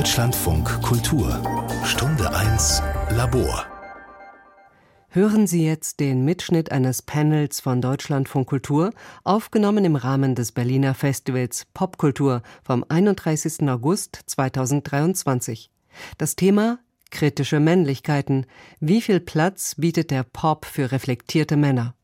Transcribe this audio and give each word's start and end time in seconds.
Deutschlandfunk 0.00 0.80
Kultur 0.80 1.28
Stunde 1.84 2.34
1 2.34 2.82
Labor 3.10 3.66
Hören 5.10 5.46
Sie 5.46 5.66
jetzt 5.66 6.00
den 6.00 6.24
Mitschnitt 6.24 6.72
eines 6.72 7.02
Panels 7.02 7.60
von 7.60 7.82
Deutschlandfunk 7.82 8.48
Kultur, 8.48 8.94
aufgenommen 9.24 9.84
im 9.84 9.96
Rahmen 9.96 10.34
des 10.34 10.52
Berliner 10.52 10.94
Festivals 10.94 11.66
Popkultur 11.74 12.40
vom 12.64 12.82
31. 12.88 13.68
August 13.68 14.20
2023. 14.24 15.70
Das 16.16 16.34
Thema 16.34 16.78
kritische 17.10 17.60
Männlichkeiten. 17.60 18.46
Wie 18.80 19.02
viel 19.02 19.20
Platz 19.20 19.74
bietet 19.74 20.10
der 20.10 20.22
Pop 20.22 20.64
für 20.64 20.92
reflektierte 20.92 21.58
Männer? 21.58 21.94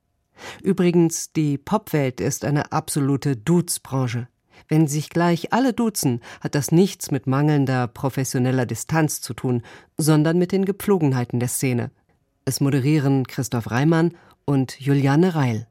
Übrigens, 0.63 1.33
die 1.33 1.57
Popwelt 1.57 2.21
ist 2.21 2.45
eine 2.45 2.73
absolute 2.73 3.39
Dudes-Branche. 3.39 4.29
Wenn 4.69 4.89
sich 4.89 5.11
gleich 5.11 5.53
alle 5.53 5.73
duzen, 5.73 6.21
hat 6.41 6.55
das 6.55 6.73
nichts 6.73 7.11
mit 7.11 7.27
mangelnder 7.27 7.87
professioneller 7.87 8.67
Distanz 8.67 9.21
zu 9.21 9.35
tun, 9.35 9.63
sondern 9.97 10.39
mit 10.39 10.53
den 10.53 10.65
Gepflogenheiten 10.65 11.41
der 11.41 11.49
Szene. 11.49 11.91
Es 12.45 12.61
moderieren 12.61 13.27
Christoph 13.27 13.71
Reimann 13.71 14.13
und 14.45 14.81
Juliane 14.81 15.35
Reil. 15.35 15.67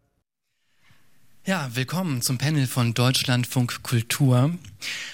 Ja, 1.47 1.69
willkommen 1.75 2.23
zum 2.23 2.39
Panel 2.39 2.65
von 2.65 2.95
Deutschlandfunk 2.95 3.83
Kultur. 3.83 4.57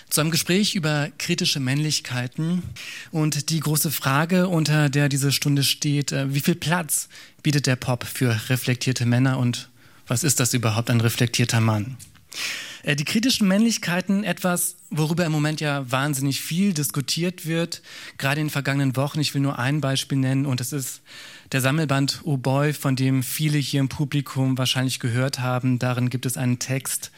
Zu 0.10 0.22
einem 0.22 0.32
Gespräch 0.32 0.76
über 0.76 1.10
kritische 1.18 1.60
Männlichkeiten 1.60 2.64
und 3.12 3.50
die 3.50 3.60
große 3.60 3.92
Frage, 3.92 4.48
unter 4.48 4.90
der 4.90 5.10
diese 5.10 5.34
Stunde 5.34 5.64
steht, 5.64 6.14
äh, 6.14 6.34
wie 6.34 6.40
viel 6.40 6.56
Platz 6.56 7.10
bietet 7.44 7.68
der 7.68 7.76
Pop 7.76 8.06
für 8.06 8.50
reflektierte 8.50 9.06
Männer 9.06 9.40
und 9.40 9.70
was 10.08 10.24
ist 10.24 10.40
das 10.40 10.54
überhaupt 10.54 10.90
ein 10.90 11.02
reflektierter 11.02 11.60
Mann? 11.60 11.98
Äh, 12.84 12.96
die 12.96 13.06
kritischen 13.06 13.48
Männlichkeiten, 13.48 14.24
etwas, 14.24 14.76
worüber 14.90 15.26
im 15.26 15.32
Moment 15.32 15.62
ja 15.62 15.90
wahnsinnig 15.92 16.42
viel 16.42 16.74
diskutiert 16.74 17.46
wird, 17.46 17.82
gerade 18.18 18.42
in 18.42 18.48
den 18.48 18.52
vergangenen 18.52 18.96
Wochen. 18.96 19.20
Ich 19.20 19.34
will 19.34 19.42
nur 19.42 19.60
ein 19.60 19.82
Beispiel 19.82 20.18
nennen 20.18 20.46
und 20.46 20.62
es 20.62 20.74
ist 20.74 21.02
der 21.52 21.62
Sammelband 21.62 22.22
Oh 22.24 22.38
Boy, 22.38 22.74
von 22.74 22.96
dem 22.96 23.24
viele 23.24 23.58
hier 23.58 23.80
im 23.80 23.90
Publikum 23.90 24.58
wahrscheinlich 24.58 25.00
gehört 25.00 25.40
haben. 25.40 25.80
Darin 25.80 26.10
gibt 26.10 26.26
es 26.26 26.38
einen 26.38 26.60
Text 26.60 27.12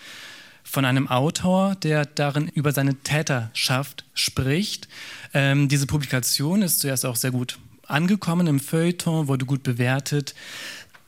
von 0.64 0.86
einem 0.86 1.08
Autor, 1.08 1.76
der 1.76 2.06
darin 2.06 2.48
über 2.48 2.72
seine 2.72 2.96
Täterschaft 2.96 4.06
spricht. 4.14 4.88
Ähm, 5.34 5.68
diese 5.68 5.88
Publikation 5.88 6.62
ist 6.62 6.80
zuerst 6.80 7.06
auch 7.06 7.16
sehr 7.16 7.32
gut 7.32 7.60
angekommen 7.86 8.48
im 8.48 8.60
Feuilleton, 8.60 9.28
wurde 9.28 9.46
gut 9.46 9.62
bewertet. 9.62 10.34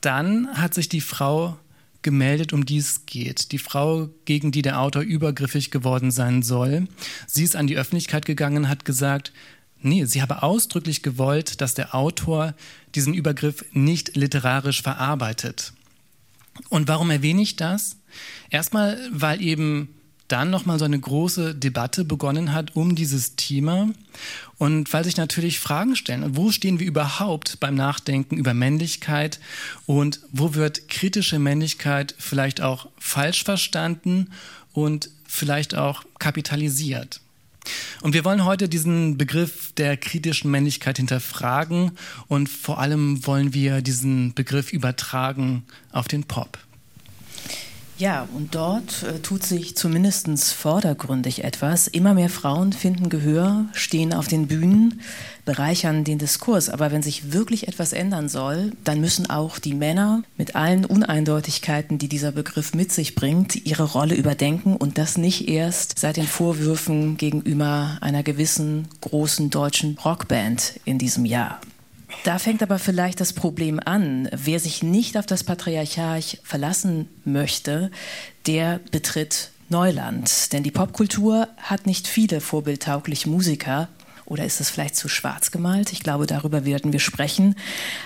Dann 0.02 0.48
hat 0.56 0.74
sich 0.74 0.88
die 0.88 1.00
Frau 1.00 1.58
gemeldet, 2.02 2.52
um 2.52 2.64
die 2.64 2.78
es 2.78 3.06
geht. 3.06 3.52
Die 3.52 3.58
Frau, 3.58 4.08
gegen 4.24 4.52
die 4.52 4.62
der 4.62 4.80
Autor 4.80 5.02
übergriffig 5.02 5.70
geworden 5.70 6.10
sein 6.10 6.42
soll. 6.42 6.88
Sie 7.26 7.44
ist 7.44 7.56
an 7.56 7.66
die 7.66 7.76
Öffentlichkeit 7.76 8.26
gegangen, 8.26 8.68
hat 8.68 8.84
gesagt, 8.84 9.32
nee, 9.80 10.04
sie 10.04 10.22
habe 10.22 10.42
ausdrücklich 10.42 11.02
gewollt, 11.02 11.60
dass 11.60 11.74
der 11.74 11.94
Autor 11.94 12.54
diesen 12.94 13.14
Übergriff 13.14 13.64
nicht 13.72 14.16
literarisch 14.16 14.82
verarbeitet. 14.82 15.72
Und 16.68 16.88
warum 16.88 17.10
erwähne 17.10 17.42
ich 17.42 17.56
das? 17.56 17.96
Erstmal, 18.50 18.98
weil 19.12 19.42
eben 19.42 19.88
dann 20.28 20.50
nochmal 20.50 20.78
so 20.78 20.84
eine 20.84 20.98
große 20.98 21.54
Debatte 21.54 22.04
begonnen 22.04 22.52
hat 22.52 22.74
um 22.74 22.94
dieses 22.94 23.36
Thema 23.36 23.90
und 24.58 24.92
weil 24.92 25.04
sich 25.04 25.16
natürlich 25.16 25.60
Fragen 25.60 25.96
stellen, 25.96 26.36
wo 26.36 26.50
stehen 26.50 26.80
wir 26.80 26.86
überhaupt 26.86 27.60
beim 27.60 27.74
Nachdenken 27.74 28.36
über 28.36 28.54
Männlichkeit 28.54 29.38
und 29.86 30.20
wo 30.32 30.54
wird 30.54 30.88
kritische 30.88 31.38
Männlichkeit 31.38 32.14
vielleicht 32.18 32.60
auch 32.60 32.88
falsch 32.98 33.44
verstanden 33.44 34.30
und 34.72 35.10
vielleicht 35.26 35.74
auch 35.74 36.04
kapitalisiert. 36.18 37.20
Und 38.00 38.14
wir 38.14 38.24
wollen 38.24 38.44
heute 38.44 38.68
diesen 38.68 39.18
Begriff 39.18 39.72
der 39.72 39.96
kritischen 39.96 40.50
Männlichkeit 40.50 40.98
hinterfragen 40.98 41.92
und 42.28 42.48
vor 42.48 42.78
allem 42.78 43.26
wollen 43.26 43.54
wir 43.54 43.82
diesen 43.82 44.34
Begriff 44.34 44.72
übertragen 44.72 45.64
auf 45.90 46.06
den 46.06 46.24
Pop. 46.24 46.58
Ja, 47.98 48.28
und 48.34 48.54
dort 48.54 49.04
äh, 49.04 49.20
tut 49.20 49.42
sich 49.42 49.74
zumindest 49.74 50.52
vordergründig 50.52 51.44
etwas. 51.44 51.88
Immer 51.88 52.12
mehr 52.12 52.28
Frauen 52.28 52.74
finden 52.74 53.08
Gehör, 53.08 53.64
stehen 53.72 54.12
auf 54.12 54.28
den 54.28 54.48
Bühnen, 54.48 55.00
bereichern 55.46 56.04
den 56.04 56.18
Diskurs. 56.18 56.68
Aber 56.68 56.92
wenn 56.92 57.02
sich 57.02 57.32
wirklich 57.32 57.68
etwas 57.68 57.94
ändern 57.94 58.28
soll, 58.28 58.72
dann 58.84 59.00
müssen 59.00 59.30
auch 59.30 59.58
die 59.58 59.72
Männer 59.72 60.22
mit 60.36 60.56
allen 60.56 60.84
Uneindeutigkeiten, 60.84 61.96
die 61.96 62.08
dieser 62.08 62.32
Begriff 62.32 62.74
mit 62.74 62.92
sich 62.92 63.14
bringt, 63.14 63.64
ihre 63.64 63.84
Rolle 63.84 64.14
überdenken 64.14 64.76
und 64.76 64.98
das 64.98 65.16
nicht 65.16 65.48
erst 65.48 65.98
seit 65.98 66.18
den 66.18 66.26
Vorwürfen 66.26 67.16
gegenüber 67.16 67.96
einer 68.02 68.22
gewissen 68.22 68.88
großen 69.00 69.48
deutschen 69.48 69.96
Rockband 70.04 70.80
in 70.84 70.98
diesem 70.98 71.24
Jahr. 71.24 71.60
Da 72.24 72.38
fängt 72.38 72.62
aber 72.62 72.78
vielleicht 72.78 73.20
das 73.20 73.32
Problem 73.32 73.80
an. 73.84 74.28
Wer 74.32 74.60
sich 74.60 74.82
nicht 74.82 75.16
auf 75.16 75.26
das 75.26 75.44
Patriarchat 75.44 76.38
verlassen 76.42 77.08
möchte, 77.24 77.90
der 78.46 78.80
betritt 78.90 79.50
Neuland. 79.68 80.52
Denn 80.52 80.62
die 80.62 80.70
Popkultur 80.70 81.48
hat 81.58 81.86
nicht 81.86 82.06
viele 82.06 82.40
vorbildtaugliche 82.40 83.28
Musiker. 83.28 83.88
Oder 84.24 84.44
ist 84.44 84.60
es 84.60 84.70
vielleicht 84.70 84.96
zu 84.96 85.08
schwarz 85.08 85.52
gemalt? 85.52 85.92
Ich 85.92 86.00
glaube, 86.00 86.26
darüber 86.26 86.64
werden 86.64 86.92
wir 86.92 86.98
sprechen. 86.98 87.54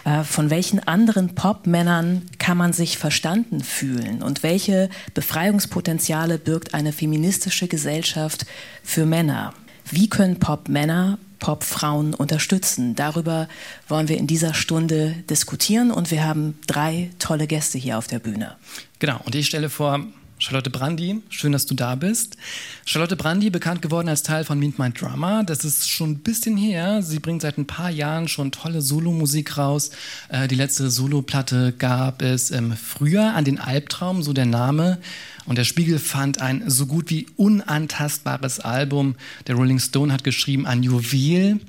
Äh, 0.04 0.22
von 0.22 0.50
welchen 0.50 0.86
anderen 0.86 1.34
Popmännern 1.34 2.28
kann 2.38 2.58
man 2.58 2.74
sich 2.74 2.98
verstanden 2.98 3.62
fühlen? 3.62 4.22
Und 4.22 4.42
welche 4.42 4.90
Befreiungspotenziale 5.14 6.38
birgt 6.38 6.74
eine 6.74 6.92
feministische 6.92 7.68
Gesellschaft 7.68 8.44
für 8.82 9.06
Männer? 9.06 9.54
Wie 9.90 10.10
können 10.10 10.38
Popmänner 10.38 11.18
Popfrauen 11.40 12.14
unterstützen. 12.14 12.94
Darüber 12.94 13.48
wollen 13.88 14.08
wir 14.08 14.18
in 14.18 14.26
dieser 14.26 14.54
Stunde 14.54 15.16
diskutieren 15.28 15.90
und 15.90 16.10
wir 16.10 16.24
haben 16.24 16.58
drei 16.66 17.10
tolle 17.18 17.46
Gäste 17.46 17.78
hier 17.78 17.98
auf 17.98 18.06
der 18.06 18.20
Bühne. 18.20 18.56
Genau, 19.00 19.18
und 19.24 19.34
ich 19.34 19.46
stelle 19.46 19.70
vor 19.70 20.06
Charlotte 20.40 20.70
Brandy, 20.70 21.20
schön, 21.28 21.52
dass 21.52 21.66
du 21.66 21.74
da 21.74 21.94
bist. 21.96 22.38
Charlotte 22.86 23.14
Brandy, 23.14 23.50
bekannt 23.50 23.82
geworden 23.82 24.08
als 24.08 24.22
Teil 24.22 24.44
von 24.44 24.58
Meet 24.58 24.78
My 24.78 24.90
Drummer. 24.90 25.44
Das 25.44 25.66
ist 25.66 25.90
schon 25.90 26.12
ein 26.12 26.18
bisschen 26.20 26.56
her. 26.56 27.02
Sie 27.02 27.18
bringt 27.18 27.42
seit 27.42 27.58
ein 27.58 27.66
paar 27.66 27.90
Jahren 27.90 28.26
schon 28.26 28.50
tolle 28.50 28.80
Solomusik 28.80 29.58
raus. 29.58 29.90
Äh, 30.30 30.48
die 30.48 30.54
letzte 30.54 30.88
Soloplatte 30.90 31.74
gab 31.76 32.22
es 32.22 32.50
im 32.50 32.72
Frühjahr 32.72 33.34
an 33.34 33.44
den 33.44 33.58
Albtraum, 33.58 34.22
so 34.22 34.32
der 34.32 34.46
Name. 34.46 34.98
Und 35.44 35.58
der 35.58 35.64
Spiegel 35.64 35.98
fand 35.98 36.40
ein 36.40 36.70
so 36.70 36.86
gut 36.86 37.10
wie 37.10 37.26
unantastbares 37.36 38.60
Album. 38.60 39.16
Der 39.46 39.56
Rolling 39.56 39.78
Stone 39.78 40.10
hat 40.10 40.24
geschrieben, 40.24 40.64
ein 40.66 40.82
Juwel. 40.82 41.60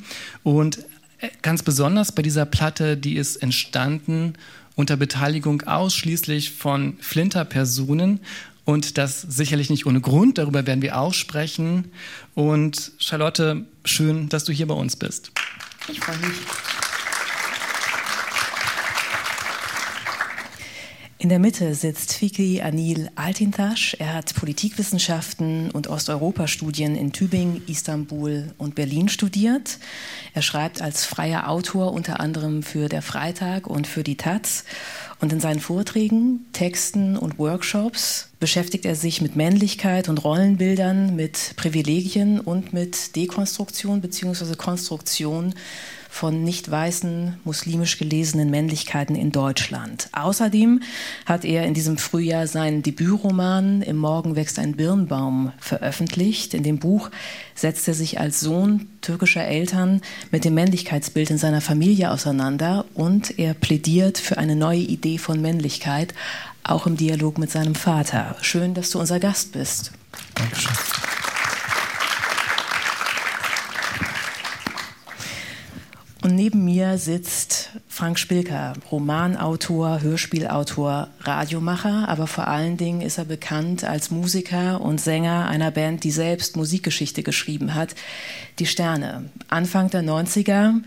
Und 0.43 0.79
äh, 1.19 1.27
ganz 1.41 1.61
besonders 1.61 2.13
bei 2.13 2.21
dieser 2.21 2.45
Platte, 2.45 2.95
die 2.95 3.17
ist 3.17 3.35
entstanden 3.35 4.35
unter 4.75 4.97
Beteiligung 4.97 5.61
ausschließlich 5.63 6.51
von 6.51 6.97
Flinter-Personen 7.01 8.21
und 8.65 8.97
das 8.97 9.21
sicherlich 9.21 9.69
nicht 9.69 9.85
ohne 9.85 10.01
Grund, 10.01 10.37
darüber 10.37 10.65
werden 10.67 10.81
wir 10.81 10.97
auch 10.97 11.13
sprechen. 11.13 11.91
Und 12.35 12.91
Charlotte, 12.99 13.65
schön, 13.85 14.29
dass 14.29 14.43
du 14.43 14.53
hier 14.53 14.67
bei 14.67 14.75
uns 14.75 14.95
bist. 14.95 15.31
Ich 15.87 15.99
freue 15.99 16.17
mich. 16.17 16.80
In 21.21 21.29
der 21.29 21.37
Mitte 21.37 21.75
sitzt 21.75 22.13
Fikri 22.13 22.61
Anil 22.63 23.11
Altintasch. 23.13 23.95
Er 23.99 24.15
hat 24.15 24.33
Politikwissenschaften 24.33 25.69
und 25.69 25.87
Osteuropa-Studien 25.87 26.95
in 26.95 27.11
Tübingen, 27.11 27.61
Istanbul 27.67 28.55
und 28.57 28.73
Berlin 28.73 29.07
studiert. 29.07 29.77
Er 30.33 30.41
schreibt 30.41 30.81
als 30.81 31.05
freier 31.05 31.47
Autor 31.47 31.93
unter 31.93 32.19
anderem 32.19 32.63
für 32.63 32.89
Der 32.89 33.03
Freitag 33.03 33.67
und 33.67 33.85
für 33.85 34.01
die 34.01 34.17
Taz. 34.17 34.63
Und 35.19 35.31
in 35.31 35.39
seinen 35.39 35.59
Vorträgen, 35.59 36.47
Texten 36.53 37.15
und 37.15 37.37
Workshops 37.37 38.31
beschäftigt 38.39 38.87
er 38.87 38.95
sich 38.95 39.21
mit 39.21 39.35
Männlichkeit 39.35 40.09
und 40.09 40.23
Rollenbildern, 40.23 41.15
mit 41.15 41.53
Privilegien 41.55 42.39
und 42.39 42.73
mit 42.73 43.15
Dekonstruktion 43.15 44.01
bzw. 44.01 44.55
Konstruktion 44.55 45.53
von 46.11 46.43
nicht 46.43 46.69
weißen, 46.69 47.37
muslimisch 47.45 47.97
gelesenen 47.97 48.51
Männlichkeiten 48.51 49.15
in 49.15 49.31
Deutschland. 49.31 50.09
Außerdem 50.11 50.81
hat 51.25 51.45
er 51.45 51.65
in 51.65 51.73
diesem 51.73 51.97
Frühjahr 51.97 52.47
seinen 52.47 52.83
Debütroman 52.83 53.81
Im 53.81 53.95
Morgen 53.95 54.35
wächst 54.35 54.59
ein 54.59 54.73
Birnbaum 54.73 55.53
veröffentlicht. 55.57 56.53
In 56.53 56.63
dem 56.63 56.79
Buch 56.79 57.09
setzt 57.55 57.87
er 57.87 57.93
sich 57.93 58.19
als 58.19 58.41
Sohn 58.41 58.87
türkischer 58.99 59.45
Eltern 59.45 60.01
mit 60.31 60.43
dem 60.43 60.53
Männlichkeitsbild 60.53 61.31
in 61.31 61.37
seiner 61.37 61.61
Familie 61.61 62.11
auseinander 62.11 62.85
und 62.93 63.39
er 63.39 63.53
plädiert 63.53 64.17
für 64.17 64.37
eine 64.37 64.57
neue 64.57 64.81
Idee 64.81 65.17
von 65.17 65.41
Männlichkeit, 65.41 66.13
auch 66.63 66.87
im 66.87 66.97
Dialog 66.97 67.37
mit 67.37 67.49
seinem 67.49 67.73
Vater. 67.73 68.35
Schön, 68.41 68.73
dass 68.73 68.91
du 68.91 68.99
unser 68.99 69.21
Gast 69.21 69.53
bist. 69.53 69.93
Dankeschön. 70.35 71.10
Und 76.23 76.35
neben 76.35 76.63
mir 76.65 76.99
sitzt 76.99 77.71
Frank 77.87 78.19
Spilker, 78.19 78.73
Romanautor, 78.91 80.01
Hörspielautor, 80.01 81.07
Radiomacher, 81.21 82.07
aber 82.07 82.27
vor 82.27 82.47
allen 82.47 82.77
Dingen 82.77 83.01
ist 83.01 83.17
er 83.17 83.25
bekannt 83.25 83.83
als 83.83 84.11
Musiker 84.11 84.81
und 84.81 85.01
Sänger 85.01 85.47
einer 85.47 85.71
Band, 85.71 86.03
die 86.03 86.11
selbst 86.11 86.55
Musikgeschichte 86.55 87.23
geschrieben 87.23 87.73
hat, 87.73 87.95
Die 88.59 88.67
Sterne. 88.67 89.31
Anfang 89.47 89.89
der 89.89 90.03
90er 90.03 90.81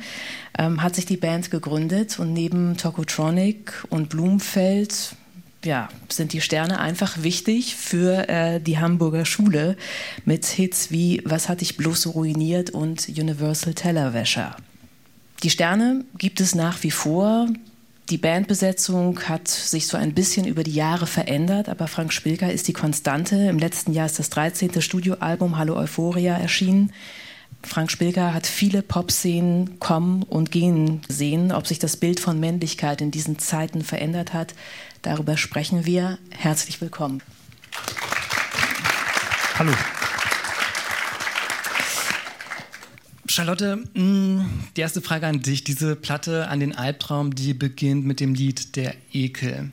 ähm, 0.56 0.82
hat 0.82 0.94
sich 0.94 1.06
die 1.06 1.16
Band 1.16 1.50
gegründet 1.50 2.20
und 2.20 2.32
neben 2.32 2.76
Tokotronic 2.76 3.84
und 3.90 4.10
Blumfeld 4.10 5.16
ja, 5.64 5.88
sind 6.08 6.32
die 6.32 6.42
Sterne 6.42 6.78
einfach 6.78 7.24
wichtig 7.24 7.74
für 7.74 8.28
äh, 8.28 8.60
die 8.60 8.78
Hamburger 8.78 9.24
Schule 9.24 9.76
mit 10.24 10.44
Hits 10.44 10.92
wie 10.92 11.22
Was 11.24 11.48
hat 11.48 11.60
dich 11.60 11.76
bloß 11.76 12.14
ruiniert 12.14 12.70
und 12.70 13.08
Universal 13.08 13.74
Tellerwäscher. 13.74 14.54
Die 15.44 15.50
Sterne 15.50 16.06
gibt 16.16 16.40
es 16.40 16.54
nach 16.54 16.82
wie 16.84 16.90
vor. 16.90 17.48
Die 18.08 18.16
Bandbesetzung 18.16 19.20
hat 19.28 19.46
sich 19.46 19.86
so 19.86 19.98
ein 19.98 20.14
bisschen 20.14 20.46
über 20.46 20.62
die 20.62 20.72
Jahre 20.72 21.06
verändert, 21.06 21.68
aber 21.68 21.86
Frank 21.86 22.14
Spilker 22.14 22.50
ist 22.50 22.66
die 22.66 22.72
Konstante. 22.72 23.36
Im 23.36 23.58
letzten 23.58 23.92
Jahr 23.92 24.06
ist 24.06 24.18
das 24.18 24.30
13. 24.30 24.80
Studioalbum 24.80 25.58
Hallo 25.58 25.76
Euphoria 25.76 26.38
erschienen. 26.38 26.94
Frank 27.62 27.90
Spilker 27.90 28.32
hat 28.32 28.46
viele 28.46 28.80
Pop-Szenen 28.80 29.78
kommen 29.80 30.22
und 30.22 30.50
gehen 30.50 31.02
sehen. 31.10 31.52
Ob 31.52 31.66
sich 31.66 31.78
das 31.78 31.98
Bild 31.98 32.20
von 32.20 32.40
Männlichkeit 32.40 33.02
in 33.02 33.10
diesen 33.10 33.38
Zeiten 33.38 33.82
verändert 33.84 34.32
hat, 34.32 34.54
darüber 35.02 35.36
sprechen 35.36 35.84
wir. 35.84 36.18
Herzlich 36.30 36.80
willkommen. 36.80 37.20
Hallo. 39.58 39.72
Charlotte, 43.26 43.76
mm, 43.94 44.40
die 44.76 44.80
erste 44.80 45.00
Frage 45.00 45.26
an 45.26 45.40
dich. 45.40 45.64
Diese 45.64 45.96
Platte 45.96 46.48
an 46.48 46.60
den 46.60 46.74
Albtraum, 46.74 47.34
die 47.34 47.54
beginnt 47.54 48.04
mit 48.04 48.20
dem 48.20 48.34
Lied 48.34 48.76
Der 48.76 48.94
Ekel. 49.12 49.70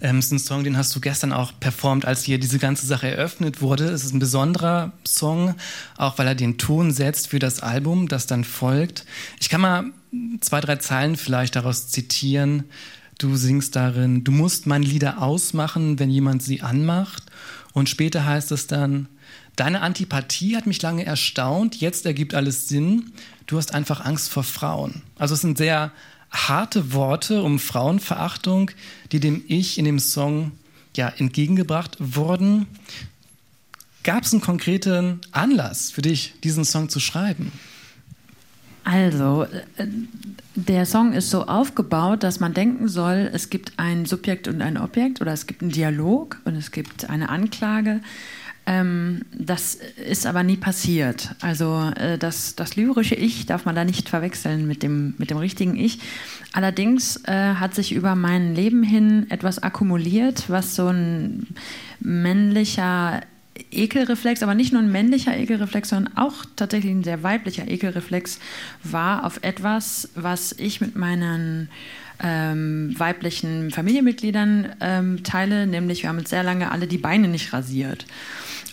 Ähm, 0.00 0.18
ist 0.18 0.32
ein 0.32 0.38
Song, 0.38 0.64
den 0.64 0.76
hast 0.76 0.94
du 0.96 1.00
gestern 1.00 1.32
auch 1.32 1.52
performt, 1.60 2.04
als 2.06 2.22
hier 2.24 2.38
diese 2.38 2.58
ganze 2.58 2.86
Sache 2.86 3.08
eröffnet 3.08 3.60
wurde. 3.60 3.84
Es 3.84 4.04
ist 4.04 4.14
ein 4.14 4.18
besonderer 4.18 4.92
Song, 5.06 5.54
auch 5.96 6.16
weil 6.18 6.26
er 6.26 6.34
den 6.34 6.56
Ton 6.56 6.90
setzt 6.92 7.28
für 7.28 7.38
das 7.38 7.60
Album, 7.60 8.08
das 8.08 8.26
dann 8.26 8.44
folgt. 8.44 9.04
Ich 9.40 9.50
kann 9.50 9.60
mal 9.60 9.84
zwei, 10.40 10.60
drei 10.60 10.76
Zeilen 10.76 11.16
vielleicht 11.16 11.56
daraus 11.56 11.88
zitieren. 11.88 12.64
Du 13.18 13.36
singst 13.36 13.76
darin, 13.76 14.24
du 14.24 14.32
musst 14.32 14.66
meine 14.66 14.86
Lieder 14.86 15.20
ausmachen, 15.20 15.98
wenn 15.98 16.10
jemand 16.10 16.42
sie 16.42 16.62
anmacht. 16.62 17.24
Und 17.74 17.90
später 17.90 18.24
heißt 18.24 18.52
es 18.52 18.66
dann, 18.66 19.08
Deine 19.60 19.82
Antipathie 19.82 20.56
hat 20.56 20.66
mich 20.66 20.80
lange 20.80 21.04
erstaunt, 21.04 21.82
jetzt 21.82 22.06
ergibt 22.06 22.32
alles 22.32 22.66
Sinn. 22.66 23.12
Du 23.46 23.58
hast 23.58 23.74
einfach 23.74 24.06
Angst 24.06 24.30
vor 24.30 24.42
Frauen. 24.42 25.02
Also 25.18 25.34
es 25.34 25.42
sind 25.42 25.58
sehr 25.58 25.92
harte 26.30 26.94
Worte 26.94 27.42
um 27.42 27.58
Frauenverachtung, 27.58 28.70
die 29.12 29.20
dem 29.20 29.44
Ich 29.48 29.76
in 29.76 29.84
dem 29.84 29.98
Song 29.98 30.52
ja 30.96 31.10
entgegengebracht 31.10 31.98
wurden. 31.98 32.68
Gab 34.02 34.24
es 34.24 34.32
einen 34.32 34.40
konkreten 34.40 35.20
Anlass 35.30 35.90
für 35.90 36.00
dich, 36.00 36.32
diesen 36.42 36.64
Song 36.64 36.88
zu 36.88 36.98
schreiben? 36.98 37.52
Also, 38.84 39.42
äh, 39.76 39.86
der 40.54 40.86
Song 40.86 41.12
ist 41.12 41.28
so 41.28 41.44
aufgebaut, 41.46 42.22
dass 42.22 42.40
man 42.40 42.54
denken 42.54 42.88
soll, 42.88 43.30
es 43.34 43.50
gibt 43.50 43.74
ein 43.76 44.06
Subjekt 44.06 44.48
und 44.48 44.62
ein 44.62 44.78
Objekt 44.78 45.20
oder 45.20 45.34
es 45.34 45.46
gibt 45.46 45.60
einen 45.60 45.70
Dialog 45.70 46.40
und 46.46 46.56
es 46.56 46.70
gibt 46.70 47.10
eine 47.10 47.28
Anklage. 47.28 48.00
Ähm, 48.66 49.22
das 49.32 49.78
ist 50.08 50.26
aber 50.26 50.42
nie 50.42 50.56
passiert. 50.56 51.34
Also 51.40 51.90
äh, 51.96 52.18
das, 52.18 52.54
das 52.54 52.76
lyrische 52.76 53.14
Ich 53.14 53.46
darf 53.46 53.64
man 53.64 53.74
da 53.74 53.84
nicht 53.84 54.08
verwechseln 54.08 54.66
mit 54.66 54.82
dem, 54.82 55.14
mit 55.18 55.30
dem 55.30 55.38
richtigen 55.38 55.76
Ich. 55.76 55.98
Allerdings 56.52 57.16
äh, 57.24 57.54
hat 57.54 57.74
sich 57.74 57.92
über 57.92 58.14
mein 58.14 58.54
Leben 58.54 58.82
hin 58.82 59.26
etwas 59.30 59.62
akkumuliert, 59.62 60.48
was 60.48 60.76
so 60.76 60.88
ein 60.88 61.46
männlicher 62.00 63.22
Ekelreflex, 63.70 64.42
aber 64.42 64.54
nicht 64.54 64.72
nur 64.72 64.82
ein 64.82 64.92
männlicher 64.92 65.36
Ekelreflex, 65.36 65.90
sondern 65.90 66.16
auch 66.16 66.44
tatsächlich 66.56 66.92
ein 66.92 67.04
sehr 67.04 67.22
weiblicher 67.22 67.68
Ekelreflex 67.68 68.38
war 68.82 69.24
auf 69.24 69.40
etwas, 69.42 70.10
was 70.14 70.52
ich 70.52 70.80
mit 70.80 70.96
meinen 70.96 71.68
ähm, 72.22 72.94
weiblichen 72.98 73.70
Familienmitgliedern 73.70 74.76
ähm, 74.80 75.22
teile, 75.24 75.66
nämlich 75.66 76.02
wir 76.02 76.10
haben 76.10 76.18
uns 76.18 76.30
sehr 76.30 76.42
lange 76.42 76.70
alle 76.70 76.86
die 76.86 76.98
Beine 76.98 77.28
nicht 77.28 77.52
rasiert. 77.52 78.06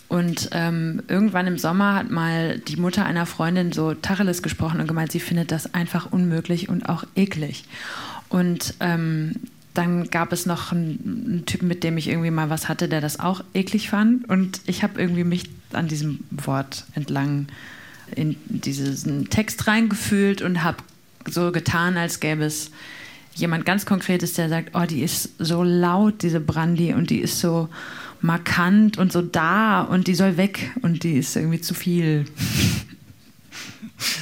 Und 0.08 0.48
ähm, 0.52 1.02
irgendwann 1.08 1.46
im 1.46 1.58
Sommer 1.58 1.94
hat 1.94 2.10
mal 2.10 2.58
die 2.58 2.76
Mutter 2.76 3.04
einer 3.04 3.26
Freundin 3.26 3.72
so 3.72 3.92
Tacheles 3.92 4.42
gesprochen 4.42 4.80
und 4.80 4.86
gemeint, 4.86 5.12
sie 5.12 5.20
findet 5.20 5.52
das 5.52 5.74
einfach 5.74 6.10
unmöglich 6.10 6.70
und 6.70 6.88
auch 6.88 7.04
eklig. 7.14 7.64
Und 8.30 8.74
ähm, 8.80 9.34
dann 9.74 10.08
gab 10.10 10.32
es 10.32 10.46
noch 10.46 10.72
einen, 10.72 11.24
einen, 11.26 11.46
Typen, 11.46 11.68
mit 11.68 11.84
dem 11.84 11.98
ich 11.98 12.08
irgendwie 12.08 12.30
mal 12.30 12.48
was 12.48 12.68
hatte, 12.68 12.88
der 12.88 13.00
das 13.02 13.20
auch 13.20 13.44
eklig 13.52 13.90
fand. 13.90 14.28
Und 14.28 14.62
ich 14.66 14.82
habe 14.82 15.00
irgendwie 15.00 15.24
mich 15.24 15.44
an 15.72 15.88
diesem 15.88 16.20
Wort 16.30 16.84
entlang 16.94 17.46
in 18.16 18.36
diesen 18.48 19.28
Text 19.28 19.66
reingefühlt 19.66 20.40
und 20.40 20.64
habe 20.64 20.78
so 21.28 21.52
getan, 21.52 21.98
als 21.98 22.20
gäbe 22.20 22.44
es 22.44 22.70
jemand 23.34 23.66
ganz 23.66 23.86
Konkretes, 23.86 24.32
der 24.32 24.48
sagt, 24.48 24.70
oh, 24.74 24.84
die 24.84 25.02
ist 25.02 25.30
so 25.38 25.62
laut, 25.62 26.22
diese 26.22 26.40
Brandy, 26.40 26.94
und 26.94 27.10
die 27.10 27.20
ist 27.20 27.38
so 27.38 27.68
markant 28.20 28.98
und 28.98 29.12
so 29.12 29.22
da 29.22 29.82
und 29.82 30.06
die 30.06 30.14
soll 30.14 30.36
weg 30.36 30.70
und 30.82 31.02
die 31.02 31.18
ist 31.18 31.36
irgendwie 31.36 31.60
zu 31.60 31.74
viel. 31.74 32.24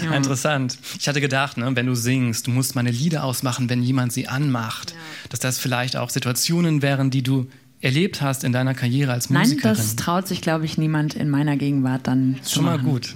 Ja. 0.02 0.12
Interessant. 0.16 0.78
Ich 0.98 1.08
hatte 1.08 1.20
gedacht, 1.20 1.56
ne, 1.56 1.70
wenn 1.74 1.86
du 1.86 1.94
singst, 1.94 2.46
du 2.46 2.50
musst 2.50 2.74
meine 2.74 2.90
Lieder 2.90 3.24
ausmachen, 3.24 3.68
wenn 3.68 3.82
jemand 3.82 4.12
sie 4.12 4.28
anmacht, 4.28 4.92
ja. 4.92 4.96
dass 5.30 5.40
das 5.40 5.58
vielleicht 5.58 5.96
auch 5.96 6.10
Situationen 6.10 6.82
wären, 6.82 7.10
die 7.10 7.22
du 7.22 7.48
erlebt 7.80 8.22
hast 8.22 8.44
in 8.44 8.52
deiner 8.52 8.74
Karriere 8.74 9.12
als 9.12 9.28
Musikerin. 9.30 9.60
Nein, 9.62 9.76
das 9.76 9.96
traut 9.96 10.26
sich, 10.26 10.40
glaube 10.40 10.64
ich, 10.64 10.78
niemand 10.78 11.14
in 11.14 11.28
meiner 11.28 11.56
Gegenwart 11.56 12.06
dann 12.06 12.36
zu 12.42 12.56
Schon 12.56 12.64
mal 12.64 12.78
gut. 12.78 13.14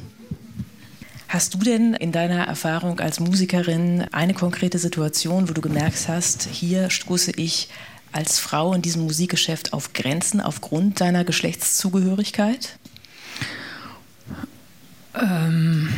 Hast 1.29 1.55
du 1.55 1.59
denn 1.59 1.95
in 1.95 2.11
deiner 2.11 2.45
Erfahrung 2.45 2.99
als 2.99 3.21
Musikerin 3.21 4.05
eine 4.11 4.35
konkrete 4.35 4.79
Situation, 4.79 5.49
wo 5.49 5.53
du 5.53 5.61
gemerkt 5.61 6.09
hast, 6.09 6.49
hier 6.51 6.91
stoße 6.91 7.31
ich 7.37 7.69
als 8.13 8.39
Frau 8.39 8.73
in 8.75 8.83
diesem 8.83 9.03
Musikgeschäft 9.03 9.73
auf 9.73 9.93
Grenzen 9.93 10.41
aufgrund 10.41 11.01
deiner 11.01 11.25
Geschlechtszugehörigkeit? 11.25 12.77
Ähm, 15.15 15.89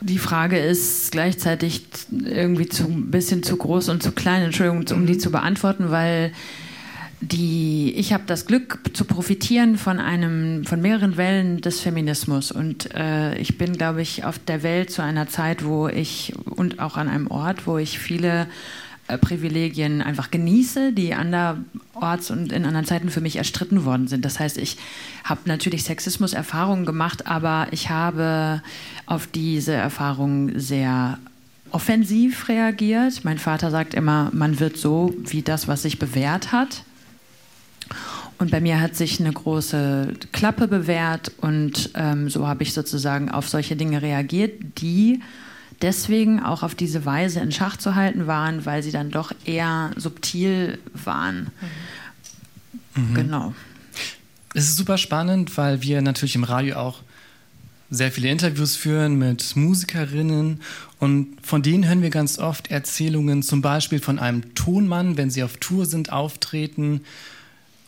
die 0.00 0.18
Frage 0.18 0.58
ist 0.58 1.12
gleichzeitig 1.12 1.86
irgendwie 2.10 2.68
zu, 2.68 2.84
ein 2.84 3.10
bisschen 3.10 3.42
zu 3.42 3.56
groß 3.56 3.88
und 3.88 4.02
zu 4.02 4.12
klein, 4.12 4.42
Entschuldigung, 4.42 4.84
um 4.96 5.06
die 5.06 5.18
zu 5.18 5.30
beantworten, 5.30 5.90
weil 5.90 6.32
die, 7.20 7.94
ich 7.96 8.12
habe 8.12 8.24
das 8.26 8.46
Glück 8.46 8.80
zu 8.94 9.04
profitieren 9.04 9.78
von 9.78 10.00
einem, 10.00 10.64
von 10.64 10.80
mehreren 10.80 11.16
Wellen 11.16 11.60
des 11.60 11.78
Feminismus 11.78 12.50
und 12.50 12.92
äh, 12.94 13.38
ich 13.38 13.58
bin, 13.58 13.74
glaube 13.74 14.02
ich, 14.02 14.24
auf 14.24 14.40
der 14.40 14.64
Welt 14.64 14.90
zu 14.90 15.02
einer 15.02 15.28
Zeit, 15.28 15.64
wo 15.64 15.86
ich 15.86 16.34
und 16.46 16.80
auch 16.80 16.96
an 16.96 17.08
einem 17.08 17.28
Ort, 17.28 17.68
wo 17.68 17.78
ich 17.78 18.00
viele 18.00 18.48
Privilegien 19.18 20.02
einfach 20.02 20.30
genieße, 20.30 20.92
die 20.92 21.14
anderorts 21.14 22.30
und 22.30 22.52
in 22.52 22.64
anderen 22.64 22.86
Zeiten 22.86 23.10
für 23.10 23.20
mich 23.20 23.36
erstritten 23.36 23.84
worden 23.84 24.08
sind. 24.08 24.24
Das 24.24 24.40
heißt, 24.40 24.58
ich 24.58 24.76
habe 25.24 25.40
natürlich 25.46 25.84
Sexismus-Erfahrungen 25.84 26.86
gemacht, 26.86 27.26
aber 27.26 27.68
ich 27.70 27.90
habe 27.90 28.62
auf 29.06 29.26
diese 29.26 29.72
Erfahrungen 29.72 30.58
sehr 30.58 31.18
offensiv 31.70 32.48
reagiert. 32.48 33.24
Mein 33.24 33.38
Vater 33.38 33.70
sagt 33.70 33.94
immer, 33.94 34.30
man 34.32 34.60
wird 34.60 34.76
so 34.76 35.14
wie 35.24 35.42
das, 35.42 35.68
was 35.68 35.82
sich 35.82 35.98
bewährt 35.98 36.52
hat. 36.52 36.84
Und 38.38 38.50
bei 38.50 38.60
mir 38.60 38.80
hat 38.80 38.96
sich 38.96 39.20
eine 39.20 39.32
große 39.32 40.14
Klappe 40.32 40.66
bewährt 40.66 41.30
und 41.40 41.90
ähm, 41.94 42.28
so 42.28 42.48
habe 42.48 42.64
ich 42.64 42.72
sozusagen 42.72 43.30
auf 43.30 43.48
solche 43.48 43.76
Dinge 43.76 44.02
reagiert, 44.02 44.80
die 44.80 45.20
deswegen 45.82 46.40
auch 46.40 46.62
auf 46.62 46.74
diese 46.74 47.04
Weise 47.04 47.40
in 47.40 47.52
Schach 47.52 47.76
zu 47.76 47.94
halten 47.94 48.26
waren, 48.26 48.64
weil 48.64 48.82
sie 48.82 48.92
dann 48.92 49.10
doch 49.10 49.32
eher 49.44 49.90
subtil 49.96 50.78
waren. 50.94 51.48
Mhm. 52.94 53.14
Genau. 53.14 53.54
Es 54.54 54.64
ist 54.64 54.76
super 54.76 54.98
spannend, 54.98 55.56
weil 55.56 55.82
wir 55.82 56.02
natürlich 56.02 56.34
im 56.34 56.44
Radio 56.44 56.76
auch 56.76 57.00
sehr 57.90 58.10
viele 58.10 58.30
Interviews 58.30 58.74
führen 58.74 59.18
mit 59.18 59.54
Musikerinnen 59.54 60.62
und 60.98 61.36
von 61.42 61.62
denen 61.62 61.86
hören 61.86 62.00
wir 62.00 62.10
ganz 62.10 62.38
oft 62.38 62.70
Erzählungen, 62.70 63.42
zum 63.42 63.60
Beispiel 63.60 63.98
von 63.98 64.18
einem 64.18 64.54
Tonmann, 64.54 65.18
wenn 65.18 65.30
sie 65.30 65.42
auf 65.42 65.58
Tour 65.58 65.84
sind, 65.84 66.10
auftreten 66.10 67.02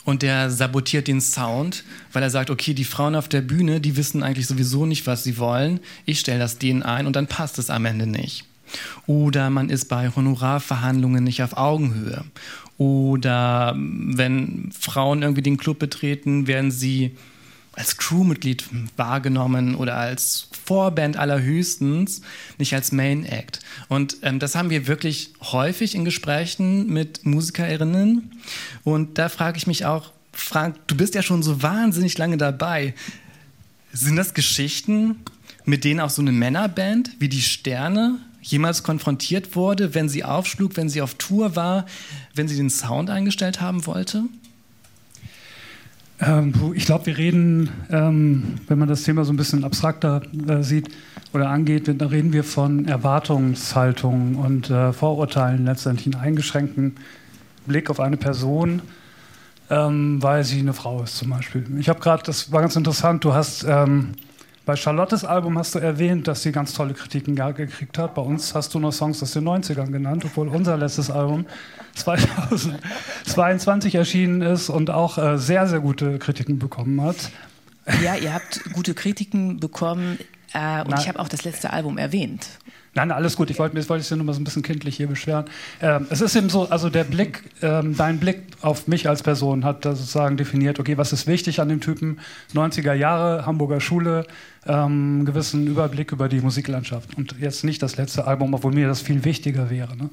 und 0.05 0.21
der 0.21 0.51
sabotiert 0.51 1.07
den 1.07 1.19
Sound, 1.19 1.83
weil 2.13 2.23
er 2.23 2.29
sagt, 2.29 2.49
okay, 2.49 2.73
die 2.73 2.85
Frauen 2.85 3.15
auf 3.15 3.27
der 3.27 3.41
Bühne, 3.41 3.81
die 3.81 3.97
wissen 3.97 4.23
eigentlich 4.23 4.47
sowieso 4.47 4.85
nicht, 4.85 5.05
was 5.07 5.23
sie 5.23 5.37
wollen. 5.37 5.79
Ich 6.05 6.19
stelle 6.19 6.39
das 6.39 6.59
denen 6.59 6.83
ein 6.83 7.07
und 7.07 7.15
dann 7.15 7.27
passt 7.27 7.59
es 7.59 7.69
am 7.69 7.85
Ende 7.85 8.07
nicht. 8.07 8.45
Oder 9.07 9.49
man 9.49 9.69
ist 9.69 9.85
bei 9.85 10.09
Honorarverhandlungen 10.15 11.23
nicht 11.23 11.43
auf 11.43 11.57
Augenhöhe. 11.57 12.23
Oder 12.77 13.75
wenn 13.77 14.69
Frauen 14.77 15.21
irgendwie 15.21 15.41
den 15.41 15.57
Club 15.57 15.79
betreten, 15.79 16.47
werden 16.47 16.71
sie 16.71 17.11
als 17.75 17.97
Crewmitglied 17.97 18.65
wahrgenommen 18.95 19.75
oder 19.75 19.97
als 19.97 20.47
Vorband 20.65 21.17
allerhöchstens, 21.17 22.21
nicht 22.57 22.73
als 22.73 22.91
Main 22.91 23.25
Act. 23.25 23.59
Und 23.89 24.17
ähm, 24.21 24.39
das 24.39 24.55
haben 24.55 24.69
wir 24.69 24.87
wirklich 24.87 25.33
häufig 25.41 25.93
in 25.93 26.05
Gesprächen 26.05 26.87
mit 26.87 27.25
Musikerinnen. 27.25 28.31
Und 28.83 29.17
da 29.17 29.29
frage 29.29 29.57
ich 29.57 29.67
mich 29.67 29.85
auch, 29.85 30.11
Frank, 30.31 30.75
du 30.87 30.95
bist 30.95 31.15
ja 31.15 31.21
schon 31.21 31.43
so 31.43 31.61
wahnsinnig 31.61 32.17
lange 32.17 32.37
dabei. 32.37 32.93
Sind 33.91 34.15
das 34.15 34.33
Geschichten, 34.33 35.17
mit 35.65 35.83
denen 35.83 35.99
auch 35.99 36.09
so 36.09 36.21
eine 36.21 36.31
Männerband 36.31 37.11
wie 37.19 37.29
die 37.29 37.41
Sterne 37.41 38.19
jemals 38.41 38.83
konfrontiert 38.83 39.55
wurde, 39.55 39.95
wenn 39.95 40.07
sie 40.07 40.23
aufschlug, 40.23 40.77
wenn 40.77 40.89
sie 40.89 41.01
auf 41.01 41.15
Tour 41.15 41.55
war, 41.55 41.85
wenn 42.35 42.47
sie 42.47 42.55
den 42.55 42.69
Sound 42.69 43.09
eingestellt 43.09 43.59
haben 43.59 43.85
wollte? 43.85 44.25
Ähm, 46.21 46.53
ich 46.73 46.85
glaube, 46.85 47.07
wir 47.07 47.17
reden, 47.17 47.69
ähm, 47.89 48.55
wenn 48.67 48.79
man 48.79 48.87
das 48.87 49.03
Thema 49.03 49.25
so 49.25 49.33
ein 49.33 49.37
bisschen 49.37 49.63
abstrakter 49.63 50.21
äh, 50.47 50.61
sieht 50.63 50.89
oder 51.33 51.49
angeht, 51.49 51.89
da 51.99 52.05
reden 52.07 52.31
wir 52.31 52.43
von 52.43 52.85
Erwartungshaltungen 52.87 54.35
und 54.35 54.69
äh, 54.69 54.93
Vorurteilen, 54.93 55.65
letztendlich 55.65 56.15
einen 56.15 56.23
eingeschränkten 56.23 56.95
Blick 57.67 57.89
auf 57.89 57.99
eine 57.99 58.17
Person, 58.17 58.81
ähm, 59.69 60.21
weil 60.21 60.43
sie 60.43 60.59
eine 60.59 60.73
Frau 60.73 61.03
ist 61.03 61.17
zum 61.17 61.31
Beispiel. 61.31 61.65
Ich 61.79 61.89
habe 61.89 61.99
gerade, 61.99 62.23
das 62.23 62.51
war 62.51 62.61
ganz 62.61 62.75
interessant, 62.75 63.23
du 63.25 63.33
hast 63.33 63.65
bei 64.65 64.75
Charlottes 64.75 65.23
Album 65.23 65.57
hast 65.57 65.75
du 65.75 65.79
erwähnt, 65.79 66.27
dass 66.27 66.41
sie 66.41 66.51
ganz 66.51 66.73
tolle 66.73 66.93
Kritiken 66.93 67.35
gekriegt 67.35 67.97
hat. 67.97 68.15
Bei 68.15 68.21
uns 68.21 68.55
hast 68.55 68.73
du 68.73 68.79
noch 68.79 68.91
Songs 68.91 69.21
aus 69.21 69.33
den 69.33 69.47
90ern 69.47 69.91
genannt, 69.91 70.23
obwohl 70.25 70.47
unser 70.47 70.75
letztes 70.75 71.11
Album 71.11 71.45
2022 71.95 73.95
erschienen 73.95 74.41
ist 74.41 74.69
und 74.69 74.89
auch 74.89 75.17
äh, 75.17 75.37
sehr, 75.37 75.67
sehr 75.67 75.81
gute 75.81 76.17
Kritiken 76.17 76.57
bekommen 76.57 77.01
hat. 77.01 77.31
Ja, 78.03 78.15
ihr 78.15 78.33
habt 78.33 78.61
gute 78.73 78.95
Kritiken 78.95 79.59
bekommen 79.59 80.17
äh, 80.53 80.81
und 80.81 80.89
Na, 80.89 80.99
ich 80.99 81.07
habe 81.07 81.19
auch 81.19 81.27
das 81.27 81.43
letzte 81.43 81.71
Album 81.71 81.99
erwähnt. 81.99 82.47
Nein, 82.95 83.11
alles 83.11 83.35
gut. 83.35 83.49
Ich 83.49 83.59
wollte 83.59 83.75
mich 83.75 83.89
wollte 83.89 84.15
nur 84.15 84.25
mal 84.25 84.33
so 84.33 84.39
ein 84.39 84.45
bisschen 84.45 84.63
kindlich 84.63 84.95
hier 84.95 85.07
beschweren. 85.07 85.45
Ähm, 85.81 86.07
es 86.09 86.21
ist 86.21 86.33
eben 86.35 86.49
so, 86.49 86.69
also 86.69 86.89
der 86.89 87.03
Blick, 87.03 87.43
ähm, 87.61 87.95
dein 87.97 88.19
Blick 88.19 88.43
auf 88.61 88.87
mich 88.87 89.09
als 89.09 89.21
Person 89.21 89.65
hat 89.65 89.83
sozusagen 89.83 90.37
definiert, 90.37 90.79
okay, 90.79 90.97
was 90.97 91.11
ist 91.11 91.27
wichtig 91.27 91.59
an 91.59 91.67
dem 91.67 91.81
Typen? 91.81 92.19
90er 92.53 92.93
Jahre, 92.93 93.45
Hamburger 93.45 93.81
Schule, 93.81 94.25
ähm, 94.65 95.25
gewissen 95.25 95.67
Überblick 95.67 96.13
über 96.13 96.29
die 96.29 96.39
Musiklandschaft. 96.39 97.17
Und 97.17 97.35
jetzt 97.37 97.65
nicht 97.65 97.83
das 97.83 97.97
letzte 97.97 98.27
Album, 98.27 98.53
obwohl 98.53 98.71
mir 98.71 98.87
das 98.87 99.01
viel 99.01 99.25
wichtiger 99.25 99.69
wäre. 99.69 99.97
Ne? 99.97 100.09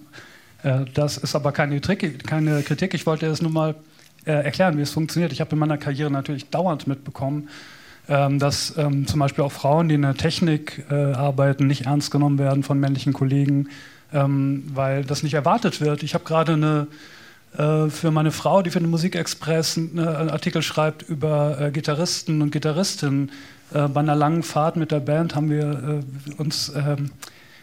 Äh, 0.64 0.84
das 0.92 1.18
ist 1.18 1.36
aber 1.36 1.52
keine, 1.52 1.80
Trick, 1.80 2.26
keine 2.26 2.62
Kritik. 2.64 2.94
Ich 2.94 3.06
wollte 3.06 3.26
es 3.26 3.40
nur 3.40 3.52
mal 3.52 3.76
äh, 4.24 4.32
erklären, 4.32 4.76
wie 4.76 4.82
es 4.82 4.90
funktioniert. 4.90 5.32
Ich 5.32 5.40
habe 5.40 5.52
in 5.52 5.58
meiner 5.58 5.78
Karriere 5.78 6.10
natürlich 6.10 6.50
dauernd 6.50 6.88
mitbekommen, 6.88 7.48
dass 8.06 8.76
ähm, 8.76 9.06
zum 9.06 9.20
Beispiel 9.20 9.44
auch 9.44 9.52
Frauen, 9.52 9.88
die 9.88 9.94
in 9.94 10.02
der 10.02 10.14
Technik 10.14 10.84
äh, 10.90 10.94
arbeiten, 10.94 11.66
nicht 11.66 11.86
ernst 11.86 12.10
genommen 12.10 12.38
werden 12.38 12.62
von 12.62 12.78
männlichen 12.78 13.12
Kollegen, 13.12 13.68
ähm, 14.12 14.64
weil 14.74 15.04
das 15.04 15.22
nicht 15.22 15.34
erwartet 15.34 15.80
wird. 15.80 16.02
Ich 16.02 16.14
habe 16.14 16.24
gerade 16.24 16.54
eine 16.54 16.86
äh, 17.56 17.90
für 17.90 18.10
meine 18.10 18.32
Frau, 18.32 18.62
die 18.62 18.70
für 18.70 18.80
den 18.80 18.90
Musikexpress 18.90 19.76
einen 19.76 19.98
Artikel 19.98 20.62
schreibt 20.62 21.02
über 21.02 21.60
äh, 21.60 21.70
Gitarristen 21.70 22.42
und 22.42 22.50
Gitarristinnen. 22.50 23.30
Bei 23.70 24.00
einer 24.00 24.14
langen 24.14 24.42
Fahrt 24.42 24.76
mit 24.76 24.90
der 24.90 25.00
Band 25.00 25.34
haben 25.34 25.48
wir 25.48 26.02
uns 26.36 26.70
ähm, 26.76 27.10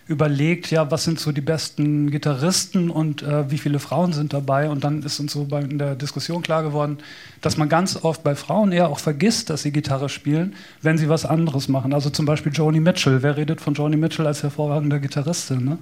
überlegt, 0.10 0.72
ja, 0.72 0.90
was 0.90 1.04
sind 1.04 1.20
so 1.20 1.32
die 1.32 1.40
besten 1.40 2.10
Gitarristen 2.10 2.90
und 2.90 3.22
äh, 3.22 3.50
wie 3.52 3.60
viele 3.60 3.78
Frauen 3.78 4.12
sind 4.12 4.34
dabei. 4.34 4.68
Und 4.70 4.84
dann 4.84 5.04
ist 5.04 5.20
uns 5.20 5.34
so 5.34 5.46
bei, 5.46 5.62
in 5.62 5.78
der 5.78 5.96
Diskussion 5.96 6.42
klar 6.42 6.64
geworden, 6.64 6.98
dass 7.42 7.58
man 7.58 7.70
ganz 7.70 7.96
oft 8.04 8.24
bei 8.24 8.34
Frauen 8.34 8.72
eher 8.72 8.90
auch 8.90 8.98
vergisst, 8.98 9.52
dass 9.52 9.62
sie 9.62 9.72
Gitarre 9.72 10.10
spielen, 10.10 10.56
wenn 10.82 10.98
sie 10.98 11.10
was 11.10 11.26
anderes 11.26 11.68
machen. 11.68 11.94
Also 11.94 12.10
zum 12.10 12.26
Beispiel 12.26 12.52
Joni 12.52 12.80
Mitchell. 12.80 13.22
Wer 13.22 13.38
redet 13.38 13.62
von 13.62 13.76
Joni 13.76 13.98
Mitchell 13.98 14.26
als 14.26 14.42
hervorragender 14.42 14.98
Gitarristin? 14.98 15.64
Ne? 15.64 15.78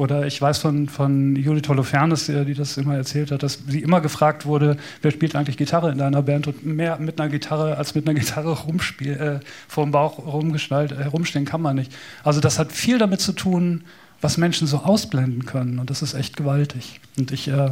Oder 0.00 0.26
ich 0.26 0.40
weiß 0.40 0.56
von, 0.56 0.88
von 0.88 1.36
Judith 1.36 1.68
Holofernes, 1.68 2.24
die 2.24 2.54
das 2.54 2.78
immer 2.78 2.96
erzählt 2.96 3.30
hat, 3.32 3.42
dass 3.42 3.58
sie 3.68 3.80
immer 3.80 4.00
gefragt 4.00 4.46
wurde, 4.46 4.78
wer 5.02 5.10
spielt 5.10 5.36
eigentlich 5.36 5.58
Gitarre 5.58 5.92
in 5.92 5.98
deiner 5.98 6.22
Band 6.22 6.46
und 6.46 6.64
mehr 6.64 6.96
mit 6.98 7.20
einer 7.20 7.28
Gitarre 7.28 7.76
als 7.76 7.94
mit 7.94 8.08
einer 8.08 8.18
Gitarre 8.18 8.50
rumspiel, 8.50 9.12
äh, 9.12 9.40
vor 9.68 9.84
dem 9.84 9.90
Bauch 9.90 10.18
rumgeschnallt, 10.18 10.92
herumstehen 10.96 11.44
kann 11.44 11.60
man 11.60 11.76
nicht. 11.76 11.92
Also 12.24 12.40
das 12.40 12.58
hat 12.58 12.72
viel 12.72 12.96
damit 12.96 13.20
zu 13.20 13.32
tun, 13.32 13.84
was 14.22 14.38
Menschen 14.38 14.66
so 14.66 14.78
ausblenden 14.78 15.44
können 15.44 15.78
und 15.78 15.90
das 15.90 16.00
ist 16.00 16.14
echt 16.14 16.34
gewaltig. 16.34 16.98
Und 17.18 17.30
ich 17.30 17.48
äh, 17.48 17.70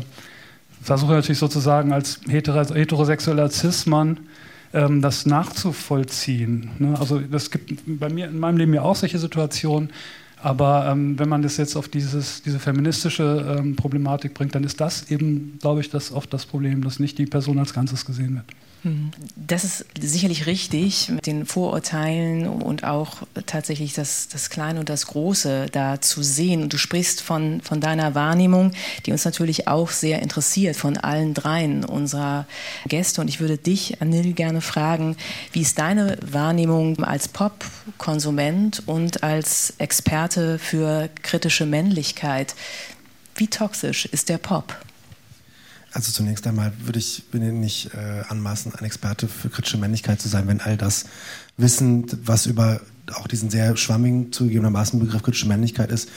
versuche 0.83 1.13
natürlich 1.13 1.39
sozusagen 1.39 1.95
als 1.95 2.21
heterosexueller 2.29 3.49
Cis-Mann 3.49 4.21
ähm, 4.75 5.01
das 5.01 5.25
nachzuvollziehen. 5.25 6.73
Ne? 6.79 6.95
Also 7.01 7.23
es 7.33 7.51
gibt 7.51 7.73
bei 7.87 8.11
mir 8.11 8.27
in 8.29 8.39
meinem 8.39 8.59
Leben 8.59 8.75
ja 8.75 8.83
auch 8.83 8.97
solche 8.97 9.19
Situationen, 9.19 9.89
aber 10.43 10.89
ähm, 10.91 11.19
wenn 11.19 11.29
man 11.29 11.43
das 11.43 11.57
jetzt 11.57 11.77
auf 11.77 11.89
dieses, 11.89 12.43
diese 12.43 12.59
feministische 12.59 13.57
ähm, 13.59 13.77
Problematik 13.77 14.35
bringt, 14.35 14.55
dann 14.55 14.65
ist 14.65 14.81
das 14.81 15.11
eben, 15.11 15.59
glaube 15.61 15.81
ich, 15.81 15.91
das 15.91 16.13
oft 16.13 16.33
das 16.33 16.47
Problem, 16.47 16.83
dass 16.83 17.01
nicht 17.01 17.19
die 17.19 17.27
Person 17.27 17.59
als 17.59 17.75
Ganzes 17.75 18.05
gesehen 18.05 18.37
wird. 18.37 18.47
Das 19.37 19.65
ist 19.65 19.85
sicherlich 19.99 20.47
richtig 20.47 21.09
mit 21.09 21.27
den 21.27 21.47
Vorurteilen 21.47 22.47
und 22.47 22.85
auch 22.85 23.23
tatsächlich 23.47 23.93
das, 23.93 24.29
das 24.29 24.51
Kleine 24.51 24.81
und 24.81 24.89
das 24.89 25.07
Große 25.07 25.67
da 25.73 26.01
zu 26.01 26.23
sehen. 26.23 26.63
Und 26.63 26.73
du 26.73 26.79
sprichst 26.79 27.21
von, 27.21 27.61
von 27.61 27.81
deiner 27.81 28.15
Wahrnehmung, 28.15 28.73
die 29.05 29.13
uns 29.13 29.25
natürlich 29.25 29.67
auch 29.67 29.91
sehr 29.91 30.23
interessiert, 30.23 30.77
von 30.77 30.97
allen 30.97 31.35
dreien 31.35 31.85
unserer 31.85 32.47
Gäste. 32.87 33.21
Und 33.21 33.29
ich 33.29 33.41
würde 33.41 33.59
dich, 33.59 34.01
Anil, 34.01 34.33
gerne 34.33 34.61
fragen, 34.61 35.17
wie 35.53 35.63
ist 35.63 35.79
deine 35.79 36.17
Wahrnehmung 36.23 37.03
als 37.03 37.29
Pop-Konsument 37.29 38.83
und 38.87 39.23
als 39.23 39.75
Experte 39.79 40.59
für 40.59 41.09
kritische 41.23 41.67
Männlichkeit? 41.67 42.55
Wie 43.35 43.49
toxisch 43.49 44.07
ist 44.07 44.29
der 44.29 44.39
Pop? 44.39 44.77
Also 45.93 46.13
zunächst 46.13 46.47
einmal 46.47 46.73
würde 46.85 46.99
ich 46.99 47.25
mir 47.33 47.53
nicht 47.53 47.95
äh, 47.95 48.23
anmaßen, 48.29 48.75
ein 48.75 48.85
Experte 48.85 49.27
für 49.27 49.49
kritische 49.49 49.79
Männlichkeit 49.79 50.21
zu 50.21 50.29
sein, 50.29 50.47
wenn 50.47 50.61
all 50.61 50.77
das 50.77 51.07
Wissen, 51.57 52.07
was 52.25 52.47
über 52.47 52.81
auch 53.15 53.27
diesen 53.27 53.49
sehr 53.49 53.77
schwammigen 53.77 54.33
zugegebenermaßen 54.33 55.01
Begriff 55.01 55.23
kritische 55.23 55.49
Männlichkeit 55.49 55.91
ist, 55.91 56.11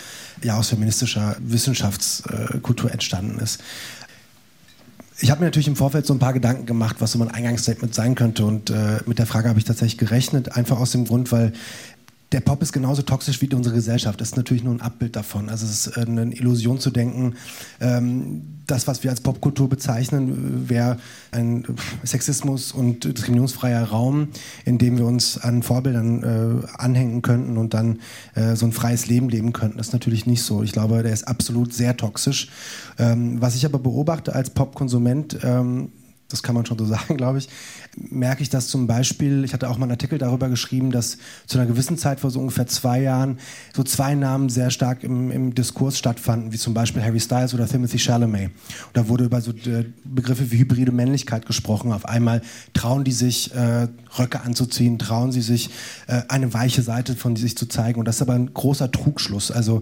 ja 0.44 0.58
aus 0.58 0.70
feministischer 0.70 1.38
Wissenschaftskultur 1.40 2.90
äh, 2.90 2.94
entstanden 2.94 3.40
ist. 3.40 3.62
Ich 5.24 5.30
habe 5.30 5.42
mir 5.42 5.46
natürlich 5.46 5.68
im 5.68 5.75
Vorfeld 5.75 6.08
so 6.08 6.13
ein 6.13 6.20
paar 6.20 6.34
Gedanken 6.34 6.66
gemacht, 6.66 6.96
was 7.00 7.12
so 7.12 7.20
mein 7.20 7.30
Eingangsstatement 7.30 7.94
sein 7.94 8.16
könnte. 8.16 8.44
Und 8.44 8.72
äh, 8.72 9.00
mit 9.06 9.20
der 9.20 9.28
Frage 9.28 9.50
habe 9.50 9.60
ich 9.60 9.66
tatsächlich 9.66 10.00
gerechnet, 10.00 10.58
einfach 10.58 10.80
aus 10.80 10.92
dem 10.92 11.06
Grund, 11.06 11.32
weil 11.32 11.54
der 12.32 12.40
Pop 12.40 12.62
ist 12.62 12.72
genauso 12.72 13.02
toxisch 13.02 13.42
wie 13.42 13.54
unsere 13.54 13.76
Gesellschaft. 13.76 14.22
Das 14.22 14.30
ist 14.30 14.38
natürlich 14.38 14.64
nur 14.64 14.74
ein 14.74 14.82
Abbild 14.82 15.16
davon. 15.16 15.50
Also 15.50 15.66
es 15.66 15.88
ist 15.88 15.98
äh, 15.98 16.02
eine 16.02 16.34
Illusion 16.34 16.80
zu 16.80 16.90
denken, 16.90 17.36
ähm, 17.82 18.44
das, 18.68 18.88
was 18.88 19.04
wir 19.04 19.12
als 19.12 19.20
Popkultur 19.20 19.68
bezeichnen, 19.68 20.70
wäre 20.70 20.98
ein 21.32 21.66
Sexismus- 22.04 22.72
und 22.72 23.04
diskriminierungsfreier 23.04 23.84
Raum, 23.84 24.30
in 24.64 24.78
dem 24.78 24.98
wir 24.98 25.06
uns 25.06 25.38
an 25.38 25.62
Vorbildern 25.62 26.24
äh, 26.64 26.68
anhängen 26.78 27.22
könnten 27.22 27.58
und 27.58 27.74
dann 27.74 28.00
äh, 28.36 28.56
so 28.56 28.66
ein 28.66 28.72
freies 28.72 29.08
Leben 29.08 29.28
leben 29.28 29.52
könnten. 29.52 29.78
Das 29.78 29.88
ist 29.88 29.94
natürlich 29.94 30.26
nicht 30.26 30.44
so. 30.44 30.64
Ich 30.64 30.72
glaube, 30.72 31.04
der 31.04 31.12
ist 31.12 31.28
absolut 31.28 31.74
sehr 31.74 31.98
toxisch. 31.98 32.50
Ähm, 32.98 33.42
was 33.42 33.56
ich 33.56 33.66
aber 33.66 33.80
beobachte 33.80 34.34
als 34.34 34.50
Popkonsument, 34.52 35.40
ähm, 35.44 35.90
das 36.32 36.44
kann 36.44 36.56
man 36.56 36.66
schon 36.66 36.78
so 36.78 36.86
sagen, 36.92 37.18
glaube 37.18 37.38
ich, 37.38 37.50
merke 37.96 38.42
ich 38.42 38.50
das 38.50 38.68
zum 38.68 38.88
Beispiel, 38.88 39.44
ich 39.44 39.54
hatte 39.54 39.70
auch 39.70 39.78
mal 39.78 39.84
einen 39.84 39.92
Artikel 39.92 40.18
darüber 40.18 40.50
geschrieben, 40.50 40.92
dass 40.92 41.18
zu 41.46 41.58
einer 41.58 41.68
gewissen 41.68 41.98
Zeit 41.98 42.20
vor 42.20 42.32
so 42.32 42.40
ungefähr 42.40 42.68
zwei 42.68 43.02
Jahren 43.02 43.40
so 43.76 43.84
zwei 43.84 44.16
Namen 44.16 44.50
sehr 44.50 44.72
stark 44.72 45.04
im, 45.04 45.32
im 45.32 45.54
Diskurs 45.56 45.98
stattfanden, 45.98 46.52
wie 46.54 46.58
zum 46.58 46.74
Beispiel 46.74 47.04
Harry 47.04 47.20
Styles 47.20 47.54
oder 47.54 47.68
Timothy 47.68 48.00
Chalamet. 48.00 48.48
Und 48.48 48.98
da 48.98 49.08
wurde 49.08 49.26
über 49.26 49.42
so 49.42 49.52
äh, 49.52 49.86
Begriffe 50.04 50.52
wie 50.52 50.60
hybride 50.60 50.92
Männlichkeit 50.92 51.46
gesprochen. 51.46 51.92
Auf 51.92 52.06
einmal 52.06 52.42
trauen 52.74 53.04
die 53.04 53.12
sich, 53.12 53.54
äh, 53.54 53.88
Röcke 54.18 54.42
anzuziehen, 54.42 55.00
trauen 55.00 55.32
sie 55.32 55.42
sich, 55.42 55.70
äh, 56.08 56.22
eine 56.28 56.54
weiche 56.54 56.82
Seite 56.82 57.16
von 57.16 57.36
sich 57.36 57.58
zu 57.58 57.66
zeigen. 57.66 58.00
Und 58.00 58.08
das 58.08 58.16
ist 58.16 58.22
aber 58.22 58.34
ein 58.34 58.54
großer 58.54 58.92
Trugschluss. 58.92 59.52
Also 59.52 59.82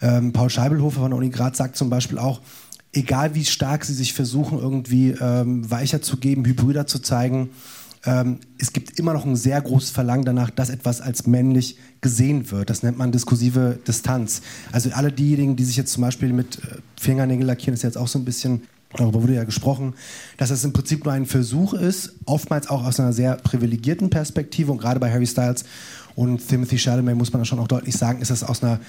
ähm, 0.00 0.32
Paul 0.32 0.50
Scheibelhofer 0.50 1.00
von 1.00 1.10
der 1.10 1.18
Uni 1.18 1.30
Graz 1.30 1.58
sagt 1.58 1.76
zum 1.76 1.90
Beispiel 1.90 2.18
auch, 2.18 2.40
egal 2.92 3.34
wie 3.34 3.44
stark 3.44 3.84
sie 3.84 3.94
sich 3.94 4.12
versuchen, 4.12 4.58
irgendwie 4.58 5.10
ähm, 5.10 5.70
weicher 5.70 6.02
zu 6.02 6.16
geben, 6.16 6.44
hybrider 6.44 6.86
zu 6.86 6.98
zeigen, 7.00 7.50
ähm, 8.04 8.38
es 8.58 8.72
gibt 8.72 8.98
immer 8.98 9.12
noch 9.12 9.26
ein 9.26 9.36
sehr 9.36 9.60
großes 9.60 9.90
Verlangen 9.90 10.24
danach, 10.24 10.50
dass 10.50 10.70
etwas 10.70 11.00
als 11.00 11.26
männlich 11.26 11.76
gesehen 12.00 12.50
wird. 12.50 12.70
Das 12.70 12.82
nennt 12.82 12.96
man 12.96 13.12
diskursive 13.12 13.78
Distanz. 13.86 14.40
Also 14.72 14.90
alle 14.92 15.12
diejenigen, 15.12 15.56
die 15.56 15.64
sich 15.64 15.76
jetzt 15.76 15.92
zum 15.92 16.02
Beispiel 16.02 16.32
mit 16.32 16.58
äh, 16.58 16.78
Fingernägel 16.98 17.46
lackieren, 17.46 17.74
ist 17.74 17.82
jetzt 17.82 17.98
auch 17.98 18.08
so 18.08 18.18
ein 18.18 18.24
bisschen 18.24 18.62
darüber 18.96 19.22
wurde 19.22 19.34
ja 19.34 19.44
gesprochen, 19.44 19.94
dass 20.36 20.50
es 20.50 20.64
im 20.64 20.72
Prinzip 20.72 21.04
nur 21.04 21.14
ein 21.14 21.26
Versuch 21.26 21.74
ist, 21.74 22.14
oftmals 22.24 22.68
auch 22.68 22.84
aus 22.84 22.98
einer 22.98 23.12
sehr 23.12 23.36
privilegierten 23.36 24.10
Perspektive 24.10 24.72
und 24.72 24.78
gerade 24.78 24.98
bei 24.98 25.12
Harry 25.12 25.28
Styles 25.28 25.64
und 26.16 26.46
Timothy 26.48 26.76
Chalamet 26.76 27.16
muss 27.16 27.32
man 27.32 27.40
das 27.40 27.48
schon 27.48 27.60
auch 27.60 27.68
deutlich 27.68 27.96
sagen, 27.96 28.20
ist 28.20 28.30
es 28.30 28.42
aus 28.42 28.64
einer 28.64 28.80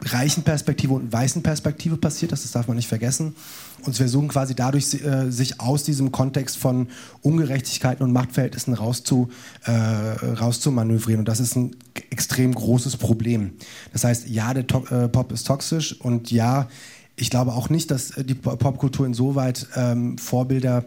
reichen 0.00 0.42
Perspektive 0.42 0.94
und 0.94 1.12
weißen 1.12 1.42
Perspektive 1.42 1.96
passiert 1.96 2.32
das, 2.32 2.42
das 2.42 2.52
darf 2.52 2.68
man 2.68 2.76
nicht 2.76 2.88
vergessen. 2.88 3.34
Und 3.78 3.88
wir 3.88 4.04
versuchen 4.04 4.28
quasi 4.28 4.54
dadurch, 4.54 4.94
äh, 4.94 5.30
sich 5.30 5.60
aus 5.60 5.84
diesem 5.84 6.12
Kontext 6.12 6.56
von 6.56 6.88
Ungerechtigkeiten 7.22 8.04
und 8.04 8.12
Machtverhältnissen 8.12 8.74
äh, 8.74 9.70
rauszumanövrieren. 9.70 11.20
Und 11.20 11.28
das 11.28 11.40
ist 11.40 11.56
ein 11.56 11.76
extrem 12.10 12.54
großes 12.54 12.96
Problem. 12.96 13.52
Das 13.92 14.04
heißt, 14.04 14.28
ja, 14.28 14.54
der 14.54 14.66
to 14.66 14.84
äh, 14.86 15.08
Pop 15.08 15.32
ist 15.32 15.46
toxisch 15.46 16.00
und 16.00 16.30
ja, 16.30 16.68
ich 17.16 17.30
glaube 17.30 17.52
auch 17.52 17.68
nicht, 17.68 17.90
dass 17.90 18.12
die 18.16 18.34
Popkultur 18.34 19.06
insoweit 19.06 19.68
ähm, 19.76 20.18
Vorbilder 20.18 20.84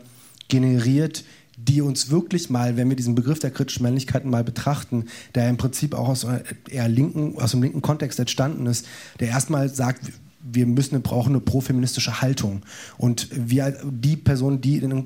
generiert, 0.50 1.24
die 1.58 1.82
uns 1.82 2.10
wirklich 2.12 2.50
mal, 2.50 2.78
wenn 2.78 2.88
wir 2.88 2.96
diesen 2.96 3.16
Begriff 3.16 3.40
der 3.40 3.52
kritischen 3.52 3.84
Männlichkeiten 3.84 4.30
mal 4.30 4.44
betrachten, 4.44 5.06
der 5.36 5.50
im 5.50 5.58
Prinzip 5.58 5.96
auch 5.96 6.08
aus, 6.08 6.26
eher 6.70 6.88
linken, 6.88 7.38
aus 7.40 7.52
dem 7.52 7.64
linken 7.64 7.82
Kontext 7.82 8.20
entstanden 8.20 8.68
ist, 8.68 8.86
der 9.20 9.30
erstmal 9.30 9.68
sagt, 9.68 10.12
wir 10.50 10.66
müssen 10.66 11.02
brauchen 11.02 11.30
eine 11.30 11.42
profeministische 11.42 12.22
Haltung. 12.22 12.62
Und 12.98 13.28
wir, 13.32 13.78
die 13.84 14.16
Personen, 14.16 14.62
die 14.62 14.82
eine 14.82 15.06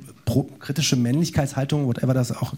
kritische 0.59 0.95
Männlichkeitshaltung, 0.95 1.87
whatever 1.87 2.13
das 2.13 2.31
auch 2.31 2.53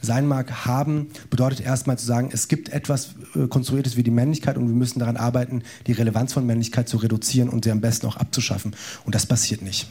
sein 0.00 0.26
mag, 0.26 0.64
haben, 0.64 1.08
bedeutet 1.30 1.60
erstmal 1.60 1.98
zu 1.98 2.06
sagen, 2.06 2.30
es 2.32 2.48
gibt 2.48 2.70
etwas 2.70 3.14
äh, 3.34 3.46
Konstruiertes 3.48 3.96
wie 3.96 4.02
die 4.02 4.10
Männlichkeit 4.10 4.56
und 4.56 4.66
wir 4.66 4.74
müssen 4.74 4.98
daran 4.98 5.16
arbeiten, 5.16 5.62
die 5.86 5.92
Relevanz 5.92 6.32
von 6.32 6.46
Männlichkeit 6.46 6.88
zu 6.88 6.96
reduzieren 6.96 7.48
und 7.48 7.64
sie 7.64 7.70
am 7.70 7.80
besten 7.80 8.06
auch 8.06 8.16
abzuschaffen. 8.16 8.74
Und 9.04 9.14
das 9.14 9.26
passiert 9.26 9.62
nicht. 9.62 9.88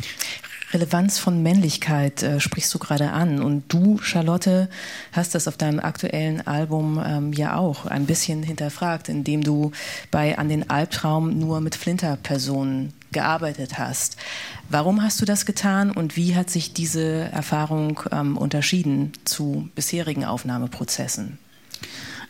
Relevanz 0.74 1.20
von 1.20 1.44
Männlichkeit 1.44 2.24
äh, 2.24 2.40
sprichst 2.40 2.74
du 2.74 2.80
gerade 2.80 3.12
an. 3.12 3.42
Und 3.42 3.72
du, 3.74 3.98
Charlotte, 4.00 4.70
hast 5.12 5.36
das 5.36 5.48
auf 5.48 5.58
deinem 5.58 5.80
aktuellen 5.80 6.46
Album 6.48 7.02
ähm, 7.04 7.34
ja 7.34 7.56
auch 7.56 7.86
ein 7.86 8.06
bisschen 8.06 8.44
hinterfragt, 8.44 9.10
indem 9.10 9.44
du 9.44 9.72
bei 10.12 10.38
An 10.38 10.50
den 10.50 10.70
Albtraum 10.70 11.38
nur 11.38 11.62
mit 11.62 11.76
Flinterpersonen 11.76 12.94
gearbeitet 13.12 13.78
hast. 13.78 14.18
Warum 14.70 15.04
hast 15.04 15.20
du 15.22 15.26
das 15.26 15.46
getan 15.46 15.92
und 15.92 16.16
wie 16.16 16.36
hat 16.36 16.50
sich 16.50 16.74
diese 16.74 17.30
Erfahrung 17.32 18.00
ähm, 18.12 18.38
unterschieden 18.38 19.12
zu 19.26 19.70
bisherigen 19.76 20.24
Aufnahmeprozessen? 20.24 21.38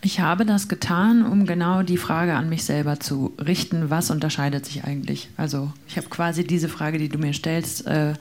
Ich 0.04 0.20
habe 0.20 0.46
das 0.46 0.68
getan, 0.68 1.24
um 1.24 1.46
genau 1.46 1.84
die 1.84 1.98
Frage 1.98 2.34
an 2.34 2.50
mich 2.50 2.64
selber 2.64 3.00
zu 3.00 3.34
richten, 3.38 3.92
was 3.92 4.10
unterscheidet 4.10 4.66
sich 4.66 4.84
eigentlich? 4.84 5.30
Also 5.38 5.72
ich 5.88 5.98
habe 5.98 6.10
quasi 6.10 6.44
diese 6.44 6.70
Frage, 6.70 6.98
die 6.98 7.08
du 7.08 7.20
mir 7.20 7.34
stellst, 7.34 7.86
äh, 7.86 8.16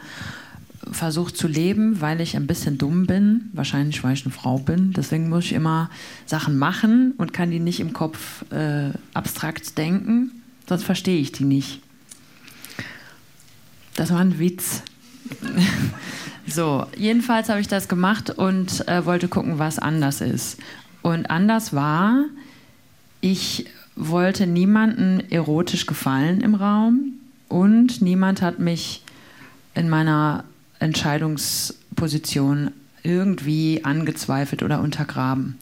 versucht 0.92 1.38
zu 1.38 1.48
leben, 1.48 2.02
weil 2.02 2.20
ich 2.20 2.36
ein 2.36 2.46
bisschen 2.46 2.76
dumm 2.76 3.06
bin, 3.06 3.48
wahrscheinlich 3.54 4.04
weil 4.04 4.12
ich 4.12 4.24
eine 4.24 4.32
Frau 4.32 4.58
bin. 4.58 4.92
Deswegen 4.92 5.30
muss 5.30 5.46
ich 5.46 5.52
immer 5.54 5.88
Sachen 6.26 6.58
machen 6.58 7.14
und 7.16 7.32
kann 7.32 7.50
die 7.50 7.60
nicht 7.60 7.80
im 7.80 7.94
Kopf 7.94 8.44
äh, 8.50 8.90
abstrakt 9.14 9.78
denken, 9.78 10.42
sonst 10.68 10.84
verstehe 10.84 11.18
ich 11.18 11.32
die 11.32 11.44
nicht. 11.44 11.80
Das 13.94 14.10
war 14.10 14.20
ein 14.20 14.38
Witz. 14.38 14.82
so, 16.46 16.86
jedenfalls 16.96 17.48
habe 17.48 17.60
ich 17.60 17.68
das 17.68 17.88
gemacht 17.88 18.30
und 18.30 18.86
äh, 18.86 19.04
wollte 19.06 19.28
gucken, 19.28 19.58
was 19.58 19.78
anders 19.78 20.20
ist. 20.20 20.58
Und 21.02 21.30
anders 21.30 21.72
war, 21.72 22.24
ich 23.20 23.66
wollte 23.96 24.46
niemanden 24.46 25.22
erotisch 25.30 25.86
gefallen 25.86 26.40
im 26.40 26.54
Raum 26.54 27.14
und 27.48 28.00
niemand 28.00 28.42
hat 28.42 28.58
mich 28.58 29.02
in 29.74 29.88
meiner 29.88 30.44
Entscheidungsposition 30.78 32.70
irgendwie 33.02 33.84
angezweifelt 33.84 34.62
oder 34.62 34.80
untergraben. 34.80 35.58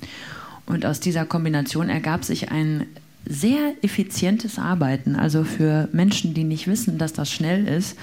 Und 0.66 0.85
aus 0.85 1.00
dieser 1.00 1.25
Kombination 1.25 1.88
ergab 1.88 2.25
sich 2.25 2.50
ein 2.50 2.87
sehr 3.25 3.75
effizientes 3.83 4.59
Arbeiten. 4.59 5.16
Also 5.16 5.45
für 5.45 5.88
Menschen, 5.92 6.35
die 6.35 6.45
nicht 6.45 6.66
wissen, 6.66 6.99
dass 6.99 7.12
das 7.12 7.30
schnell 7.30 7.66
ist, 7.66 7.97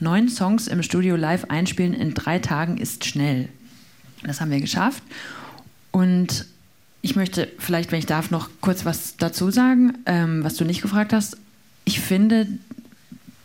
neun 0.00 0.28
Songs 0.28 0.68
im 0.68 0.82
Studio 0.82 1.16
live 1.16 1.44
einspielen 1.48 1.94
in 1.94 2.14
drei 2.14 2.38
Tagen 2.38 2.78
ist 2.78 3.04
schnell. 3.04 3.48
Das 4.24 4.40
haben 4.40 4.50
wir 4.50 4.60
geschafft. 4.60 5.02
Und 5.90 6.46
ich 7.02 7.16
möchte 7.16 7.48
vielleicht, 7.58 7.90
wenn 7.92 7.98
ich 7.98 8.06
darf, 8.06 8.30
noch 8.30 8.48
kurz 8.60 8.84
was 8.84 9.16
dazu 9.16 9.50
sagen, 9.50 9.98
ähm, 10.06 10.44
was 10.44 10.54
du 10.54 10.64
nicht 10.64 10.82
gefragt 10.82 11.12
hast. 11.12 11.36
Ich 11.84 12.00
finde 12.00 12.46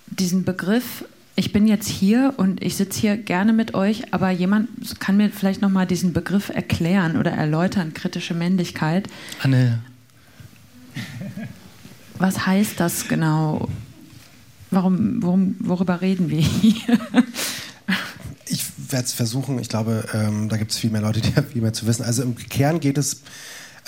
diesen 0.05 0.45
Begriff, 0.45 1.03
ich 1.35 1.51
bin 1.51 1.67
jetzt 1.67 1.87
hier 1.87 2.35
und 2.37 2.61
ich 2.63 2.75
sitze 2.75 2.99
hier 2.99 3.17
gerne 3.17 3.53
mit 3.53 3.73
euch, 3.73 4.13
aber 4.13 4.29
jemand 4.29 4.99
kann 4.99 5.17
mir 5.17 5.29
vielleicht 5.31 5.61
noch 5.61 5.69
mal 5.69 5.87
diesen 5.87 6.13
Begriff 6.13 6.49
erklären 6.49 7.17
oder 7.17 7.31
erläutern, 7.31 7.93
kritische 7.93 8.35
Männlichkeit. 8.35 9.07
Anne. 9.41 9.79
Was 12.19 12.45
heißt 12.45 12.79
das 12.79 13.07
genau? 13.07 13.69
Warum, 14.69 15.21
worum, 15.21 15.55
worüber 15.59 16.01
reden 16.01 16.29
wir 16.29 16.41
hier? 16.41 16.99
Ich 18.87 18.93
werde 18.93 19.05
es 19.05 19.11
versuchen. 19.11 19.59
Ich 19.59 19.67
glaube, 19.67 20.05
ähm, 20.13 20.47
da 20.47 20.55
gibt 20.55 20.71
es 20.71 20.77
viel 20.77 20.89
mehr 20.89 21.01
Leute, 21.01 21.19
die 21.21 21.33
viel 21.51 21.61
mehr 21.61 21.73
zu 21.73 21.87
wissen. 21.87 22.03
Also 22.03 22.23
im 22.23 22.37
Kern 22.37 22.79
geht 22.79 22.97
es 22.97 23.21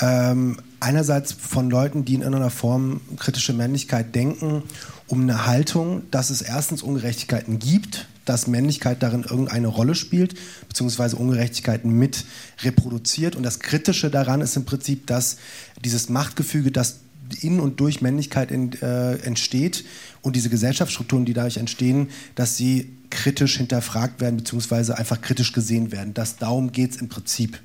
ähm, 0.01 0.57
einerseits 0.81 1.31
von 1.31 1.69
Leuten, 1.69 2.03
die 2.03 2.15
in 2.15 2.21
irgendeiner 2.21 2.49
Form 2.49 2.99
kritische 3.15 3.53
Männlichkeit 3.53 4.13
denken, 4.13 4.63
um 5.07 5.21
eine 5.21 5.45
Haltung, 5.45 6.01
dass 6.12 6.29
es 6.29 6.41
erstens 6.41 6.83
Ungerechtigkeiten 6.83 7.59
gibt, 7.59 8.07
dass 8.25 8.47
Männlichkeit 8.47 9.01
darin 9.01 9.23
irgendeine 9.23 9.67
Rolle 9.67 9.95
spielt, 9.95 10.35
beziehungsweise 10.67 11.15
Ungerechtigkeiten 11.15 11.97
mit 11.97 12.25
reproduziert. 12.63 13.38
Und 13.38 13.43
das 13.43 13.62
Kritische 13.62 14.09
daran 14.09 14.41
ist 14.41 14.57
im 14.57 14.65
Prinzip, 14.65 15.07
dass 15.07 15.38
dieses 15.81 16.09
Machtgefüge, 16.09 16.71
das 16.71 16.99
in 17.39 17.62
und 17.62 17.79
durch 17.79 18.01
Männlichkeit 18.01 18.51
in, 18.51 18.73
äh, 18.81 19.13
entsteht 19.19 19.85
und 20.21 20.35
diese 20.35 20.49
Gesellschaftsstrukturen, 20.49 21.23
die 21.23 21.33
dadurch 21.33 21.55
entstehen, 21.55 22.09
dass 22.35 22.57
sie 22.57 22.98
kritisch 23.09 23.57
hinterfragt 23.57 24.21
werden, 24.21 24.37
beziehungsweise 24.37 24.97
einfach 24.97 25.21
kritisch 25.21 25.51
gesehen 25.51 25.91
werden. 25.91 26.13
Das, 26.13 26.37
darum 26.37 26.71
geht 26.71 26.91
es 26.91 26.97
im 26.97 27.09
Prinzip 27.09 27.59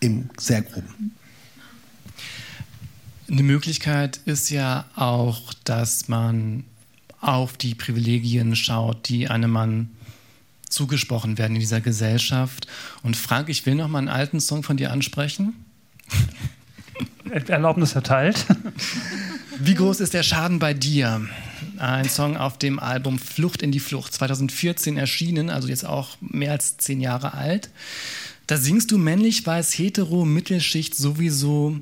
im 0.00 0.30
sehr 0.38 0.62
groben. 0.62 1.12
Eine 3.30 3.42
Möglichkeit 3.42 4.20
ist 4.24 4.50
ja 4.50 4.84
auch, 4.94 5.54
dass 5.64 6.08
man 6.08 6.64
auf 7.20 7.56
die 7.56 7.74
Privilegien 7.74 8.56
schaut, 8.56 9.08
die 9.08 9.28
einem 9.28 9.50
Mann 9.50 9.90
zugesprochen 10.68 11.38
werden 11.38 11.54
in 11.54 11.60
dieser 11.60 11.80
Gesellschaft. 11.80 12.66
Und 13.02 13.16
Frank, 13.16 13.48
ich 13.48 13.64
will 13.64 13.74
noch 13.74 13.88
mal 13.88 13.98
einen 13.98 14.08
alten 14.08 14.40
Song 14.40 14.62
von 14.62 14.76
dir 14.76 14.90
ansprechen. 14.90 15.54
Erlaubnis 17.30 17.94
erteilt. 17.94 18.44
Wie 19.58 19.74
groß 19.74 20.00
ist 20.00 20.14
der 20.14 20.22
Schaden 20.22 20.58
bei 20.58 20.74
dir? 20.74 21.26
Ein 21.82 22.08
Song 22.08 22.36
auf 22.36 22.58
dem 22.58 22.78
Album 22.78 23.18
Flucht 23.18 23.60
in 23.60 23.72
die 23.72 23.80
Flucht, 23.80 24.14
2014 24.14 24.96
erschienen, 24.96 25.50
also 25.50 25.66
jetzt 25.66 25.84
auch 25.84 26.16
mehr 26.20 26.52
als 26.52 26.76
zehn 26.76 27.00
Jahre 27.00 27.34
alt. 27.34 27.70
Da 28.46 28.56
singst 28.56 28.92
du 28.92 28.98
männlich, 28.98 29.44
weiß, 29.44 29.76
hetero, 29.76 30.24
Mittelschicht 30.24 30.94
sowieso. 30.94 31.76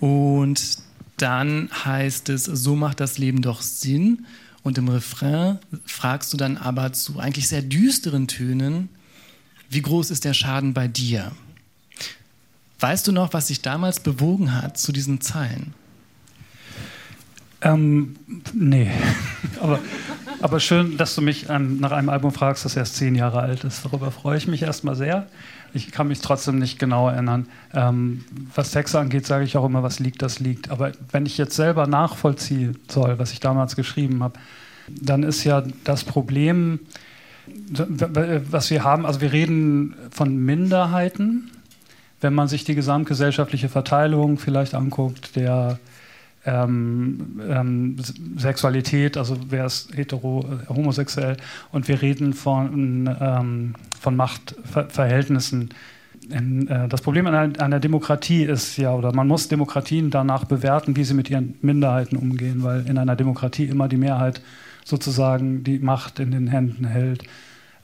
Und 0.00 0.78
dann 1.18 1.68
heißt 1.84 2.30
es, 2.30 2.44
so 2.44 2.74
macht 2.74 3.00
das 3.00 3.18
Leben 3.18 3.42
doch 3.42 3.60
Sinn. 3.60 4.24
Und 4.62 4.78
im 4.78 4.88
Refrain 4.88 5.58
fragst 5.84 6.32
du 6.32 6.38
dann 6.38 6.56
aber 6.56 6.94
zu 6.94 7.18
eigentlich 7.18 7.46
sehr 7.46 7.60
düsteren 7.60 8.28
Tönen, 8.28 8.88
wie 9.68 9.82
groß 9.82 10.10
ist 10.10 10.24
der 10.24 10.32
Schaden 10.32 10.72
bei 10.72 10.88
dir? 10.88 11.32
Weißt 12.80 13.06
du 13.06 13.12
noch, 13.12 13.34
was 13.34 13.48
dich 13.48 13.60
damals 13.60 14.00
bewogen 14.00 14.54
hat 14.54 14.78
zu 14.78 14.90
diesen 14.90 15.20
Zeilen? 15.20 15.74
Ähm, 17.64 18.16
nee, 18.52 18.90
aber, 19.60 19.80
aber 20.40 20.60
schön, 20.60 20.98
dass 20.98 21.14
du 21.14 21.22
mich 21.22 21.50
an, 21.50 21.78
nach 21.78 21.92
einem 21.92 22.10
Album 22.10 22.30
fragst, 22.30 22.64
das 22.64 22.76
erst 22.76 22.96
zehn 22.96 23.14
Jahre 23.14 23.40
alt 23.40 23.64
ist. 23.64 23.84
Darüber 23.84 24.10
freue 24.10 24.36
ich 24.36 24.46
mich 24.46 24.62
erstmal 24.62 24.94
sehr. 24.94 25.26
Ich 25.72 25.90
kann 25.90 26.06
mich 26.06 26.20
trotzdem 26.20 26.58
nicht 26.58 26.78
genau 26.78 27.08
erinnern. 27.08 27.48
Ähm, 27.72 28.24
was 28.54 28.70
Texte 28.70 29.00
angeht, 29.00 29.26
sage 29.26 29.44
ich 29.44 29.56
auch 29.56 29.64
immer, 29.64 29.82
was 29.82 29.98
liegt, 29.98 30.22
das 30.22 30.38
liegt. 30.38 30.70
Aber 30.70 30.92
wenn 31.10 31.24
ich 31.26 31.38
jetzt 31.38 31.56
selber 31.56 31.86
nachvollziehen 31.86 32.78
soll, 32.88 33.18
was 33.18 33.32
ich 33.32 33.40
damals 33.40 33.74
geschrieben 33.74 34.22
habe, 34.22 34.38
dann 34.88 35.22
ist 35.22 35.42
ja 35.44 35.62
das 35.84 36.04
Problem, 36.04 36.80
was 38.50 38.70
wir 38.70 38.84
haben, 38.84 39.06
also 39.06 39.20
wir 39.20 39.32
reden 39.32 39.96
von 40.10 40.36
Minderheiten, 40.36 41.50
wenn 42.20 42.34
man 42.34 42.48
sich 42.48 42.64
die 42.64 42.74
gesamtgesellschaftliche 42.74 43.68
Verteilung 43.68 44.38
vielleicht 44.38 44.74
anguckt, 44.74 45.36
der 45.36 45.78
ähm, 46.46 47.40
ähm, 47.48 47.96
Sexualität, 48.36 49.16
also 49.16 49.36
wer 49.48 49.66
ist 49.66 49.96
hetero, 49.96 50.44
äh, 50.44 50.68
homosexuell, 50.68 51.36
und 51.72 51.88
wir 51.88 52.02
reden 52.02 52.32
von, 52.32 53.14
ähm, 53.20 53.74
von 53.98 54.16
Machtverhältnissen. 54.16 55.70
In, 56.30 56.68
äh, 56.68 56.88
das 56.88 57.02
Problem 57.02 57.26
an 57.26 57.34
einer, 57.34 57.60
einer, 57.60 57.80
Demokratie 57.80 58.44
ist 58.44 58.76
ja, 58.76 58.94
oder 58.94 59.14
man 59.14 59.28
muss 59.28 59.48
Demokratien 59.48 60.10
danach 60.10 60.44
bewerten, 60.44 60.96
wie 60.96 61.04
sie 61.04 61.14
mit 61.14 61.30
ihren 61.30 61.54
Minderheiten 61.62 62.16
umgehen, 62.16 62.62
weil 62.62 62.86
in 62.86 62.98
einer 62.98 63.16
Demokratie 63.16 63.64
immer 63.64 63.88
die 63.88 63.96
Mehrheit 63.96 64.40
sozusagen 64.84 65.64
die 65.64 65.78
Macht 65.78 66.20
in 66.20 66.30
den 66.30 66.48
Händen 66.48 66.84
hält. 66.84 67.24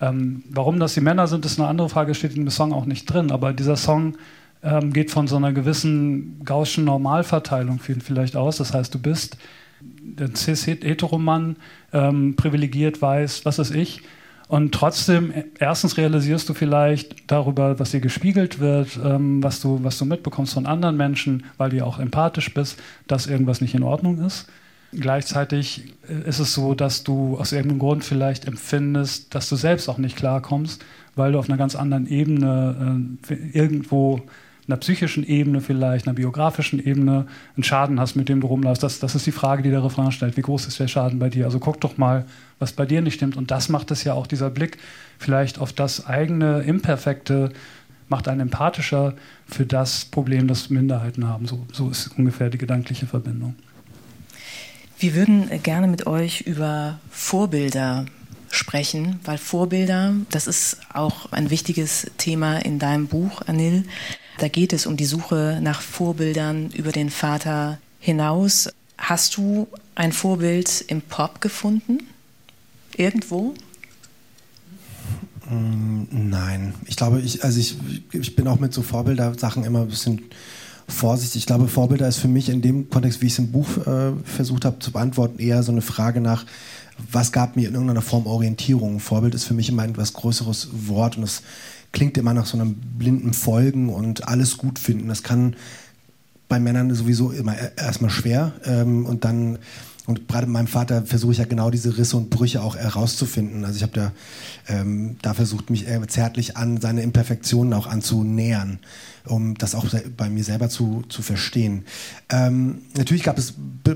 Ähm, 0.00 0.42
warum 0.48 0.80
das 0.80 0.94
die 0.94 1.00
Männer 1.00 1.26
sind, 1.26 1.44
ist 1.44 1.58
eine 1.58 1.68
andere 1.68 1.88
Frage, 1.88 2.14
steht 2.14 2.34
in 2.34 2.44
dem 2.44 2.50
Song 2.50 2.72
auch 2.72 2.86
nicht 2.86 3.06
drin, 3.06 3.30
aber 3.30 3.52
dieser 3.52 3.76
Song 3.76 4.16
ähm, 4.62 4.92
geht 4.92 5.10
von 5.10 5.26
so 5.26 5.36
einer 5.36 5.52
gewissen 5.52 6.44
gaußschen 6.44 6.84
Normalverteilung 6.84 7.78
vielleicht 7.78 8.36
aus. 8.36 8.58
Das 8.58 8.74
heißt, 8.74 8.94
du 8.94 8.98
bist 8.98 9.36
der 9.80 10.34
cis-heteromann, 10.34 11.56
ähm, 11.92 12.36
privilegiert, 12.36 13.00
weiß, 13.00 13.44
was 13.44 13.58
ist 13.58 13.74
ich. 13.74 14.02
Und 14.48 14.72
trotzdem, 14.72 15.32
erstens 15.60 15.96
realisierst 15.96 16.48
du 16.48 16.54
vielleicht 16.54 17.30
darüber, 17.30 17.78
was 17.78 17.92
dir 17.92 18.00
gespiegelt 18.00 18.58
wird, 18.58 18.98
ähm, 19.02 19.42
was, 19.42 19.60
du, 19.60 19.84
was 19.84 19.96
du 19.96 20.04
mitbekommst 20.04 20.54
von 20.54 20.66
anderen 20.66 20.96
Menschen, 20.96 21.44
weil 21.56 21.70
du 21.70 21.76
ja 21.76 21.84
auch 21.84 22.00
empathisch 22.00 22.52
bist, 22.52 22.78
dass 23.06 23.28
irgendwas 23.28 23.60
nicht 23.60 23.74
in 23.74 23.84
Ordnung 23.84 24.18
ist. 24.18 24.48
Gleichzeitig 24.92 25.94
äh, 26.08 26.28
ist 26.28 26.40
es 26.40 26.52
so, 26.52 26.74
dass 26.74 27.04
du 27.04 27.38
aus 27.38 27.52
irgendeinem 27.52 27.78
Grund 27.78 28.04
vielleicht 28.04 28.46
empfindest, 28.48 29.32
dass 29.36 29.48
du 29.48 29.54
selbst 29.54 29.88
auch 29.88 29.98
nicht 29.98 30.16
klarkommst, 30.16 30.84
weil 31.14 31.30
du 31.30 31.38
auf 31.38 31.48
einer 31.48 31.58
ganz 31.58 31.76
anderen 31.76 32.08
Ebene 32.08 33.08
äh, 33.28 33.34
irgendwo 33.52 34.20
einer 34.70 34.78
psychischen 34.78 35.24
Ebene 35.26 35.60
vielleicht, 35.60 36.06
einer 36.06 36.14
biografischen 36.14 36.84
Ebene 36.84 37.26
einen 37.56 37.64
Schaden 37.64 37.98
hast, 37.98 38.14
mit 38.14 38.28
dem 38.28 38.40
du 38.40 38.46
rumläufst. 38.46 38.82
Das, 38.82 39.00
das 39.00 39.14
ist 39.14 39.26
die 39.26 39.32
Frage, 39.32 39.62
die 39.62 39.70
der 39.70 39.84
Refrain 39.84 40.12
stellt. 40.12 40.36
Wie 40.36 40.42
groß 40.42 40.66
ist 40.66 40.78
der 40.78 40.88
Schaden 40.88 41.18
bei 41.18 41.28
dir? 41.28 41.44
Also 41.44 41.58
guck 41.58 41.80
doch 41.80 41.98
mal, 41.98 42.24
was 42.58 42.72
bei 42.72 42.86
dir 42.86 43.02
nicht 43.02 43.14
stimmt. 43.14 43.36
Und 43.36 43.50
das 43.50 43.68
macht 43.68 43.90
es 43.90 44.04
ja 44.04 44.14
auch, 44.14 44.26
dieser 44.26 44.50
Blick 44.50 44.78
vielleicht 45.18 45.58
auf 45.58 45.72
das 45.72 46.06
eigene 46.06 46.60
Imperfekte, 46.60 47.52
macht 48.08 48.28
einen 48.28 48.40
empathischer 48.40 49.14
für 49.46 49.66
das 49.66 50.04
Problem, 50.04 50.48
das 50.48 50.70
Minderheiten 50.70 51.26
haben. 51.26 51.46
So, 51.46 51.66
so 51.72 51.90
ist 51.90 52.10
ungefähr 52.16 52.50
die 52.50 52.58
gedankliche 52.58 53.06
Verbindung. 53.06 53.54
Wir 54.98 55.14
würden 55.14 55.48
gerne 55.62 55.86
mit 55.86 56.06
euch 56.06 56.42
über 56.42 56.98
Vorbilder 57.10 58.04
sprechen, 58.50 59.20
weil 59.24 59.38
Vorbilder, 59.38 60.12
das 60.30 60.46
ist 60.46 60.78
auch 60.92 61.32
ein 61.32 61.50
wichtiges 61.50 62.10
Thema 62.18 62.58
in 62.58 62.78
deinem 62.78 63.06
Buch, 63.06 63.42
Anil. 63.46 63.84
Da 64.40 64.48
geht 64.48 64.72
es 64.72 64.86
um 64.86 64.96
die 64.96 65.04
Suche 65.04 65.58
nach 65.60 65.82
Vorbildern 65.82 66.70
über 66.70 66.92
den 66.92 67.10
Vater 67.10 67.78
hinaus. 67.98 68.70
Hast 68.96 69.36
du 69.36 69.68
ein 69.94 70.12
Vorbild 70.12 70.82
im 70.88 71.02
Pop 71.02 71.42
gefunden? 71.42 71.98
Irgendwo? 72.96 73.52
Mm, 75.50 76.04
nein, 76.10 76.72
ich 76.86 76.96
glaube, 76.96 77.20
ich, 77.20 77.44
also 77.44 77.60
ich, 77.60 77.76
ich 78.12 78.34
bin 78.34 78.48
auch 78.48 78.58
mit 78.58 78.72
so 78.72 78.80
Vorbilder-Sachen 78.80 79.62
immer 79.62 79.82
ein 79.82 79.88
bisschen 79.88 80.22
vorsichtig. 80.88 81.42
Ich 81.42 81.46
glaube, 81.46 81.68
Vorbilder 81.68 82.08
ist 82.08 82.16
für 82.16 82.28
mich 82.28 82.48
in 82.48 82.62
dem 82.62 82.88
Kontext, 82.88 83.20
wie 83.20 83.26
ich 83.26 83.34
es 83.34 83.38
im 83.38 83.52
Buch 83.52 83.68
äh, 83.86 84.12
versucht 84.24 84.64
habe 84.64 84.78
zu 84.78 84.90
beantworten, 84.90 85.38
eher 85.38 85.62
so 85.62 85.70
eine 85.70 85.82
Frage 85.82 86.22
nach, 86.22 86.46
was 87.12 87.30
gab 87.30 87.56
mir 87.56 87.68
in 87.68 87.74
irgendeiner 87.74 88.00
Form 88.00 88.26
Orientierung. 88.26 89.00
Vorbild 89.00 89.34
ist 89.34 89.44
für 89.44 89.54
mich 89.54 89.68
immer 89.68 89.82
ein 89.82 89.90
etwas 89.90 90.14
größeres 90.14 90.68
Wort 90.72 91.18
und 91.18 91.24
es 91.24 91.42
klingt 91.92 92.18
immer 92.18 92.34
nach 92.34 92.46
so 92.46 92.58
einem 92.58 92.74
blinden 92.74 93.32
Folgen 93.32 93.88
und 93.88 94.28
alles 94.28 94.56
gut 94.56 94.78
finden. 94.78 95.08
Das 95.08 95.22
kann 95.22 95.56
bei 96.48 96.60
Männern 96.60 96.92
sowieso 96.94 97.30
immer 97.30 97.54
erstmal 97.76 98.10
schwer 98.10 98.52
ähm, 98.64 99.06
und 99.06 99.24
dann 99.24 99.58
und 100.06 100.26
gerade 100.26 100.46
mit 100.46 100.54
meinem 100.54 100.66
Vater 100.66 101.04
versuche 101.04 101.32
ich 101.32 101.38
ja 101.38 101.44
genau 101.44 101.70
diese 101.70 101.96
Risse 101.96 102.16
und 102.16 102.30
Brüche 102.30 102.62
auch 102.62 102.74
herauszufinden. 102.74 103.64
Also 103.64 103.76
ich 103.76 103.82
habe 103.82 103.92
da, 103.92 104.12
ähm, 104.66 105.16
da 105.22 105.34
versucht, 105.34 105.70
mich 105.70 105.86
zärtlich 106.08 106.56
an 106.56 106.80
seine 106.80 107.02
Imperfektionen 107.02 107.72
auch 107.74 107.86
anzunähern 107.86 108.80
um 109.26 109.54
das 109.54 109.74
auch 109.74 109.86
bei 110.16 110.28
mir 110.28 110.44
selber 110.44 110.68
zu, 110.68 111.02
zu 111.08 111.22
verstehen. 111.22 111.84
Ähm, 112.30 112.82
natürlich 112.96 113.22
gab 113.22 113.38
es 113.38 113.54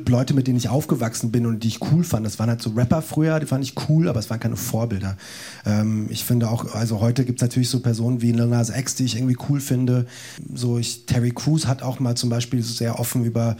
Leute, 0.08 0.34
mit 0.34 0.46
denen 0.46 0.58
ich 0.58 0.68
aufgewachsen 0.68 1.30
bin 1.30 1.46
und 1.46 1.62
die 1.62 1.68
ich 1.68 1.80
cool 1.92 2.04
fand. 2.04 2.26
Das 2.26 2.38
waren 2.38 2.48
halt 2.48 2.62
so 2.62 2.70
Rapper 2.70 3.02
früher, 3.02 3.40
die 3.40 3.46
fand 3.46 3.64
ich 3.64 3.74
cool, 3.88 4.08
aber 4.08 4.18
es 4.18 4.30
waren 4.30 4.40
keine 4.40 4.56
Vorbilder. 4.56 5.16
Ähm, 5.64 6.06
ich 6.10 6.24
finde 6.24 6.50
auch, 6.50 6.74
also 6.74 7.00
heute 7.00 7.24
gibt 7.24 7.40
es 7.40 7.42
natürlich 7.42 7.70
so 7.70 7.80
Personen 7.80 8.22
wie 8.22 8.32
Lil 8.32 8.46
Nas 8.46 8.70
X, 8.70 8.94
die 8.96 9.04
ich 9.04 9.16
irgendwie 9.16 9.36
cool 9.48 9.60
finde. 9.60 10.06
So 10.54 10.78
ich, 10.78 11.06
Terry 11.06 11.30
Crews 11.30 11.66
hat 11.66 11.82
auch 11.82 12.00
mal 12.00 12.16
zum 12.16 12.30
Beispiel 12.30 12.62
sehr 12.62 12.98
offen 12.98 13.24
über 13.24 13.56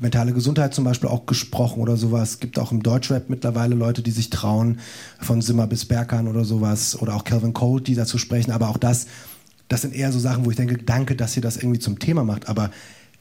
mentale 0.00 0.32
Gesundheit 0.32 0.74
zum 0.74 0.84
Beispiel 0.84 1.08
auch 1.08 1.26
gesprochen 1.26 1.80
oder 1.80 1.96
sowas. 1.96 2.30
Es 2.30 2.40
gibt 2.40 2.58
auch 2.58 2.72
im 2.72 2.82
Deutschrap 2.82 3.28
mittlerweile 3.28 3.74
Leute, 3.74 4.02
die 4.02 4.10
sich 4.10 4.30
trauen, 4.30 4.78
von 5.20 5.42
Simmer 5.42 5.66
bis 5.66 5.84
Berkan 5.84 6.28
oder 6.28 6.44
sowas 6.44 7.00
oder 7.00 7.14
auch 7.14 7.24
Calvin 7.24 7.52
Cole, 7.52 7.82
die 7.82 7.94
dazu 7.94 8.18
sprechen. 8.18 8.52
Aber 8.52 8.68
auch 8.68 8.78
das 8.78 9.06
das 9.68 9.82
sind 9.82 9.94
eher 9.94 10.12
so 10.12 10.18
Sachen, 10.18 10.44
wo 10.44 10.50
ich 10.50 10.56
denke, 10.56 10.78
danke, 10.78 11.14
dass 11.14 11.36
ihr 11.36 11.42
das 11.42 11.56
irgendwie 11.56 11.78
zum 11.78 11.98
Thema 11.98 12.24
macht, 12.24 12.48
aber 12.48 12.70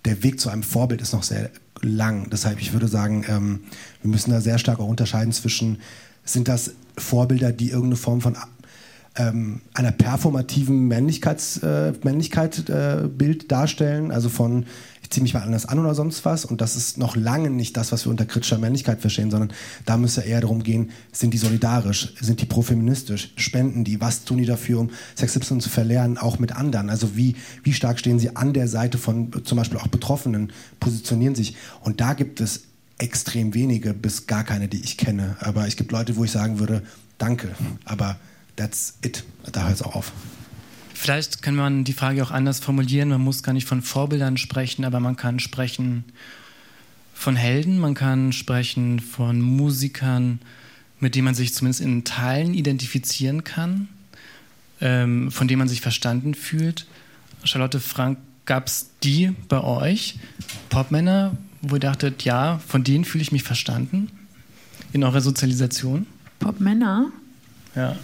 der 0.06 0.24
Weg 0.24 0.40
zu 0.40 0.50
einem 0.50 0.64
Vorbild 0.64 1.02
ist 1.02 1.14
noch 1.14 1.24
sehr 1.24 1.50
lang. 1.82 2.30
Deshalb, 2.30 2.62
ich 2.62 2.74
würde 2.74 2.88
sagen, 2.88 3.26
ähm, 3.28 3.60
wir 4.02 4.12
müssen 4.12 4.32
da 4.32 4.42
sehr 4.42 4.58
stark 4.58 4.80
auch 4.80 4.88
unterscheiden 4.88 5.34
zwischen, 5.34 5.80
sind 6.24 6.48
das 6.48 6.72
Vorbilder, 6.98 7.52
die 7.52 7.70
irgendeine 7.70 7.98
Form 7.98 8.22
von 8.22 8.38
ähm, 9.18 9.62
einer 9.74 9.92
performativen 9.92 10.88
Männlichkeits, 10.88 11.58
äh, 11.58 11.94
Männlichkeit 12.04 12.70
äh, 12.70 13.08
Bild 13.08 13.52
darstellen, 13.52 14.12
also 14.12 14.30
von 14.30 14.66
ich 15.08 15.12
ziehe 15.12 15.24
mich 15.24 15.34
mal 15.34 15.44
anders 15.44 15.66
an 15.66 15.80
oder 15.80 15.96
sonst 15.96 16.26
was. 16.26 16.44
Und 16.44 16.60
das 16.60 16.76
ist 16.76 16.98
noch 16.98 17.16
lange 17.16 17.50
nicht 17.50 17.78
das, 17.78 17.94
was 17.94 18.06
wir 18.06 18.10
unter 18.10 18.26
kritischer 18.26 18.58
Männlichkeit 18.58 19.00
verstehen, 19.00 19.32
sondern 19.32 19.54
da 19.86 19.96
müsste 19.96 20.20
eher 20.20 20.42
darum 20.42 20.64
gehen, 20.64 20.92
sind 21.14 21.34
die 21.34 21.38
solidarisch, 21.38 22.14
sind 22.20 22.42
die 22.42 22.46
profeministisch, 22.46 23.32
spenden 23.38 23.86
die, 23.86 24.02
was 24.02 24.26
tun 24.26 24.38
die 24.38 24.46
dafür, 24.46 24.82
um 24.82 24.90
Sexismus 25.16 25.64
zu 25.64 25.70
verlernen, 25.70 26.18
auch 26.18 26.40
mit 26.40 26.52
anderen. 26.52 26.90
Also 26.90 27.16
wie, 27.16 27.38
wie 27.64 27.72
stark 27.72 28.00
stehen 28.00 28.20
sie 28.20 28.36
an 28.36 28.52
der 28.52 28.68
Seite 28.68 28.98
von 28.98 29.32
zum 29.46 29.58
Beispiel 29.58 29.78
auch 29.78 29.88
Betroffenen, 29.88 30.52
positionieren 30.82 31.36
sich. 31.36 31.56
Und 31.80 32.02
da 32.02 32.14
gibt 32.14 32.42
es 32.42 32.64
extrem 32.98 33.54
wenige 33.54 33.94
bis 33.94 34.28
gar 34.28 34.44
keine, 34.44 34.68
die 34.68 34.82
ich 34.82 34.98
kenne. 34.98 35.38
Aber 35.40 35.66
es 35.66 35.78
gibt 35.78 35.94
Leute, 35.94 36.18
wo 36.18 36.26
ich 36.26 36.32
sagen 36.32 36.60
würde, 36.60 36.84
danke, 37.18 37.56
aber 37.86 38.18
that's 38.58 38.96
it. 39.06 39.24
Da 39.54 39.68
hört 39.68 39.76
es 39.76 39.84
auch 39.84 39.96
auf. 39.96 40.12
Vielleicht 41.00 41.44
kann 41.44 41.56
man 41.56 41.84
die 41.84 41.94
Frage 41.94 42.24
auch 42.24 42.32
anders 42.32 42.60
formulieren. 42.60 43.10
Man 43.10 43.22
muss 43.22 43.44
gar 43.44 43.54
nicht 43.54 43.68
von 43.68 43.84
Vorbildern 43.84 44.36
sprechen, 44.36 44.84
aber 44.84 45.00
man 45.00 45.16
kann 45.16 45.40
sprechen 45.40 46.06
von 47.14 47.36
Helden, 47.36 47.78
man 47.78 47.94
kann 47.94 48.34
sprechen 48.34 49.00
von 49.00 49.40
Musikern, 49.40 50.40
mit 51.00 51.14
denen 51.14 51.26
man 51.26 51.36
sich 51.36 51.54
zumindest 51.54 51.82
in 51.82 52.04
Teilen 52.04 52.56
identifizieren 52.56 53.44
kann, 53.44 53.90
ähm, 54.82 55.30
von 55.30 55.48
denen 55.48 55.60
man 55.60 55.68
sich 55.68 55.82
verstanden 55.82 56.34
fühlt. 56.34 56.88
Charlotte 57.44 57.80
Frank, 57.80 58.18
gab 58.46 58.66
es 58.66 58.90
die 59.04 59.36
bei 59.50 59.62
euch, 59.62 60.18
Popmänner, 60.70 61.38
wo 61.62 61.76
ihr 61.76 61.80
dachtet, 61.80 62.24
ja, 62.24 62.60
von 62.68 62.84
denen 62.84 63.06
fühle 63.06 63.22
ich 63.22 63.32
mich 63.32 63.44
verstanden 63.44 64.10
in 64.94 65.04
eurer 65.04 65.22
Sozialisation? 65.22 66.08
Popmänner? 66.40 67.12
Ja. 67.76 67.96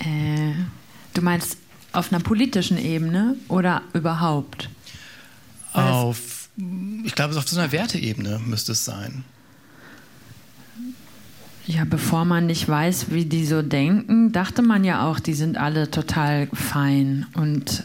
Äh, 0.00 0.52
du 1.14 1.22
meinst 1.22 1.56
auf 1.92 2.12
einer 2.12 2.22
politischen 2.22 2.78
Ebene 2.78 3.36
oder 3.48 3.82
überhaupt? 3.92 4.68
Auf, 5.72 6.48
ich 7.04 7.14
glaube, 7.14 7.36
auf 7.36 7.48
so 7.48 7.58
einer 7.58 7.72
Werteebene 7.72 8.40
müsste 8.44 8.72
es 8.72 8.84
sein. 8.84 9.24
Ja, 11.66 11.84
bevor 11.84 12.24
man 12.24 12.46
nicht 12.46 12.68
weiß, 12.68 13.10
wie 13.10 13.24
die 13.24 13.46
so 13.46 13.62
denken, 13.62 14.32
dachte 14.32 14.62
man 14.62 14.82
ja 14.82 15.08
auch, 15.08 15.20
die 15.20 15.34
sind 15.34 15.56
alle 15.56 15.90
total 15.90 16.48
fein 16.52 17.26
und 17.34 17.84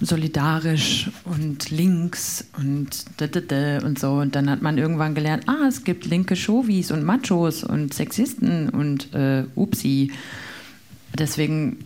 solidarisch 0.00 1.10
und 1.24 1.70
links 1.70 2.46
und 2.56 3.04
und 3.84 3.98
so. 3.98 4.12
Und 4.12 4.34
dann 4.34 4.48
hat 4.50 4.62
man 4.62 4.78
irgendwann 4.78 5.14
gelernt, 5.14 5.48
ah, 5.48 5.66
es 5.68 5.84
gibt 5.84 6.06
linke 6.06 6.36
Chauvis 6.36 6.90
und 6.90 7.04
Machos 7.04 7.64
und 7.64 7.94
Sexisten 7.94 8.68
und 8.68 9.12
äh, 9.14 9.44
Upsi. 9.54 10.12
Deswegen, 11.18 11.78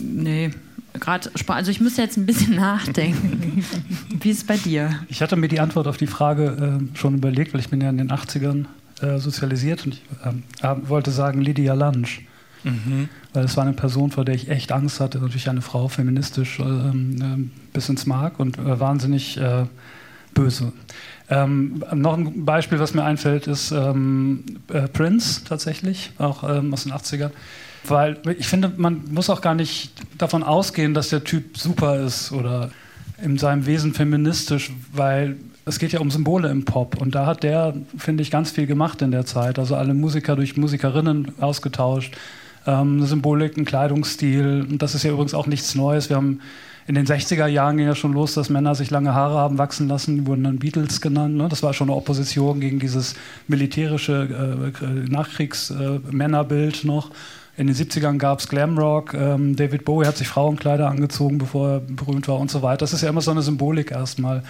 nee, 0.00 0.50
gerade, 0.94 1.30
also 1.46 1.70
ich 1.70 1.80
muss 1.80 1.96
jetzt 1.96 2.16
ein 2.16 2.26
bisschen 2.26 2.56
nachdenken. 2.56 3.64
Wie 4.20 4.30
ist 4.30 4.38
es 4.38 4.44
bei 4.44 4.56
dir? 4.56 4.98
Ich 5.08 5.22
hatte 5.22 5.36
mir 5.36 5.48
die 5.48 5.60
Antwort 5.60 5.86
auf 5.86 5.96
die 5.96 6.06
Frage 6.06 6.80
äh, 6.80 6.96
schon 6.96 7.14
überlegt, 7.14 7.54
weil 7.54 7.60
ich 7.60 7.70
bin 7.70 7.80
ja 7.80 7.88
in 7.88 7.98
den 7.98 8.10
80ern 8.10 8.66
äh, 9.00 9.18
sozialisiert 9.18 9.86
und 9.86 9.94
ich 9.94 10.02
äh, 10.62 10.74
wollte 10.88 11.10
sagen 11.10 11.40
Lydia 11.40 11.74
Lunch. 11.74 12.22
Mhm. 12.68 13.08
Weil 13.32 13.44
es 13.44 13.56
war 13.56 13.64
eine 13.64 13.72
Person, 13.72 14.10
vor 14.10 14.24
der 14.24 14.34
ich 14.34 14.48
echt 14.50 14.72
Angst 14.72 15.00
hatte, 15.00 15.18
natürlich 15.18 15.48
eine 15.48 15.62
Frau, 15.62 15.88
feministisch 15.88 16.58
ähm, 16.60 17.16
äh, 17.20 17.72
bis 17.72 17.88
ins 17.88 18.06
Mark 18.06 18.38
und 18.38 18.58
äh, 18.58 18.80
wahnsinnig 18.80 19.38
äh, 19.38 19.64
böse. 20.34 20.72
Ähm, 21.30 21.84
noch 21.94 22.16
ein 22.16 22.44
Beispiel, 22.44 22.78
was 22.78 22.94
mir 22.94 23.04
einfällt, 23.04 23.46
ist 23.46 23.70
ähm, 23.70 24.44
äh, 24.72 24.88
Prince 24.88 25.42
tatsächlich, 25.44 26.12
auch 26.18 26.48
ähm, 26.48 26.72
aus 26.72 26.84
den 26.84 26.92
80ern. 26.92 27.30
Weil 27.84 28.18
ich 28.38 28.48
finde, 28.48 28.72
man 28.76 29.02
muss 29.10 29.30
auch 29.30 29.40
gar 29.40 29.54
nicht 29.54 29.92
davon 30.16 30.42
ausgehen, 30.42 30.94
dass 30.94 31.10
der 31.10 31.24
Typ 31.24 31.58
super 31.58 32.00
ist 32.00 32.32
oder 32.32 32.70
in 33.22 33.38
seinem 33.38 33.66
Wesen 33.66 33.94
feministisch, 33.94 34.72
weil 34.92 35.36
es 35.64 35.78
geht 35.78 35.92
ja 35.92 36.00
um 36.00 36.10
Symbole 36.10 36.48
im 36.48 36.64
Pop 36.64 37.00
und 37.00 37.14
da 37.14 37.26
hat 37.26 37.42
der, 37.42 37.74
finde 37.96 38.22
ich, 38.22 38.30
ganz 38.30 38.50
viel 38.50 38.66
gemacht 38.66 39.02
in 39.02 39.10
der 39.10 39.26
Zeit. 39.26 39.58
Also 39.58 39.76
alle 39.76 39.92
Musiker 39.92 40.34
durch 40.34 40.56
Musikerinnen 40.56 41.32
ausgetauscht 41.40 42.16
ähm, 42.68 43.04
Symbolik, 43.04 43.56
ein 43.56 43.64
Kleidungsstil. 43.64 44.66
Und 44.68 44.82
das 44.82 44.94
ist 44.94 45.02
ja 45.02 45.10
übrigens 45.10 45.34
auch 45.34 45.46
nichts 45.46 45.74
Neues. 45.74 46.08
Wir 46.08 46.16
haben 46.16 46.40
in 46.86 46.94
den 46.94 47.06
60er 47.06 47.46
Jahren 47.46 47.76
ging 47.76 47.86
ja 47.86 47.94
schon 47.94 48.14
los, 48.14 48.34
dass 48.34 48.48
Männer 48.48 48.74
sich 48.74 48.90
lange 48.90 49.12
Haare 49.12 49.36
haben 49.36 49.58
wachsen 49.58 49.88
lassen, 49.88 50.16
die 50.16 50.26
wurden 50.26 50.44
dann 50.44 50.58
Beatles 50.58 51.02
genannt. 51.02 51.36
Ne? 51.36 51.46
Das 51.48 51.62
war 51.62 51.74
schon 51.74 51.88
eine 51.88 51.96
Opposition 51.96 52.60
gegen 52.60 52.78
dieses 52.78 53.14
militärische 53.46 54.72
äh, 54.80 55.10
Nachkriegsmännerbild 55.10 56.84
äh, 56.84 56.86
noch. 56.86 57.10
In 57.58 57.66
den 57.66 57.76
70ern 57.76 58.16
gab 58.16 58.38
es 58.38 58.48
Glamrock, 58.48 59.12
ähm, 59.12 59.54
David 59.54 59.84
Bowie 59.84 60.06
hat 60.06 60.16
sich 60.16 60.28
Frauenkleider 60.28 60.88
angezogen, 60.88 61.36
bevor 61.36 61.68
er 61.68 61.80
berühmt 61.80 62.26
war 62.28 62.38
und 62.38 62.50
so 62.50 62.62
weiter. 62.62 62.78
Das 62.78 62.94
ist 62.94 63.02
ja 63.02 63.10
immer 63.10 63.20
so 63.20 63.32
eine 63.32 63.42
Symbolik 63.42 63.90
erstmal. 63.90 64.42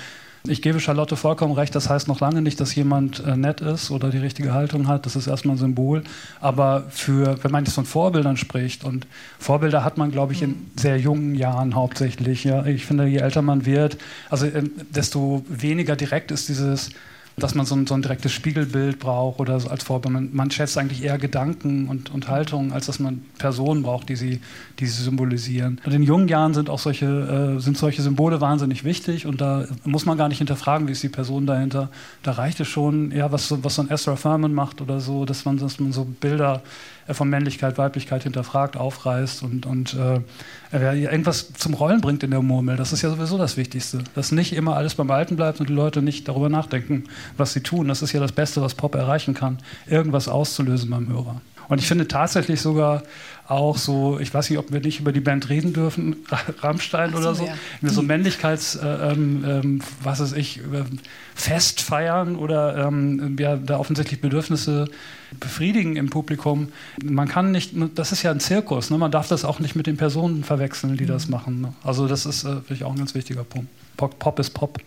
Ich 0.46 0.62
gebe 0.62 0.80
Charlotte 0.80 1.16
vollkommen 1.16 1.52
recht, 1.52 1.74
das 1.74 1.90
heißt 1.90 2.08
noch 2.08 2.20
lange 2.20 2.42
nicht, 2.42 2.60
dass 2.60 2.74
jemand 2.74 3.24
äh, 3.24 3.36
nett 3.36 3.60
ist 3.60 3.90
oder 3.90 4.10
die 4.10 4.18
richtige 4.18 4.52
Haltung 4.52 4.86
hat. 4.86 5.04
Das 5.04 5.16
ist 5.16 5.26
erstmal 5.26 5.56
ein 5.56 5.58
Symbol. 5.58 6.04
Aber 6.40 6.84
für, 6.90 7.42
wenn 7.42 7.50
man 7.50 7.64
jetzt 7.64 7.74
von 7.74 7.84
Vorbildern 7.84 8.36
spricht, 8.36 8.84
und 8.84 9.06
Vorbilder 9.38 9.84
hat 9.84 9.98
man, 9.98 10.10
glaube 10.10 10.32
ich, 10.32 10.42
in 10.42 10.70
sehr 10.76 10.98
jungen 10.98 11.34
Jahren 11.34 11.74
hauptsächlich. 11.74 12.44
Ja. 12.44 12.64
Ich 12.66 12.86
finde, 12.86 13.06
je 13.06 13.18
älter 13.18 13.42
man 13.42 13.66
wird, 13.66 13.98
also 14.30 14.46
äh, 14.46 14.62
desto 14.90 15.44
weniger 15.48 15.96
direkt 15.96 16.30
ist 16.30 16.48
dieses 16.48 16.90
dass 17.38 17.54
man 17.54 17.66
so 17.66 17.74
ein, 17.74 17.86
so 17.86 17.94
ein 17.94 18.02
direktes 18.02 18.32
Spiegelbild 18.32 18.98
braucht 18.98 19.40
oder 19.40 19.58
so 19.60 19.68
als 19.68 19.84
Vorbild. 19.84 20.12
Man, 20.12 20.30
man, 20.32 20.50
schätzt 20.50 20.76
eigentlich 20.78 21.02
eher 21.02 21.18
Gedanken 21.18 21.88
und, 21.88 22.10
und 22.10 22.28
Haltungen, 22.28 22.72
als 22.72 22.86
dass 22.86 22.98
man 22.98 23.22
Personen 23.38 23.82
braucht, 23.82 24.08
die 24.08 24.16
sie, 24.16 24.40
die 24.78 24.86
sie 24.86 25.02
symbolisieren. 25.02 25.80
Und 25.84 25.92
in 25.92 26.02
jungen 26.02 26.28
Jahren 26.28 26.54
sind 26.54 26.70
auch 26.70 26.78
solche, 26.78 27.56
äh, 27.56 27.60
sind 27.60 27.76
solche 27.76 28.02
Symbole 28.02 28.40
wahnsinnig 28.40 28.84
wichtig 28.84 29.26
und 29.26 29.40
da 29.40 29.66
muss 29.84 30.06
man 30.06 30.18
gar 30.18 30.28
nicht 30.28 30.38
hinterfragen, 30.38 30.88
wie 30.88 30.92
ist 30.92 31.02
die 31.02 31.08
Person 31.08 31.46
dahinter. 31.46 31.88
Da 32.22 32.32
reicht 32.32 32.60
es 32.60 32.68
schon, 32.68 33.10
ja, 33.12 33.30
was, 33.32 33.54
was 33.62 33.74
so 33.74 33.82
ein 33.82 33.90
Ezra 33.90 34.16
Furman 34.16 34.54
macht 34.54 34.80
oder 34.80 35.00
so, 35.00 35.24
dass 35.24 35.44
man, 35.44 35.58
dass 35.58 35.80
man 35.80 35.92
so 35.92 36.04
Bilder 36.04 36.62
von 37.10 37.28
Männlichkeit, 37.28 37.78
Weiblichkeit 37.78 38.22
hinterfragt, 38.22 38.76
aufreißt 38.76 39.42
und, 39.42 39.66
und 39.66 39.96
äh, 40.72 41.02
irgendwas 41.02 41.52
zum 41.54 41.74
Rollen 41.74 42.00
bringt 42.00 42.22
in 42.22 42.30
der 42.30 42.42
Murmel. 42.42 42.76
Das 42.76 42.92
ist 42.92 43.02
ja 43.02 43.10
sowieso 43.10 43.38
das 43.38 43.56
Wichtigste. 43.56 44.04
Dass 44.14 44.32
nicht 44.32 44.54
immer 44.54 44.76
alles 44.76 44.94
beim 44.94 45.10
Alten 45.10 45.36
bleibt 45.36 45.60
und 45.60 45.68
die 45.68 45.74
Leute 45.74 46.02
nicht 46.02 46.28
darüber 46.28 46.48
nachdenken, 46.48 47.04
was 47.36 47.52
sie 47.52 47.60
tun. 47.60 47.88
Das 47.88 48.02
ist 48.02 48.12
ja 48.12 48.20
das 48.20 48.32
Beste, 48.32 48.62
was 48.62 48.74
Pop 48.74 48.94
erreichen 48.94 49.34
kann, 49.34 49.58
irgendwas 49.86 50.28
auszulösen 50.28 50.90
beim 50.90 51.08
Hörer. 51.08 51.40
Und 51.68 51.78
ich 51.78 51.86
finde 51.86 52.08
tatsächlich 52.08 52.60
sogar 52.60 53.02
auch 53.48 53.78
so, 53.78 54.18
ich 54.20 54.32
weiß 54.32 54.50
nicht, 54.50 54.58
ob 54.58 54.72
wir 54.72 54.80
nicht 54.80 55.00
über 55.00 55.10
die 55.10 55.20
Band 55.20 55.48
reden 55.48 55.72
dürfen, 55.72 56.16
Rammstein 56.60 57.12
so, 57.12 57.18
oder 57.18 57.34
so, 57.34 57.46
ja. 57.46 57.54
so 57.88 58.02
Männlichkeits, 58.02 58.76
äh, 58.76 58.86
ähm, 58.86 59.44
ähm, 59.46 59.80
was 60.02 60.20
weiß 60.20 60.32
ich, 60.34 60.60
Fest 61.34 61.80
feiern 61.80 62.36
oder 62.36 62.86
ähm, 62.86 63.36
ja, 63.38 63.56
da 63.56 63.78
offensichtlich 63.78 64.20
Bedürfnisse 64.20 64.88
befriedigen 65.40 65.96
im 65.96 66.10
Publikum. 66.10 66.68
Man 67.02 67.26
kann 67.26 67.50
nicht, 67.50 67.72
das 67.94 68.12
ist 68.12 68.22
ja 68.22 68.32
ein 68.32 68.40
Zirkus, 68.40 68.90
ne? 68.90 68.98
man 68.98 69.10
darf 69.10 69.28
das 69.28 69.46
auch 69.46 69.60
nicht 69.60 69.74
mit 69.74 69.86
den 69.86 69.96
Personen 69.96 70.44
verwechseln, 70.44 70.98
die 70.98 71.04
mhm. 71.04 71.08
das 71.08 71.28
machen. 71.28 71.62
Ne? 71.62 71.72
Also 71.82 72.06
das 72.06 72.26
ist 72.26 72.44
äh, 72.44 72.60
ich 72.68 72.84
auch 72.84 72.92
ein 72.92 72.98
ganz 72.98 73.14
wichtiger 73.14 73.44
Punkt. 73.44 73.68
Pop, 73.96 74.18
Pop 74.18 74.38
ist 74.38 74.50
Pop. 74.50 74.78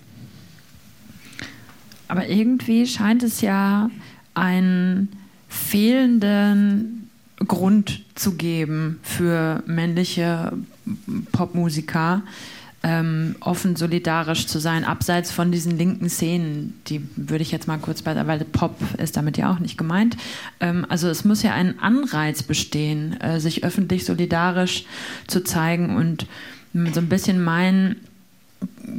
Aber 2.07 2.27
irgendwie 2.27 2.85
scheint 2.85 3.23
es 3.23 3.41
ja 3.41 3.89
ein 4.35 5.09
fehlenden 5.47 7.00
Grund 7.47 8.01
zu 8.15 8.33
geben 8.35 8.99
für 9.03 9.63
männliche 9.65 10.53
Popmusiker, 11.31 12.23
ähm, 12.83 13.35
offen 13.41 13.75
solidarisch 13.75 14.47
zu 14.47 14.59
sein, 14.59 14.83
abseits 14.83 15.31
von 15.31 15.51
diesen 15.51 15.77
linken 15.77 16.09
Szenen, 16.09 16.79
die 16.87 17.07
würde 17.15 17.43
ich 17.43 17.51
jetzt 17.51 17.67
mal 17.67 17.77
kurz 17.77 18.01
bei, 18.01 18.15
weil 18.25 18.39
Pop 18.39 18.75
ist 18.97 19.17
damit 19.17 19.37
ja 19.37 19.51
auch 19.51 19.59
nicht 19.59 19.77
gemeint. 19.77 20.17
Ähm, 20.59 20.85
also 20.89 21.07
es 21.07 21.23
muss 21.23 21.43
ja 21.43 21.53
ein 21.53 21.79
Anreiz 21.79 22.41
bestehen, 22.41 23.19
äh, 23.21 23.39
sich 23.39 23.63
öffentlich 23.63 24.05
solidarisch 24.05 24.85
zu 25.27 25.43
zeigen 25.43 25.95
und 25.95 26.25
so 26.73 26.99
ein 27.01 27.09
bisschen 27.09 27.43
mein 27.43 27.97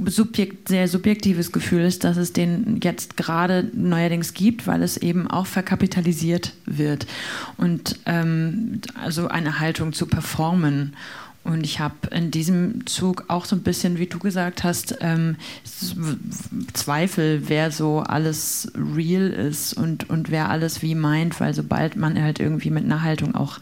subjekt, 0.07 0.69
sehr 0.69 0.89
subjektives 0.89 1.53
Gefühl 1.53 1.83
ist, 1.83 2.05
dass 2.05 2.17
es 2.17 2.33
den 2.33 2.81
jetzt 2.83 3.17
gerade 3.17 3.71
neuerdings 3.75 4.35
gibt, 4.35 4.67
weil 4.67 4.83
es 4.83 4.97
eben 4.97 5.29
auch 5.29 5.47
verkapitalisiert 5.47 6.53
wird 6.67 7.07
und 7.57 7.99
ähm, 8.07 8.81
also 9.03 9.29
eine 9.29 9.61
Haltung 9.61 9.93
zu 9.93 10.07
performen. 10.07 10.95
Und 11.45 11.65
ich 11.65 11.81
habe 11.81 11.95
in 12.13 12.31
diesem 12.31 12.87
Zug 12.87 13.25
auch 13.27 13.47
so 13.47 13.57
ein 13.57 13.63
bisschen, 13.63 13.99
wie 13.99 14.07
du 14.07 14.21
gesagt 14.21 14.63
hast, 14.63 14.99
ähm, 15.01 15.37
Zweifel, 16.73 17.49
wer 17.49 17.73
so 17.73 18.01
alles 18.01 18.71
real 18.77 19.29
ist 19.29 19.75
und, 19.75 20.09
und 20.09 20.31
wer 20.31 20.51
alles 20.51 20.83
wie 20.83 20.95
meint, 20.95 21.41
weil 21.41 21.53
sobald 21.53 21.97
man 21.97 22.21
halt 22.21 22.39
irgendwie 22.39 22.71
mit 22.71 22.85
einer 22.85 23.03
Haltung 23.03 23.35
auch 23.35 23.59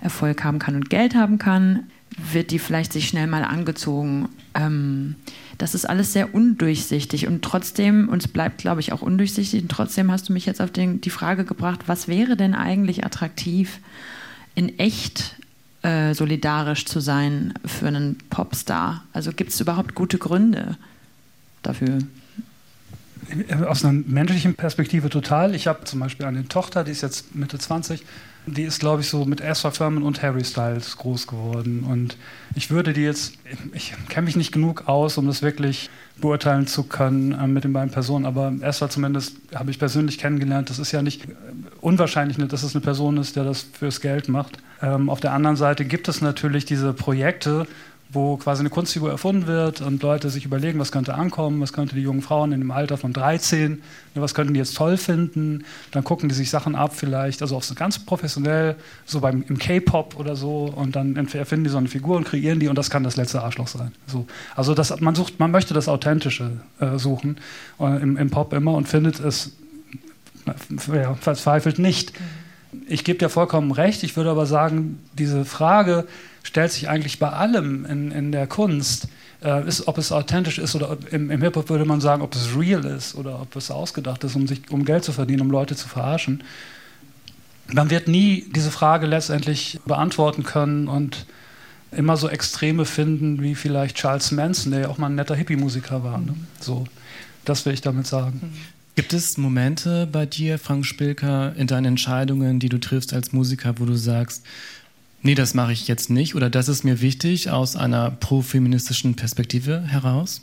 Erfolg 0.00 0.44
haben 0.44 0.60
kann 0.60 0.76
und 0.76 0.90
Geld 0.90 1.16
haben 1.16 1.38
kann, 1.38 1.86
wird 2.16 2.50
die 2.50 2.58
vielleicht 2.58 2.92
sich 2.92 3.08
schnell 3.08 3.26
mal 3.26 3.44
angezogen. 3.44 4.28
Ähm, 4.54 5.16
das 5.58 5.74
ist 5.74 5.88
alles 5.88 6.12
sehr 6.12 6.34
undurchsichtig 6.34 7.26
und 7.26 7.42
trotzdem, 7.42 8.08
und 8.08 8.24
es 8.24 8.28
bleibt, 8.28 8.58
glaube 8.58 8.80
ich, 8.80 8.92
auch 8.92 9.02
undurchsichtig, 9.02 9.62
und 9.62 9.68
trotzdem 9.68 10.10
hast 10.10 10.28
du 10.28 10.32
mich 10.32 10.46
jetzt 10.46 10.60
auf 10.60 10.70
den, 10.70 11.00
die 11.00 11.10
Frage 11.10 11.44
gebracht, 11.44 11.80
was 11.86 12.08
wäre 12.08 12.36
denn 12.36 12.54
eigentlich 12.54 13.04
attraktiv, 13.04 13.78
in 14.54 14.78
echt 14.78 15.36
äh, 15.82 16.14
solidarisch 16.14 16.86
zu 16.86 17.00
sein 17.00 17.54
für 17.64 17.88
einen 17.88 18.18
Popstar? 18.30 19.04
Also 19.12 19.32
gibt 19.32 19.50
es 19.50 19.60
überhaupt 19.60 19.94
gute 19.94 20.18
Gründe 20.18 20.76
dafür? 21.62 21.98
Aus 23.66 23.84
einer 23.84 24.02
menschlichen 24.06 24.54
Perspektive 24.54 25.08
total. 25.08 25.54
Ich 25.54 25.66
habe 25.66 25.84
zum 25.84 26.00
Beispiel 26.00 26.26
eine 26.26 26.46
Tochter, 26.46 26.84
die 26.84 26.92
ist 26.92 27.02
jetzt 27.02 27.34
Mitte 27.34 27.58
20 27.58 28.04
die 28.46 28.62
ist, 28.62 28.80
glaube 28.80 29.00
ich, 29.00 29.08
so 29.08 29.24
mit 29.24 29.40
Ezra 29.40 29.70
Furman 29.70 30.02
und 30.02 30.22
Harry 30.22 30.44
Styles 30.44 30.96
groß 30.96 31.26
geworden. 31.26 31.84
Und 31.88 32.16
ich 32.54 32.70
würde 32.70 32.92
die 32.92 33.02
jetzt, 33.02 33.34
ich 33.72 33.94
kenne 34.08 34.26
mich 34.26 34.36
nicht 34.36 34.52
genug 34.52 34.86
aus, 34.86 35.16
um 35.18 35.26
das 35.26 35.42
wirklich 35.42 35.90
beurteilen 36.16 36.66
zu 36.66 36.84
können 36.84 37.32
äh, 37.32 37.46
mit 37.46 37.64
den 37.64 37.72
beiden 37.72 37.90
Personen, 37.90 38.26
aber 38.26 38.52
Ezra 38.62 38.88
zumindest 38.88 39.36
habe 39.54 39.70
ich 39.70 39.78
persönlich 39.78 40.18
kennengelernt. 40.18 40.70
Das 40.70 40.78
ist 40.78 40.92
ja 40.92 41.02
nicht 41.02 41.26
unwahrscheinlich, 41.80 42.36
dass 42.48 42.62
es 42.62 42.74
eine 42.74 42.82
Person 42.82 43.16
ist, 43.16 43.36
der 43.36 43.44
das 43.44 43.62
fürs 43.62 44.00
Geld 44.00 44.28
macht. 44.28 44.58
Ähm, 44.82 45.08
auf 45.08 45.20
der 45.20 45.32
anderen 45.32 45.56
Seite 45.56 45.84
gibt 45.84 46.08
es 46.08 46.20
natürlich 46.20 46.64
diese 46.64 46.92
Projekte, 46.92 47.66
wo 48.14 48.36
quasi 48.36 48.60
eine 48.60 48.70
Kunstfigur 48.70 49.10
erfunden 49.10 49.46
wird 49.46 49.80
und 49.80 50.02
Leute 50.02 50.30
sich 50.30 50.44
überlegen, 50.44 50.78
was 50.78 50.92
könnte 50.92 51.14
ankommen, 51.14 51.60
was 51.60 51.72
könnte 51.72 51.94
die 51.94 52.02
jungen 52.02 52.22
Frauen 52.22 52.52
in 52.52 52.60
dem 52.60 52.70
Alter 52.70 52.96
von 52.96 53.12
13, 53.12 53.72
ne, 53.72 53.80
was 54.14 54.34
könnten 54.34 54.54
die 54.54 54.58
jetzt 54.58 54.76
toll 54.76 54.96
finden, 54.96 55.64
dann 55.90 56.04
gucken 56.04 56.28
die 56.28 56.34
sich 56.34 56.50
Sachen 56.50 56.74
ab 56.74 56.92
vielleicht, 56.94 57.42
also 57.42 57.56
auch 57.56 57.62
so 57.62 57.74
ganz 57.74 57.98
professionell, 57.98 58.76
so 59.04 59.20
beim, 59.20 59.44
im 59.48 59.58
K-Pop 59.58 60.18
oder 60.18 60.36
so 60.36 60.72
und 60.74 60.96
dann 60.96 61.16
erfinden 61.16 61.64
die 61.64 61.70
so 61.70 61.78
eine 61.78 61.88
Figur 61.88 62.16
und 62.16 62.24
kreieren 62.24 62.60
die 62.60 62.68
und 62.68 62.76
das 62.76 62.90
kann 62.90 63.02
das 63.02 63.16
letzte 63.16 63.42
Arschloch 63.42 63.68
sein. 63.68 63.92
So. 64.06 64.26
Also 64.54 64.74
das, 64.74 65.00
man, 65.00 65.14
sucht, 65.14 65.40
man 65.40 65.50
möchte 65.50 65.74
das 65.74 65.88
Authentische 65.88 66.52
äh, 66.80 66.98
suchen 66.98 67.38
äh, 67.80 68.02
im, 68.02 68.16
im 68.16 68.30
Pop 68.30 68.52
immer 68.52 68.74
und 68.74 68.88
findet 68.88 69.20
es 69.20 69.52
ja, 70.92 71.14
verzweifelt 71.14 71.78
nicht. 71.78 72.12
Ich 72.88 73.04
gebe 73.04 73.18
dir 73.18 73.28
vollkommen 73.28 73.70
recht, 73.70 74.02
ich 74.02 74.16
würde 74.16 74.30
aber 74.30 74.46
sagen, 74.46 74.98
diese 75.16 75.44
Frage, 75.44 76.06
stellt 76.44 76.70
sich 76.70 76.88
eigentlich 76.88 77.18
bei 77.18 77.30
allem 77.30 77.84
in, 77.84 78.12
in 78.12 78.30
der 78.30 78.46
Kunst, 78.46 79.08
äh, 79.42 79.66
ist, 79.66 79.88
ob 79.88 79.98
es 79.98 80.12
authentisch 80.12 80.58
ist 80.58 80.76
oder 80.76 80.96
im, 81.10 81.30
im 81.30 81.42
Hip-Hop 81.42 81.68
würde 81.68 81.84
man 81.84 82.00
sagen, 82.00 82.22
ob 82.22 82.34
es 82.34 82.56
real 82.56 82.84
ist 82.84 83.16
oder 83.16 83.40
ob 83.40 83.56
es 83.56 83.70
ausgedacht 83.70 84.22
ist, 84.22 84.36
um, 84.36 84.46
sich, 84.46 84.70
um 84.70 84.84
Geld 84.84 85.04
zu 85.04 85.12
verdienen, 85.12 85.40
um 85.40 85.50
Leute 85.50 85.74
zu 85.74 85.88
verarschen. 85.88 86.44
Man 87.72 87.90
wird 87.90 88.08
nie 88.08 88.46
diese 88.54 88.70
Frage 88.70 89.06
letztendlich 89.06 89.80
beantworten 89.86 90.44
können 90.44 90.86
und 90.86 91.26
immer 91.90 92.16
so 92.16 92.28
Extreme 92.28 92.84
finden 92.84 93.42
wie 93.42 93.54
vielleicht 93.54 93.96
Charles 93.96 94.30
Manson, 94.30 94.72
der 94.72 94.80
ja 94.82 94.88
auch 94.88 94.98
mal 94.98 95.06
ein 95.06 95.14
netter 95.14 95.34
Hippie-Musiker 95.34 96.04
war. 96.04 96.18
Ne? 96.18 96.34
So, 96.60 96.84
das 97.44 97.64
will 97.64 97.72
ich 97.72 97.80
damit 97.80 98.06
sagen. 98.06 98.52
Gibt 98.96 99.12
es 99.12 99.38
Momente 99.38 100.06
bei 100.10 100.24
dir, 100.24 100.58
Frank 100.58 100.86
Spilker, 100.86 101.54
in 101.56 101.66
deinen 101.66 101.86
Entscheidungen, 101.86 102.60
die 102.60 102.68
du 102.68 102.78
triffst 102.78 103.12
als 103.12 103.32
Musiker, 103.32 103.74
wo 103.78 103.86
du 103.86 103.96
sagst, 103.96 104.44
nee, 105.24 105.34
das 105.34 105.54
mache 105.54 105.72
ich 105.72 105.88
jetzt 105.88 106.10
nicht 106.10 106.34
oder 106.34 106.50
das 106.50 106.68
ist 106.68 106.84
mir 106.84 107.00
wichtig 107.00 107.50
aus 107.50 107.74
einer 107.74 108.10
profeministischen 108.12 109.16
Perspektive 109.16 109.82
heraus? 109.82 110.42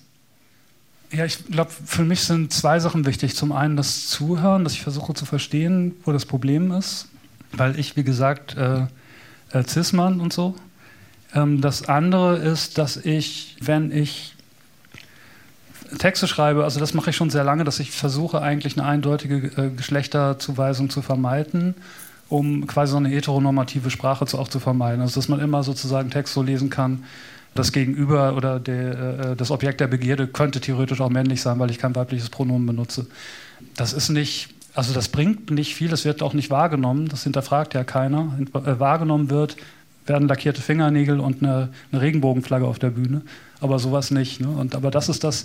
Ja, 1.14 1.26
ich 1.26 1.46
glaube, 1.46 1.72
für 1.86 2.04
mich 2.04 2.22
sind 2.22 2.54
zwei 2.54 2.80
Sachen 2.80 3.06
wichtig. 3.06 3.36
Zum 3.36 3.52
einen 3.52 3.76
das 3.76 4.08
Zuhören, 4.08 4.64
dass 4.64 4.74
ich 4.74 4.82
versuche 4.82 5.14
zu 5.14 5.26
verstehen, 5.26 5.94
wo 6.04 6.12
das 6.12 6.26
Problem 6.26 6.72
ist, 6.72 7.10
weil 7.52 7.78
ich, 7.78 7.96
wie 7.98 8.04
gesagt, 8.04 8.56
äh, 8.58 8.88
äh, 9.52 9.64
Cis-Mann 9.68 10.22
und 10.22 10.34
so. 10.34 10.56
Ähm, 11.34 11.62
das 11.62 11.88
andere 11.88 12.38
ist, 12.38 12.78
dass 12.78 12.98
ich, 12.98 13.58
wenn 13.60 13.92
ich 13.92 14.36
Texte 15.98 16.28
schreibe, 16.28 16.64
also 16.64 16.80
das 16.80 16.94
mache 16.94 17.10
ich 17.10 17.18
schon 17.18 17.30
sehr 17.30 17.44
lange, 17.44 17.66
dass 17.66 17.80
ich 17.80 17.92
versuche 17.92 18.42
eigentlich 18.42 18.78
eine 18.78 18.88
eindeutige 18.88 19.52
äh, 19.62 19.70
Geschlechterzuweisung 19.70 20.90
zu 20.90 21.02
vermeiden 21.02 21.76
um 22.32 22.66
quasi 22.66 22.92
so 22.92 22.98
eine 22.98 23.10
heteronormative 23.10 23.92
Sprache 23.92 24.26
zu, 24.26 24.40
auch 24.40 24.48
zu 24.48 24.60
vermeiden. 24.60 25.02
Also 25.02 25.16
dass 25.16 25.28
man 25.28 25.42
immer 25.42 25.64
sozusagen 25.64 26.10
Text 26.10 26.34
so 26.34 26.42
lesen 26.42 26.70
kann, 26.70 27.04
das 27.56 27.74
Gegenüber 27.74 28.38
oder 28.38 28.58
der, 28.62 29.32
äh, 29.32 29.36
das 29.36 29.52
Objekt 29.52 29.82
der 29.82 29.88
Begierde 29.88 30.28
könnte 30.28 30.62
theoretisch 30.62 31.02
auch 31.02 31.10
männlich 31.10 31.42
sein, 31.42 31.60
weil 31.60 31.70
ich 31.70 31.78
kein 31.78 31.94
weibliches 31.94 32.30
Pronomen 32.30 32.66
benutze. 32.66 33.08
Das 33.76 33.92
ist 33.92 34.08
nicht, 34.10 34.48
also 34.74 34.94
das 34.94 35.10
bringt 35.10 35.52
nicht 35.52 35.76
viel, 35.76 35.90
das 35.90 36.06
wird 36.06 36.24
auch 36.24 36.34
nicht 36.34 36.50
wahrgenommen, 36.50 37.10
das 37.10 37.24
hinterfragt 37.24 37.74
ja 37.74 37.84
keiner. 37.84 38.38
Äh, 38.54 38.80
wahrgenommen 38.80 39.30
wird, 39.30 39.58
werden 40.06 40.30
lackierte 40.30 40.62
Fingernägel 40.62 41.20
und 41.20 41.44
eine, 41.44 41.68
eine 41.92 42.02
Regenbogenflagge 42.02 42.66
auf 42.66 42.80
der 42.80 42.92
Bühne, 42.92 43.24
aber 43.60 43.78
sowas 43.78 44.10
nicht. 44.10 44.40
Ne? 44.40 44.48
Und, 44.48 44.74
aber 44.74 44.90
das 44.90 45.10
ist 45.10 45.26
das, 45.26 45.44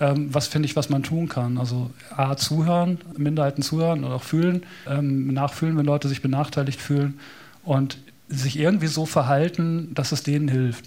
ähm, 0.00 0.32
was 0.32 0.48
finde 0.48 0.66
ich, 0.66 0.76
was 0.76 0.88
man 0.88 1.02
tun 1.02 1.28
kann. 1.28 1.58
Also 1.58 1.90
A, 2.16 2.36
zuhören, 2.36 2.98
Minderheiten 3.16 3.62
zuhören 3.62 4.04
oder 4.04 4.16
auch 4.16 4.22
fühlen, 4.22 4.64
ähm, 4.88 5.28
nachfühlen, 5.28 5.76
wenn 5.76 5.86
Leute 5.86 6.08
sich 6.08 6.22
benachteiligt 6.22 6.80
fühlen 6.80 7.20
und 7.64 7.98
sich 8.28 8.58
irgendwie 8.58 8.86
so 8.86 9.06
verhalten, 9.06 9.92
dass 9.94 10.12
es 10.12 10.22
denen 10.22 10.48
hilft. 10.48 10.86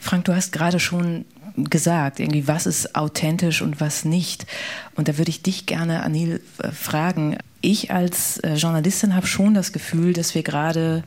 Frank, 0.00 0.24
du 0.24 0.34
hast 0.34 0.52
gerade 0.52 0.80
schon 0.80 1.24
gesagt, 1.56 2.20
irgendwie, 2.20 2.48
was 2.48 2.66
ist 2.66 2.94
authentisch 2.94 3.62
und 3.62 3.80
was 3.80 4.04
nicht. 4.04 4.46
Und 4.94 5.08
da 5.08 5.18
würde 5.18 5.30
ich 5.30 5.42
dich 5.42 5.66
gerne, 5.66 6.02
Anil, 6.02 6.40
äh, 6.62 6.70
fragen. 6.70 7.36
Ich 7.60 7.90
als 7.90 8.38
äh, 8.38 8.54
Journalistin 8.54 9.14
habe 9.14 9.26
schon 9.26 9.54
das 9.54 9.72
Gefühl, 9.72 10.12
dass 10.12 10.34
wir 10.34 10.42
gerade 10.42 11.04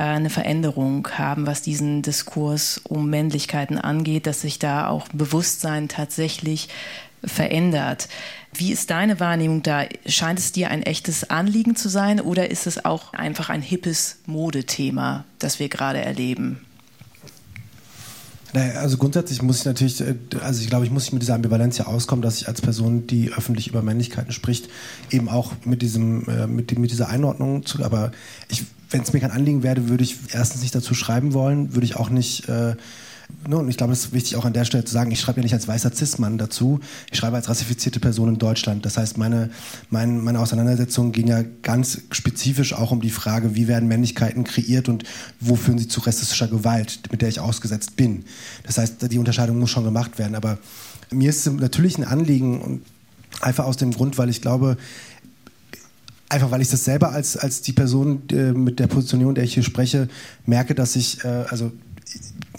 eine 0.00 0.30
Veränderung 0.30 1.08
haben, 1.16 1.46
was 1.46 1.62
diesen 1.62 2.02
Diskurs 2.02 2.80
um 2.84 3.10
Männlichkeiten 3.10 3.78
angeht, 3.78 4.26
dass 4.26 4.40
sich 4.40 4.58
da 4.58 4.88
auch 4.88 5.08
Bewusstsein 5.12 5.88
tatsächlich 5.88 6.68
verändert. 7.24 8.08
Wie 8.52 8.72
ist 8.72 8.90
deine 8.90 9.20
Wahrnehmung 9.20 9.62
da? 9.62 9.84
Scheint 10.06 10.38
es 10.38 10.52
dir 10.52 10.70
ein 10.70 10.82
echtes 10.82 11.28
Anliegen 11.28 11.76
zu 11.76 11.88
sein 11.88 12.20
oder 12.20 12.50
ist 12.50 12.66
es 12.66 12.84
auch 12.84 13.12
einfach 13.12 13.50
ein 13.50 13.62
hippes 13.62 14.18
Modethema, 14.26 15.24
das 15.38 15.58
wir 15.58 15.68
gerade 15.68 16.00
erleben? 16.00 16.60
Naja, 18.52 18.80
also 18.80 18.96
grundsätzlich 18.96 19.42
muss 19.42 19.60
ich 19.60 19.64
natürlich, 19.64 20.00
äh, 20.00 20.14
also 20.42 20.60
ich 20.60 20.68
glaube, 20.68 20.84
ich 20.84 20.90
muss 20.90 21.12
mit 21.12 21.22
dieser 21.22 21.34
Ambivalenz 21.34 21.78
ja 21.78 21.86
auskommen, 21.86 22.22
dass 22.22 22.40
ich 22.40 22.48
als 22.48 22.60
Person, 22.60 23.06
die 23.06 23.32
öffentlich 23.32 23.68
über 23.68 23.82
Männlichkeiten 23.82 24.32
spricht, 24.32 24.68
eben 25.10 25.28
auch 25.28 25.52
mit 25.64 25.82
diesem, 25.82 26.28
äh, 26.28 26.46
mit, 26.46 26.76
mit 26.78 26.90
dieser 26.90 27.08
Einordnung 27.08 27.64
zu, 27.64 27.82
aber 27.84 28.12
wenn 28.90 29.02
es 29.02 29.12
mir 29.12 29.20
kein 29.20 29.30
Anliegen 29.30 29.62
wäre, 29.62 29.88
würde 29.88 30.02
ich 30.02 30.16
erstens 30.32 30.62
nicht 30.62 30.74
dazu 30.74 30.94
schreiben 30.94 31.32
wollen, 31.32 31.74
würde 31.74 31.84
ich 31.84 31.96
auch 31.96 32.10
nicht 32.10 32.48
äh, 32.48 32.74
Ne, 33.48 33.64
ich 33.68 33.76
glaube, 33.76 33.92
es 33.92 34.06
ist 34.06 34.12
wichtig 34.12 34.36
auch 34.36 34.44
an 34.44 34.52
der 34.52 34.64
Stelle 34.64 34.84
zu 34.84 34.92
sagen, 34.92 35.10
ich 35.10 35.20
schreibe 35.20 35.40
ja 35.40 35.42
nicht 35.42 35.54
als 35.54 35.66
weißer 35.66 35.92
Cis-Mann 35.92 36.38
dazu, 36.38 36.80
ich 37.10 37.18
schreibe 37.18 37.36
als 37.36 37.48
rassifizierte 37.48 38.00
Person 38.00 38.28
in 38.28 38.38
Deutschland. 38.38 38.84
Das 38.84 38.96
heißt, 38.96 39.18
meine, 39.18 39.50
meine, 39.88 40.12
meine 40.12 40.40
Auseinandersetzungen 40.40 41.12
gehen 41.12 41.26
ja 41.26 41.42
ganz 41.62 42.02
spezifisch 42.10 42.72
auch 42.72 42.90
um 42.90 43.00
die 43.00 43.10
Frage, 43.10 43.54
wie 43.54 43.68
werden 43.68 43.88
Männlichkeiten 43.88 44.44
kreiert 44.44 44.88
und 44.88 45.04
wo 45.40 45.56
führen 45.56 45.78
sie 45.78 45.88
zu 45.88 46.00
rassistischer 46.00 46.48
Gewalt, 46.48 47.00
mit 47.10 47.22
der 47.22 47.28
ich 47.28 47.40
ausgesetzt 47.40 47.96
bin. 47.96 48.24
Das 48.64 48.78
heißt, 48.78 49.10
die 49.10 49.18
Unterscheidung 49.18 49.58
muss 49.58 49.70
schon 49.70 49.84
gemacht 49.84 50.18
werden. 50.18 50.34
Aber 50.34 50.58
mir 51.10 51.30
ist 51.30 51.46
es 51.46 51.52
natürlich 51.52 51.98
ein 51.98 52.04
Anliegen, 52.04 52.82
einfach 53.40 53.64
aus 53.64 53.76
dem 53.76 53.92
Grund, 53.92 54.18
weil 54.18 54.28
ich 54.28 54.42
glaube, 54.42 54.76
einfach 56.30 56.50
weil 56.50 56.62
ich 56.62 56.70
das 56.70 56.84
selber 56.84 57.12
als, 57.12 57.36
als 57.36 57.60
die 57.60 57.72
Person 57.72 58.22
äh, 58.30 58.52
mit 58.52 58.78
der 58.78 58.86
Positionierung, 58.86 59.34
der 59.34 59.44
ich 59.44 59.54
hier 59.54 59.62
spreche, 59.62 60.08
merke, 60.46 60.74
dass 60.74 60.96
ich, 60.96 61.24
äh, 61.24 61.44
also 61.48 61.72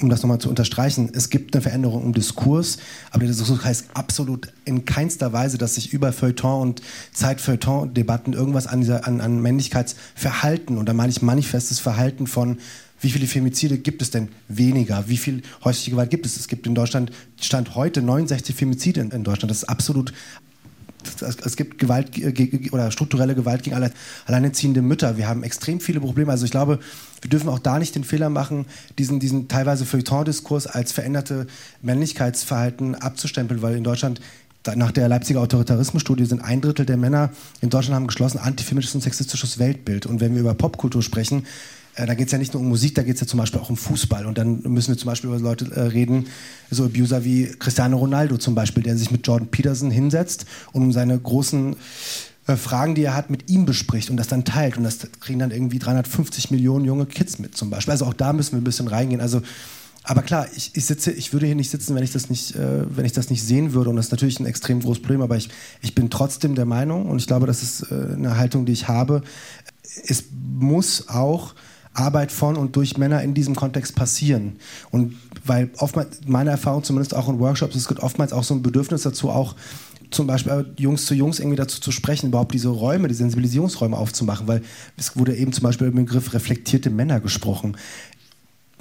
um 0.01 0.09
das 0.09 0.21
nochmal 0.21 0.39
zu 0.39 0.49
unterstreichen, 0.49 1.09
es 1.13 1.29
gibt 1.29 1.55
eine 1.55 1.61
Veränderung 1.61 2.03
im 2.03 2.13
Diskurs, 2.13 2.77
aber 3.11 3.19
der 3.19 3.29
Diskurs 3.29 3.63
heißt 3.63 3.85
absolut 3.93 4.51
in 4.65 4.85
keinster 4.85 5.33
Weise, 5.33 5.57
dass 5.57 5.75
sich 5.75 5.93
über 5.93 6.11
Feuilleton 6.13 6.61
und 6.61 6.81
Zeitfeuilleton-Debatten 7.13 8.33
irgendwas 8.33 8.67
an, 8.67 8.81
dieser, 8.81 9.07
an, 9.07 9.21
an 9.21 9.41
Männlichkeitsverhalten, 9.41 10.77
und 10.77 10.87
da 10.87 10.93
meine 10.93 11.11
ich 11.11 11.21
manifestes 11.21 11.79
Verhalten 11.79 12.27
von 12.27 12.57
wie 13.01 13.09
viele 13.09 13.25
Femizide 13.25 13.79
gibt 13.79 14.03
es 14.03 14.11
denn 14.11 14.29
weniger? 14.47 15.05
Wie 15.07 15.17
viel 15.17 15.41
häusliche 15.63 15.89
Gewalt 15.89 16.11
gibt 16.11 16.27
es? 16.27 16.37
Es 16.37 16.47
gibt 16.47 16.67
in 16.67 16.75
Deutschland, 16.75 17.11
Stand 17.39 17.73
heute, 17.73 18.03
69 18.03 18.55
Femizide 18.55 19.01
in, 19.01 19.09
in 19.09 19.23
Deutschland. 19.23 19.49
Das 19.49 19.63
ist 19.63 19.69
absolut 19.69 20.13
es 21.21 21.55
gibt 21.55 21.77
Gewalt 21.79 22.11
oder 22.71 22.91
strukturelle 22.91 23.35
Gewalt 23.35 23.63
gegen 23.63 23.75
alleinerziehende 24.25 24.81
Mütter. 24.81 25.17
Wir 25.17 25.27
haben 25.27 25.43
extrem 25.43 25.79
viele 25.79 25.99
Probleme. 25.99 26.31
Also 26.31 26.45
ich 26.45 26.51
glaube, 26.51 26.79
wir 27.21 27.29
dürfen 27.29 27.49
auch 27.49 27.59
da 27.59 27.79
nicht 27.79 27.95
den 27.95 28.03
Fehler 28.03 28.29
machen, 28.29 28.65
diesen, 28.97 29.19
diesen 29.19 29.47
teilweise 29.47 29.85
Feuilleton-Diskurs 29.85 30.67
als 30.67 30.91
veränderte 30.91 31.47
Männlichkeitsverhalten 31.81 32.95
abzustempeln, 32.95 33.61
weil 33.61 33.75
in 33.75 33.83
Deutschland 33.83 34.21
nach 34.75 34.91
der 34.91 35.07
Leipziger 35.07 35.41
Autoritarismusstudie 35.41 36.25
sind 36.25 36.43
ein 36.43 36.61
Drittel 36.61 36.85
der 36.85 36.97
Männer 36.97 37.31
in 37.61 37.69
Deutschland 37.69 37.95
haben 37.95 38.07
geschlossen 38.07 38.37
antifeministisches 38.37 38.95
und 38.95 39.01
sexistisches 39.01 39.57
Weltbild. 39.57 40.05
Und 40.05 40.21
wenn 40.21 40.33
wir 40.33 40.41
über 40.41 40.53
Popkultur 40.53 41.01
sprechen, 41.01 41.45
äh, 41.95 42.05
da 42.05 42.13
geht 42.13 42.27
es 42.27 42.31
ja 42.31 42.37
nicht 42.37 42.53
nur 42.53 42.61
um 42.61 42.69
Musik, 42.69 42.95
da 42.95 43.03
geht 43.03 43.15
es 43.15 43.21
ja 43.21 43.27
zum 43.27 43.39
Beispiel 43.39 43.59
auch 43.59 43.69
um 43.69 43.77
Fußball. 43.77 44.25
Und 44.25 44.37
dann 44.37 44.61
müssen 44.63 44.89
wir 44.89 44.97
zum 44.97 45.07
Beispiel 45.07 45.29
über 45.29 45.39
Leute 45.39 45.71
äh, 45.73 45.81
reden, 45.81 46.27
so 46.69 46.85
Abuser 46.85 47.23
wie 47.23 47.47
Cristiano 47.59 47.97
Ronaldo 47.97 48.37
zum 48.37 48.55
Beispiel, 48.55 48.83
der 48.83 48.97
sich 48.97 49.11
mit 49.11 49.25
Jordan 49.25 49.49
Peterson 49.49 49.91
hinsetzt 49.91 50.45
und 50.71 50.83
um 50.83 50.91
seine 50.91 51.17
großen 51.19 51.75
äh, 52.47 52.55
Fragen, 52.55 52.95
die 52.95 53.03
er 53.03 53.15
hat, 53.15 53.29
mit 53.29 53.49
ihm 53.49 53.65
bespricht 53.65 54.09
und 54.09 54.17
das 54.17 54.27
dann 54.27 54.45
teilt. 54.45 54.77
Und 54.77 54.83
das 54.83 54.99
kriegen 55.19 55.39
dann 55.39 55.51
irgendwie 55.51 55.79
350 55.79 56.51
Millionen 56.51 56.85
junge 56.85 57.05
Kids 57.05 57.39
mit 57.39 57.57
zum 57.57 57.69
Beispiel. 57.69 57.91
Also 57.91 58.05
auch 58.05 58.13
da 58.13 58.33
müssen 58.33 58.53
wir 58.53 58.61
ein 58.61 58.65
bisschen 58.65 58.87
reingehen. 58.87 59.21
Also 59.21 59.41
aber 60.03 60.23
klar, 60.23 60.47
ich, 60.55 60.71
ich, 60.73 60.85
sitze, 60.85 61.11
ich 61.11 61.31
würde 61.31 61.45
hier 61.45 61.55
nicht 61.55 61.69
sitzen, 61.69 61.95
wenn 61.95 62.03
ich 62.03 62.11
das 62.11 62.29
nicht, 62.29 62.55
äh, 62.55 62.95
wenn 62.95 63.05
ich 63.05 63.11
das 63.11 63.29
nicht 63.29 63.43
sehen 63.43 63.73
würde. 63.73 63.91
Und 63.91 63.97
das 63.97 64.07
ist 64.07 64.11
natürlich 64.11 64.39
ein 64.39 64.47
extrem 64.47 64.79
großes 64.79 65.01
Problem. 65.01 65.21
Aber 65.21 65.37
ich, 65.37 65.49
ich 65.81 65.93
bin 65.93 66.09
trotzdem 66.09 66.55
der 66.55 66.65
Meinung, 66.65 67.07
und 67.07 67.19
ich 67.19 67.27
glaube, 67.27 67.45
das 67.45 67.61
ist 67.61 67.91
äh, 67.91 68.13
eine 68.15 68.37
Haltung, 68.37 68.65
die 68.65 68.71
ich 68.71 68.87
habe. 68.87 69.21
Es 70.07 70.23
muss 70.31 71.07
auch 71.09 71.53
Arbeit 71.93 72.31
von 72.31 72.55
und 72.55 72.75
durch 72.75 72.97
Männer 72.97 73.21
in 73.21 73.33
diesem 73.33 73.55
Kontext 73.55 73.95
passieren. 73.95 74.57
Und 74.91 75.15
weil 75.45 75.69
oftmals, 75.77 76.21
meine 76.25 76.51
Erfahrung 76.51 76.83
zumindest 76.83 77.15
auch 77.15 77.27
in 77.27 77.39
Workshops, 77.39 77.75
es 77.75 77.87
gibt 77.87 78.01
oftmals 78.01 78.33
auch 78.33 78.43
so 78.43 78.53
ein 78.53 78.61
Bedürfnis 78.61 79.01
dazu, 79.03 79.29
auch 79.29 79.55
zum 80.11 80.27
Beispiel 80.27 80.73
Jungs 80.77 81.05
zu 81.05 81.15
Jungs 81.15 81.39
irgendwie 81.39 81.55
dazu 81.55 81.79
zu 81.79 81.91
sprechen, 81.91 82.27
überhaupt 82.27 82.53
diese 82.53 82.67
Räume, 82.67 83.07
die 83.07 83.13
Sensibilisierungsräume 83.13 83.97
aufzumachen, 83.97 84.47
weil 84.47 84.61
es 84.97 85.17
wurde 85.17 85.35
eben 85.35 85.53
zum 85.53 85.63
Beispiel 85.63 85.87
über 85.87 85.97
den 85.97 86.05
Begriff 86.05 86.33
reflektierte 86.33 86.89
Männer 86.89 87.19
gesprochen 87.21 87.77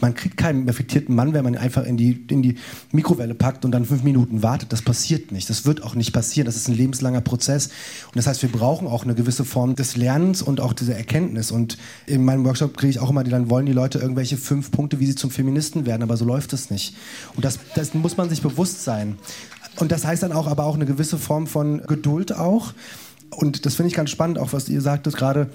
man 0.00 0.14
kriegt 0.14 0.36
keinen 0.36 0.66
reflektierten 0.66 1.14
Mann, 1.14 1.32
wenn 1.32 1.44
man 1.44 1.54
ihn 1.54 1.60
einfach 1.60 1.84
in 1.84 1.96
die, 1.96 2.24
in 2.28 2.42
die 2.42 2.56
Mikrowelle 2.92 3.34
packt 3.34 3.64
und 3.64 3.72
dann 3.72 3.84
fünf 3.84 4.02
Minuten 4.02 4.42
wartet. 4.42 4.72
Das 4.72 4.82
passiert 4.82 5.32
nicht. 5.32 5.48
Das 5.50 5.66
wird 5.66 5.82
auch 5.82 5.94
nicht 5.94 6.12
passieren. 6.12 6.46
Das 6.46 6.56
ist 6.56 6.68
ein 6.68 6.74
lebenslanger 6.74 7.20
Prozess. 7.20 7.66
Und 8.06 8.16
das 8.16 8.26
heißt, 8.26 8.42
wir 8.42 8.50
brauchen 8.50 8.86
auch 8.86 9.04
eine 9.04 9.14
gewisse 9.14 9.44
Form 9.44 9.74
des 9.74 9.96
Lernens 9.96 10.42
und 10.42 10.60
auch 10.60 10.72
dieser 10.72 10.96
Erkenntnis. 10.96 11.50
Und 11.50 11.78
in 12.06 12.24
meinem 12.24 12.44
Workshop 12.44 12.76
kriege 12.76 12.90
ich 12.90 12.98
auch 13.00 13.10
immer, 13.10 13.24
die 13.24 13.30
dann 13.30 13.50
wollen 13.50 13.66
die 13.66 13.72
Leute 13.72 13.98
irgendwelche 13.98 14.36
fünf 14.36 14.70
Punkte, 14.70 15.00
wie 15.00 15.06
sie 15.06 15.14
zum 15.14 15.30
Feministen 15.30 15.86
werden. 15.86 16.02
Aber 16.02 16.16
so 16.16 16.24
läuft 16.24 16.52
es 16.52 16.70
nicht. 16.70 16.94
Und 17.36 17.44
das, 17.44 17.58
das 17.74 17.94
muss 17.94 18.16
man 18.16 18.28
sich 18.28 18.42
bewusst 18.42 18.84
sein. 18.84 19.18
Und 19.76 19.92
das 19.92 20.04
heißt 20.04 20.22
dann 20.22 20.32
auch, 20.32 20.46
aber 20.46 20.64
auch 20.64 20.74
eine 20.74 20.86
gewisse 20.86 21.18
Form 21.18 21.46
von 21.46 21.82
Geduld 21.86 22.32
auch. 22.32 22.72
Und 23.30 23.64
das 23.64 23.76
finde 23.76 23.88
ich 23.88 23.94
ganz 23.94 24.10
spannend, 24.10 24.38
auch 24.38 24.52
was 24.52 24.68
ihr 24.68 24.80
sagtet 24.80 25.16
gerade 25.16 25.50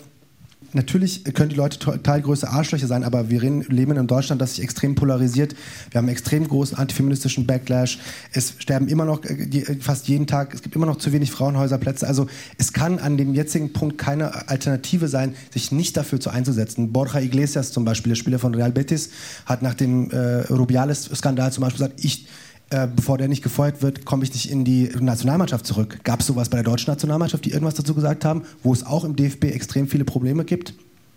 natürlich 0.75 1.23
können 1.33 1.49
die 1.49 1.55
Leute 1.55 1.79
total 1.79 2.21
größere 2.21 2.51
Arschlöcher 2.51 2.87
sein, 2.87 3.03
aber 3.03 3.29
wir 3.29 3.41
leben 3.41 3.97
in 3.97 4.07
Deutschland, 4.07 4.41
das 4.41 4.55
sich 4.55 4.63
extrem 4.63 4.95
polarisiert. 4.95 5.55
Wir 5.91 5.97
haben 5.97 6.05
einen 6.05 6.13
extrem 6.13 6.47
großen 6.47 6.77
antifeministischen 6.77 7.47
Backlash. 7.47 7.99
Es 8.31 8.53
sterben 8.59 8.87
immer 8.87 9.05
noch 9.05 9.23
äh, 9.23 9.77
fast 9.79 10.07
jeden 10.07 10.27
Tag, 10.27 10.53
es 10.53 10.61
gibt 10.61 10.75
immer 10.75 10.85
noch 10.85 10.97
zu 10.97 11.11
wenig 11.11 11.31
Frauenhäuserplätze. 11.31 12.07
Also 12.07 12.27
es 12.57 12.73
kann 12.73 12.99
an 12.99 13.17
dem 13.17 13.33
jetzigen 13.33 13.73
Punkt 13.73 13.97
keine 13.97 14.47
Alternative 14.49 15.07
sein, 15.07 15.35
sich 15.51 15.71
nicht 15.71 15.97
dafür 15.97 16.19
zu 16.19 16.29
einzusetzen. 16.29 16.91
Borja 16.91 17.19
Iglesias 17.19 17.71
zum 17.71 17.85
Beispiel, 17.85 18.11
der 18.11 18.17
Spieler 18.17 18.39
von 18.39 18.53
Real 18.53 18.71
Betis, 18.71 19.09
hat 19.45 19.61
nach 19.61 19.73
dem 19.73 20.11
äh, 20.11 20.41
Rubiales-Skandal 20.41 21.51
zum 21.51 21.63
Beispiel 21.63 21.85
gesagt, 21.85 22.03
ich 22.03 22.27
äh, 22.71 22.87
bevor 22.87 23.17
der 23.17 23.27
nicht 23.27 23.43
gefeuert 23.43 23.81
wird, 23.81 24.05
komme 24.05 24.23
ich 24.23 24.33
nicht 24.33 24.49
in 24.49 24.65
die 24.65 24.89
Nationalmannschaft 24.99 25.65
zurück. 25.65 25.99
Gab 26.03 26.21
es 26.21 26.27
sowas 26.27 26.49
bei 26.49 26.57
der 26.57 26.63
deutschen 26.63 26.89
Nationalmannschaft, 26.89 27.45
die 27.45 27.51
irgendwas 27.51 27.75
dazu 27.75 27.93
gesagt 27.93 28.25
haben, 28.25 28.43
wo 28.63 28.73
es 28.73 28.85
auch 28.85 29.03
im 29.03 29.15
DFB 29.15 29.45
extrem 29.45 29.87
viele 29.87 30.03
Probleme 30.03 30.45
gibt? 30.45 30.73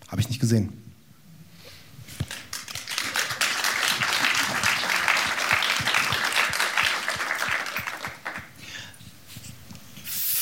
Habe 0.08 0.20
ich 0.20 0.28
nicht 0.28 0.40
gesehen. 0.40 0.68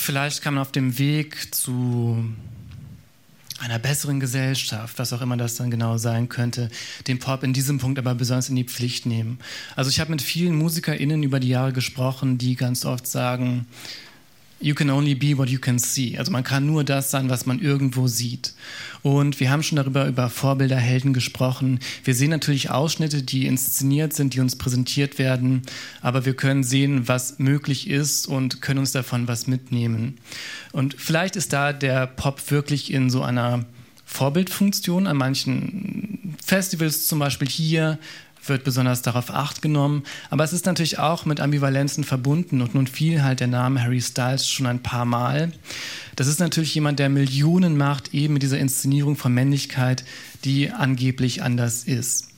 Vielleicht 0.06 0.42
kann 0.42 0.54
man 0.54 0.62
auf 0.62 0.70
dem 0.70 0.98
Weg 0.98 1.52
zu 1.52 2.24
einer 3.60 3.78
besseren 3.78 4.20
Gesellschaft, 4.20 4.98
was 4.98 5.12
auch 5.12 5.22
immer 5.22 5.36
das 5.36 5.54
dann 5.54 5.70
genau 5.70 5.96
sein 5.98 6.28
könnte, 6.28 6.68
den 7.06 7.18
Pop 7.18 7.42
in 7.42 7.52
diesem 7.52 7.78
Punkt 7.78 7.98
aber 7.98 8.14
besonders 8.14 8.48
in 8.48 8.56
die 8.56 8.64
Pflicht 8.64 9.06
nehmen. 9.06 9.38
Also 9.76 9.90
ich 9.90 10.00
habe 10.00 10.10
mit 10.10 10.22
vielen 10.22 10.56
MusikerInnen 10.56 11.22
über 11.22 11.40
die 11.40 11.48
Jahre 11.48 11.72
gesprochen, 11.72 12.38
die 12.38 12.54
ganz 12.54 12.84
oft 12.84 13.06
sagen, 13.06 13.66
You 14.58 14.74
can 14.74 14.88
only 14.88 15.14
be 15.14 15.36
what 15.36 15.50
you 15.50 15.58
can 15.58 15.78
see. 15.78 16.16
Also 16.16 16.32
man 16.32 16.42
kann 16.42 16.64
nur 16.64 16.82
das 16.82 17.10
sein, 17.10 17.28
was 17.28 17.44
man 17.44 17.60
irgendwo 17.60 18.06
sieht. 18.08 18.54
Und 19.02 19.38
wir 19.38 19.50
haben 19.50 19.62
schon 19.62 19.76
darüber 19.76 20.06
über 20.06 20.30
Vorbilder, 20.30 20.78
Helden 20.78 21.12
gesprochen. 21.12 21.78
Wir 22.04 22.14
sehen 22.14 22.30
natürlich 22.30 22.70
Ausschnitte, 22.70 23.22
die 23.22 23.46
inszeniert 23.46 24.14
sind, 24.14 24.34
die 24.34 24.40
uns 24.40 24.56
präsentiert 24.56 25.18
werden, 25.18 25.62
aber 26.00 26.24
wir 26.24 26.34
können 26.34 26.64
sehen, 26.64 27.06
was 27.06 27.38
möglich 27.38 27.88
ist 27.88 28.26
und 28.26 28.62
können 28.62 28.80
uns 28.80 28.92
davon 28.92 29.28
was 29.28 29.46
mitnehmen. 29.46 30.16
Und 30.72 30.94
vielleicht 30.98 31.36
ist 31.36 31.52
da 31.52 31.74
der 31.74 32.06
Pop 32.06 32.50
wirklich 32.50 32.92
in 32.92 33.10
so 33.10 33.22
einer 33.22 33.66
Vorbildfunktion 34.06 35.06
an 35.06 35.18
manchen 35.18 36.36
Festivals, 36.44 37.06
zum 37.06 37.18
Beispiel 37.18 37.48
hier, 37.48 37.98
wird 38.48 38.64
besonders 38.64 39.02
darauf 39.02 39.30
acht 39.30 39.62
genommen. 39.62 40.04
Aber 40.30 40.44
es 40.44 40.52
ist 40.52 40.66
natürlich 40.66 40.98
auch 40.98 41.24
mit 41.24 41.40
Ambivalenzen 41.40 42.04
verbunden 42.04 42.60
und 42.62 42.74
nun 42.74 42.86
fiel 42.86 43.22
halt 43.22 43.40
der 43.40 43.46
Name 43.46 43.82
Harry 43.82 44.00
Styles 44.00 44.48
schon 44.48 44.66
ein 44.66 44.82
paar 44.82 45.04
Mal. 45.04 45.52
Das 46.16 46.26
ist 46.26 46.40
natürlich 46.40 46.74
jemand, 46.74 46.98
der 46.98 47.08
Millionen 47.08 47.76
macht, 47.76 48.14
eben 48.14 48.34
mit 48.34 48.42
dieser 48.42 48.58
Inszenierung 48.58 49.16
von 49.16 49.32
Männlichkeit, 49.32 50.04
die 50.44 50.70
angeblich 50.70 51.42
anders 51.42 51.84
ist. 51.84 52.28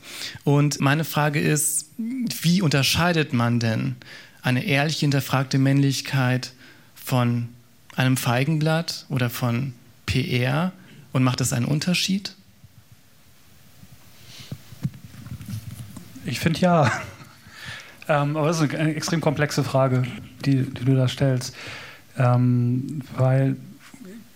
Und 0.45 0.81
meine 0.81 1.05
Frage 1.05 1.41
ist, 1.41 1.91
wie 1.97 2.63
unterscheidet 2.63 3.33
man 3.33 3.61
denn 3.61 3.97
eine 4.43 4.65
ehrlich 4.65 5.01
hinterfragte 5.01 5.59
Männlichkeit 5.59 6.53
von 6.95 7.49
einem 7.97 8.17
Feigenblatt 8.17 9.07
oder 9.09 9.29
von 9.29 9.75
PR 10.07 10.73
und 11.13 11.25
macht 11.25 11.41
das 11.41 11.53
einen 11.53 11.67
Unterschied? 11.67 12.35
Ich 16.29 16.41
finde 16.41 16.61
ja. 16.61 16.93
ähm, 18.09 18.37
aber 18.37 18.49
das 18.49 18.61
ist 18.61 18.75
eine 18.75 18.95
extrem 18.95 19.21
komplexe 19.21 19.65
Frage, 19.65 20.03
die, 20.45 20.63
die 20.63 20.85
du 20.85 20.95
da 20.95 21.09
stellst. 21.09 21.55
Ähm, 22.19 23.03
weil 23.17 23.57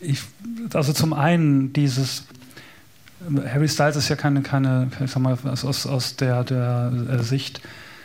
ich, 0.01 0.23
also 0.73 0.93
zum 0.93 1.13
einen 1.13 1.73
dieses, 1.73 2.25
Harry 3.47 3.69
Styles 3.69 3.97
ist 3.97 4.09
ja 4.09 4.17
keine, 4.17 4.43
keine 4.43 4.91
ich 5.05 5.11
sag 5.11 5.23
mal, 5.23 5.37
aus, 5.45 5.87
aus 5.87 6.17
der, 6.17 6.45
der 6.45 6.93
äh, 7.11 7.23
Sicht 7.23 7.61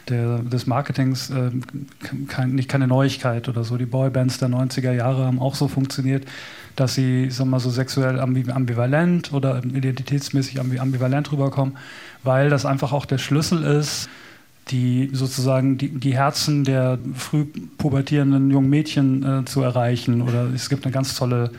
der, 0.09 0.39
des 0.39 0.67
Marketings 0.67 1.29
äh, 1.29 1.51
kein, 2.27 2.55
nicht 2.55 2.69
keine 2.69 2.87
Neuigkeit 2.87 3.49
oder 3.49 3.63
so. 3.63 3.77
Die 3.77 3.85
Boybands 3.85 4.37
der 4.37 4.49
90er 4.49 4.91
Jahre 4.91 5.25
haben 5.25 5.39
auch 5.39 5.55
so 5.55 5.67
funktioniert, 5.67 6.25
dass 6.77 6.93
sie 6.93 7.29
sag 7.29 7.47
mal, 7.47 7.59
so 7.59 7.69
sexuell 7.69 8.19
ambivalent 8.19 9.33
oder 9.33 9.61
identitätsmäßig 9.63 10.61
ambivalent 10.61 11.31
rüberkommen, 11.31 11.75
weil 12.23 12.49
das 12.49 12.65
einfach 12.65 12.93
auch 12.93 13.05
der 13.05 13.17
Schlüssel 13.17 13.63
ist, 13.63 14.09
die 14.69 15.09
sozusagen 15.11 15.77
die, 15.77 15.89
die 15.89 16.15
Herzen 16.15 16.63
der 16.63 16.99
früh 17.15 17.45
pubertierenden 17.77 18.51
jungen 18.51 18.69
Mädchen 18.69 19.23
äh, 19.23 19.45
zu 19.45 19.61
erreichen. 19.61 20.21
Oder 20.21 20.47
es 20.53 20.69
gibt 20.69 20.85
eine 20.85 20.93
ganz 20.93 21.15
tolle 21.15 21.51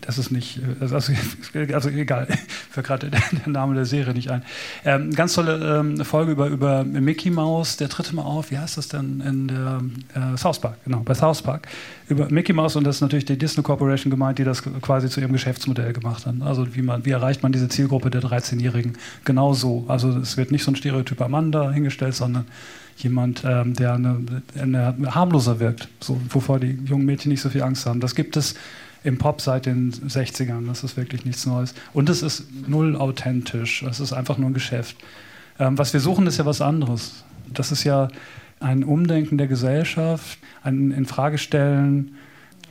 das 0.00 0.18
ist 0.18 0.30
nicht, 0.30 0.60
also, 0.80 0.96
also 1.72 1.88
egal, 1.90 2.26
für 2.70 2.82
gerade 2.82 3.10
der, 3.10 3.20
der, 3.32 3.52
Name 3.52 3.74
der 3.74 3.84
Serie 3.84 4.14
nicht 4.14 4.30
ein. 4.30 4.42
Ähm, 4.84 5.12
ganz 5.12 5.34
tolle 5.34 5.80
ähm, 5.80 6.04
Folge 6.04 6.32
über, 6.32 6.48
über 6.48 6.84
Mickey 6.84 7.30
Mouse, 7.30 7.76
der 7.76 7.88
tritt 7.88 8.12
mal 8.12 8.22
auf, 8.22 8.50
wie 8.50 8.58
heißt 8.58 8.76
das 8.76 8.88
denn 8.88 9.20
in 9.20 9.48
der 9.48 9.80
äh, 10.14 10.36
South 10.36 10.60
Park, 10.60 10.76
genau, 10.84 11.00
bei 11.00 11.14
South 11.14 11.42
Park, 11.42 11.68
über 12.08 12.28
Mickey 12.30 12.52
Mouse 12.52 12.76
und 12.76 12.84
das 12.84 12.96
ist 12.96 13.00
natürlich 13.00 13.24
die 13.24 13.38
Disney 13.38 13.62
Corporation 13.62 14.10
gemeint, 14.10 14.38
die 14.38 14.44
das 14.44 14.62
quasi 14.62 15.08
zu 15.08 15.20
ihrem 15.20 15.32
Geschäftsmodell 15.32 15.92
gemacht 15.92 16.26
hat. 16.26 16.34
Also 16.40 16.74
wie, 16.74 16.82
man, 16.82 17.04
wie 17.04 17.10
erreicht 17.10 17.42
man 17.42 17.52
diese 17.52 17.68
Zielgruppe 17.68 18.10
der 18.10 18.22
13-Jährigen 18.22 18.94
genau 19.24 19.54
so. 19.54 19.84
Also 19.88 20.10
es 20.18 20.36
wird 20.36 20.50
nicht 20.50 20.64
so 20.64 20.70
ein 20.70 20.76
stereotyper 20.76 21.28
Mann 21.28 21.52
da 21.52 21.70
hingestellt, 21.70 22.14
sondern 22.14 22.46
jemand, 22.96 23.42
ähm, 23.44 23.74
der 23.74 23.94
eine, 23.94 24.20
eine 24.58 25.14
harmloser 25.14 25.60
wirkt, 25.60 25.88
so, 26.00 26.20
wovor 26.28 26.60
die 26.60 26.78
jungen 26.84 27.06
Mädchen 27.06 27.30
nicht 27.30 27.40
so 27.40 27.48
viel 27.48 27.62
Angst 27.62 27.86
haben. 27.86 28.00
Das 28.00 28.14
gibt 28.14 28.36
es 28.36 28.54
im 29.04 29.18
Pop 29.18 29.40
seit 29.40 29.66
den 29.66 29.92
60ern. 29.92 30.66
Das 30.66 30.84
ist 30.84 30.96
wirklich 30.96 31.24
nichts 31.24 31.46
Neues. 31.46 31.74
Und 31.92 32.08
es 32.08 32.22
ist 32.22 32.46
null 32.68 32.96
authentisch. 32.96 33.82
Es 33.82 34.00
ist 34.00 34.12
einfach 34.12 34.38
nur 34.38 34.50
ein 34.50 34.54
Geschäft. 34.54 34.96
Ähm, 35.58 35.78
was 35.78 35.92
wir 35.92 36.00
suchen, 36.00 36.26
ist 36.26 36.38
ja 36.38 36.46
was 36.46 36.60
anderes. 36.60 37.24
Das 37.52 37.72
ist 37.72 37.84
ja 37.84 38.08
ein 38.60 38.84
Umdenken 38.84 39.38
der 39.38 39.48
Gesellschaft, 39.48 40.38
ein 40.62 40.92
Infragestellen 40.92 42.14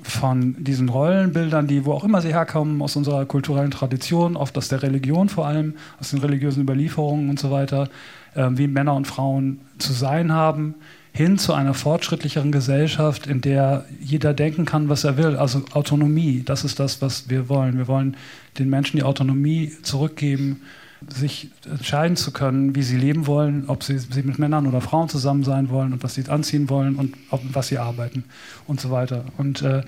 von 0.03 0.55
diesen 0.63 0.89
Rollenbildern, 0.89 1.67
die 1.67 1.85
wo 1.85 1.93
auch 1.93 2.03
immer 2.03 2.21
sie 2.21 2.33
herkommen, 2.33 2.81
aus 2.81 2.95
unserer 2.95 3.25
kulturellen 3.25 3.69
Tradition, 3.69 4.35
oft 4.35 4.57
aus 4.57 4.67
der 4.67 4.81
Religion 4.81 5.29
vor 5.29 5.45
allem, 5.45 5.75
aus 5.99 6.11
den 6.11 6.19
religiösen 6.19 6.63
Überlieferungen 6.63 7.29
und 7.29 7.39
so 7.39 7.51
weiter, 7.51 7.89
äh, 8.33 8.47
wie 8.51 8.67
Männer 8.67 8.95
und 8.95 9.05
Frauen 9.05 9.61
zu 9.77 9.93
sein 9.93 10.31
haben 10.31 10.75
hin 11.13 11.37
zu 11.37 11.53
einer 11.53 11.73
fortschrittlicheren 11.73 12.51
Gesellschaft, 12.51 13.27
in 13.27 13.41
der 13.41 13.85
jeder 13.99 14.33
denken 14.33 14.65
kann, 14.65 14.87
was 14.87 15.03
er 15.03 15.17
will. 15.17 15.35
Also 15.35 15.63
Autonomie, 15.73 16.43
das 16.45 16.63
ist 16.63 16.79
das, 16.79 17.01
was 17.01 17.29
wir 17.29 17.49
wollen. 17.49 17.77
Wir 17.77 17.87
wollen 17.87 18.15
den 18.59 18.69
Menschen 18.69 18.97
die 18.97 19.03
Autonomie 19.03 19.73
zurückgeben, 19.81 20.61
sich 21.09 21.49
entscheiden 21.65 22.15
zu 22.15 22.31
können, 22.31 22.75
wie 22.75 22.83
sie 22.83 22.95
leben 22.95 23.27
wollen, 23.27 23.65
ob 23.67 23.83
sie, 23.83 23.97
sie 23.97 24.23
mit 24.23 24.39
Männern 24.39 24.67
oder 24.67 24.81
Frauen 24.81 25.09
zusammen 25.09 25.43
sein 25.43 25.69
wollen 25.69 25.93
und 25.93 26.03
was 26.03 26.13
sie 26.13 26.27
anziehen 26.29 26.69
wollen 26.69 26.95
und 26.95 27.15
ob, 27.31 27.41
was 27.53 27.67
sie 27.67 27.79
arbeiten 27.79 28.23
und 28.67 28.79
so 28.79 28.91
weiter. 28.91 29.25
Und 29.37 29.63
äh, 29.63 29.83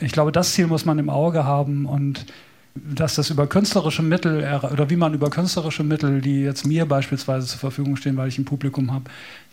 ich 0.00 0.12
glaube, 0.12 0.32
das 0.32 0.52
Ziel 0.52 0.68
muss 0.68 0.84
man 0.84 0.98
im 0.98 1.10
Auge 1.10 1.44
haben 1.44 1.86
und 1.86 2.26
dass 2.94 3.14
das 3.14 3.30
über 3.30 3.46
künstlerische 3.46 4.02
Mittel 4.02 4.44
oder 4.72 4.90
wie 4.90 4.96
man 4.96 5.14
über 5.14 5.30
künstlerische 5.30 5.84
Mittel, 5.84 6.20
die 6.20 6.42
jetzt 6.42 6.66
mir 6.66 6.86
beispielsweise 6.86 7.46
zur 7.46 7.58
Verfügung 7.58 7.96
stehen, 7.96 8.16
weil 8.16 8.28
ich 8.28 8.38
ein 8.38 8.44
Publikum 8.44 8.92
habe, 8.92 9.04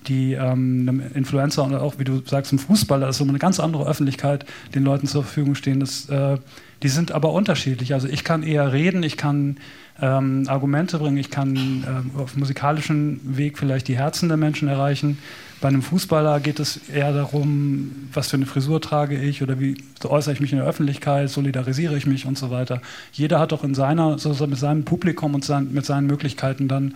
die 0.08 0.34
ähm, 0.34 0.88
einem 0.88 1.04
Influencer 1.14 1.64
und 1.64 1.76
auch, 1.76 2.00
wie 2.00 2.04
du 2.04 2.22
sagst, 2.26 2.52
einem 2.52 2.60
Fußballer, 2.60 3.08
das 3.08 3.16
ist 3.16 3.26
so 3.26 3.30
eine 3.30 3.40
ganz 3.40 3.60
andere 3.60 3.88
Öffentlichkeit, 3.88 4.46
den 4.76 4.84
Leuten 4.84 5.08
zur 5.08 5.24
Verfügung 5.24 5.56
stehen. 5.56 5.80
Das, 5.80 6.10
äh, 6.10 6.38
die 6.82 6.90
sind 6.90 7.12
aber 7.12 7.32
unterschiedlich. 7.34 7.94
Also 7.94 8.08
ich 8.08 8.24
kann 8.24 8.44
eher 8.44 8.74
reden, 8.74 9.04
ich 9.04 9.18
kann 9.18 9.58
ähm, 10.02 10.46
Argumente 10.48 10.98
bringen, 10.98 11.18
ich 11.18 11.30
kann 11.30 12.14
äh, 12.18 12.20
auf 12.20 12.36
musikalischen 12.36 13.20
Weg 13.38 13.58
vielleicht 13.58 13.88
die 13.88 13.98
Herzen 13.98 14.28
der 14.28 14.38
Menschen 14.38 14.68
erreichen. 14.68 15.18
Bei 15.62 15.70
einem 15.70 15.82
Fußballer 15.82 16.40
geht 16.42 16.60
es 16.60 16.90
eher 16.90 17.14
darum, 17.14 18.10
was 18.12 18.30
für 18.30 18.38
eine 18.38 18.46
Frisur 18.46 18.82
trage 18.82 19.18
ich 19.18 19.42
oder 19.42 19.60
wie 19.60 19.78
äußere 20.04 20.34
ich 20.34 20.42
mich 20.42 20.52
in 20.52 20.58
der 20.58 20.68
Öffentlichkeit, 20.68 21.30
solidarisiere 21.30 21.96
ich 21.96 22.06
mich 22.06 22.26
und 22.26 22.38
so 22.38 22.52
weiter. 22.52 22.82
Jeder 23.14 23.40
hat 23.40 23.54
doch 23.54 23.64
in 23.64 23.74
seiner, 23.74 24.20
so 24.20 24.46
mit 24.46 24.60
seinem 24.60 24.84
Publikum 24.84 25.36
und 25.36 25.46
sein, 25.46 25.70
mit 25.72 25.86
seinen 25.86 26.08
Möglichkeiten 26.08 26.68
dann 26.68 26.96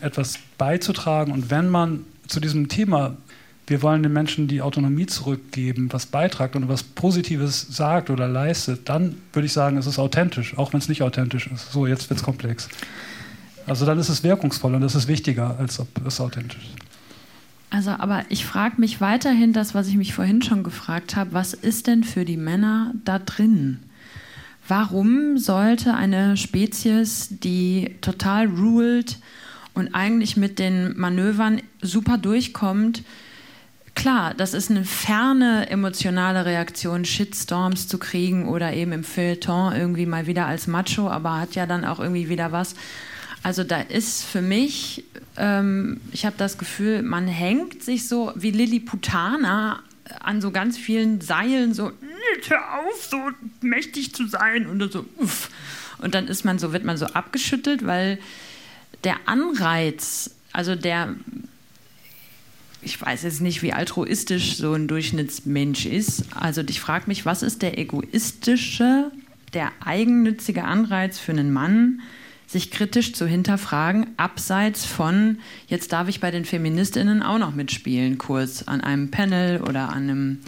etwas 0.00 0.38
beizutragen. 0.58 1.32
Und 1.32 1.50
wenn 1.50 1.68
man 1.68 2.04
zu 2.26 2.40
diesem 2.40 2.68
Thema, 2.68 3.16
wir 3.66 3.82
wollen 3.82 4.02
den 4.02 4.12
Menschen 4.12 4.48
die 4.48 4.60
Autonomie 4.60 5.06
zurückgeben, 5.06 5.88
was 5.92 6.06
beitragt 6.06 6.56
und 6.56 6.68
was 6.68 6.82
Positives 6.82 7.66
sagt 7.70 8.10
oder 8.10 8.28
leistet, 8.28 8.88
dann 8.88 9.16
würde 9.32 9.46
ich 9.46 9.52
sagen, 9.52 9.76
es 9.76 9.86
ist 9.86 9.98
authentisch, 9.98 10.58
auch 10.58 10.72
wenn 10.72 10.80
es 10.80 10.88
nicht 10.88 11.02
authentisch 11.02 11.46
ist. 11.46 11.72
So, 11.72 11.86
jetzt 11.86 12.10
wird 12.10 12.18
es 12.18 12.24
komplex. 12.24 12.68
Also 13.66 13.86
dann 13.86 13.98
ist 13.98 14.08
es 14.08 14.24
wirkungsvoll 14.24 14.74
und 14.74 14.80
das 14.80 14.94
ist 14.94 15.06
wichtiger, 15.06 15.56
als 15.58 15.78
ob 15.78 15.88
es 16.06 16.20
authentisch 16.20 16.58
ist. 16.58 16.81
Also, 17.72 17.92
aber 17.92 18.26
ich 18.28 18.44
frage 18.44 18.78
mich 18.78 19.00
weiterhin 19.00 19.54
das, 19.54 19.74
was 19.74 19.88
ich 19.88 19.96
mich 19.96 20.12
vorhin 20.12 20.42
schon 20.42 20.62
gefragt 20.62 21.16
habe, 21.16 21.32
was 21.32 21.54
ist 21.54 21.86
denn 21.86 22.04
für 22.04 22.26
die 22.26 22.36
Männer 22.36 22.92
da 23.06 23.18
drin? 23.18 23.78
Warum 24.68 25.38
sollte 25.38 25.94
eine 25.94 26.36
Spezies, 26.36 27.28
die 27.30 27.96
total 28.02 28.48
ruled 28.48 29.18
und 29.72 29.94
eigentlich 29.94 30.36
mit 30.36 30.58
den 30.58 30.98
Manövern 30.98 31.62
super 31.80 32.18
durchkommt, 32.18 33.04
klar, 33.94 34.34
das 34.34 34.52
ist 34.52 34.70
eine 34.70 34.84
ferne 34.84 35.70
emotionale 35.70 36.44
Reaktion, 36.44 37.06
Shitstorms 37.06 37.88
zu 37.88 37.96
kriegen 37.96 38.48
oder 38.48 38.74
eben 38.74 38.92
im 38.92 39.02
Feuilleton 39.02 39.74
irgendwie 39.74 40.04
mal 40.04 40.26
wieder 40.26 40.46
als 40.46 40.66
Macho, 40.66 41.08
aber 41.08 41.40
hat 41.40 41.54
ja 41.54 41.64
dann 41.64 41.86
auch 41.86 42.00
irgendwie 42.00 42.28
wieder 42.28 42.52
was. 42.52 42.74
Also 43.42 43.64
da 43.64 43.80
ist 43.80 44.24
für 44.24 44.42
mich, 44.42 45.04
ähm, 45.36 46.00
ich 46.12 46.24
habe 46.24 46.36
das 46.38 46.58
Gefühl, 46.58 47.02
man 47.02 47.26
hängt 47.26 47.82
sich 47.82 48.06
so 48.08 48.32
wie 48.36 48.50
Lilliputaner 48.50 49.82
an 50.20 50.40
so 50.40 50.50
ganz 50.50 50.78
vielen 50.78 51.20
Seilen 51.20 51.74
so, 51.74 51.92
hör 52.48 52.80
auf, 52.80 53.04
so 53.04 53.30
mächtig 53.60 54.14
zu 54.14 54.26
sein 54.26 54.66
und 54.66 54.92
so, 54.92 55.04
uff. 55.18 55.50
Und 55.98 56.14
dann 56.14 56.28
ist 56.28 56.44
man 56.44 56.58
so, 56.58 56.72
wird 56.72 56.84
man 56.84 56.96
so 56.96 57.06
abgeschüttelt, 57.06 57.86
weil 57.86 58.18
der 59.04 59.16
Anreiz, 59.26 60.30
also 60.52 60.74
der, 60.74 61.14
ich 62.80 63.00
weiß 63.00 63.22
jetzt 63.22 63.40
nicht, 63.40 63.62
wie 63.62 63.72
altruistisch 63.72 64.56
so 64.56 64.74
ein 64.74 64.88
Durchschnittsmensch 64.88 65.86
ist. 65.86 66.24
Also 66.34 66.62
ich 66.62 66.80
frage 66.80 67.04
mich, 67.06 67.24
was 67.24 67.42
ist 67.42 67.62
der 67.62 67.78
egoistische, 67.78 69.10
der 69.54 69.72
eigennützige 69.84 70.64
Anreiz 70.64 71.18
für 71.18 71.32
einen 71.32 71.52
Mann, 71.52 72.02
sich 72.52 72.70
kritisch 72.70 73.12
zu 73.14 73.26
hinterfragen, 73.26 74.06
abseits 74.16 74.84
von, 74.84 75.38
jetzt 75.66 75.92
darf 75.92 76.08
ich 76.08 76.20
bei 76.20 76.30
den 76.30 76.44
Feministinnen 76.44 77.22
auch 77.22 77.38
noch 77.38 77.54
mitspielen, 77.54 78.18
kurz 78.18 78.62
an 78.62 78.80
einem 78.80 79.10
Panel 79.10 79.60
oder 79.62 79.90
an 79.90 80.10
einem 80.10 80.38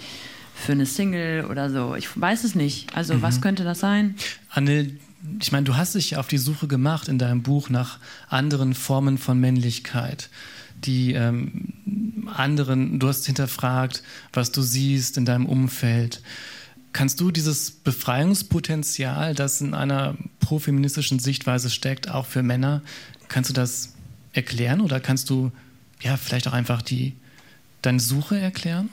für 0.55 0.72
eine 0.72 0.86
Single 0.86 1.46
oder 1.46 1.70
so. 1.70 1.94
Ich 1.96 2.09
weiß 2.18 2.44
es 2.44 2.55
nicht. 2.55 2.96
Also 2.96 3.14
mhm. 3.14 3.22
was 3.22 3.40
könnte 3.40 3.64
das 3.64 3.80
sein? 3.80 4.14
Anne, 4.50 4.90
ich 5.40 5.50
meine, 5.50 5.64
du 5.64 5.76
hast 5.76 5.94
dich 5.94 6.16
auf 6.16 6.28
die 6.28 6.38
Suche 6.38 6.68
gemacht 6.68 7.09
in 7.09 7.18
deinem 7.18 7.42
Buch 7.42 7.70
nach 7.70 7.98
anderen 8.28 8.74
Formen 8.74 9.18
von 9.18 9.40
Männlichkeit 9.40 10.28
die 10.84 11.12
ähm, 11.12 11.72
anderen, 12.26 12.98
du 12.98 13.09
hast 13.09 13.26
hinterfragt, 13.26 14.02
was 14.32 14.52
du 14.52 14.62
siehst 14.62 15.16
in 15.16 15.24
deinem 15.24 15.46
Umfeld. 15.46 16.22
Kannst 16.95 17.20
du 17.20 17.32
dieses 17.32 17.72
Befreiungspotenzial, 17.72 19.34
das 19.34 19.61
in 19.61 19.74
einer 19.74 20.14
profeministischen 20.38 21.18
Sichtweise 21.18 21.68
steckt, 21.68 22.09
auch 22.09 22.24
für 22.24 22.45
Männer, 22.45 22.82
kannst 23.26 23.51
du 23.51 23.55
das 23.55 23.95
erklären 24.32 24.80
oder 24.80 25.01
kannst 25.01 25.28
du 25.28 25.51
ja 26.01 26.16
vielleicht 26.16 26.47
auch 26.47 26.53
einfach 26.53 26.82
die, 26.82 27.14
deine 27.82 27.99
Suche 27.99 28.38
erklären? 28.38 28.90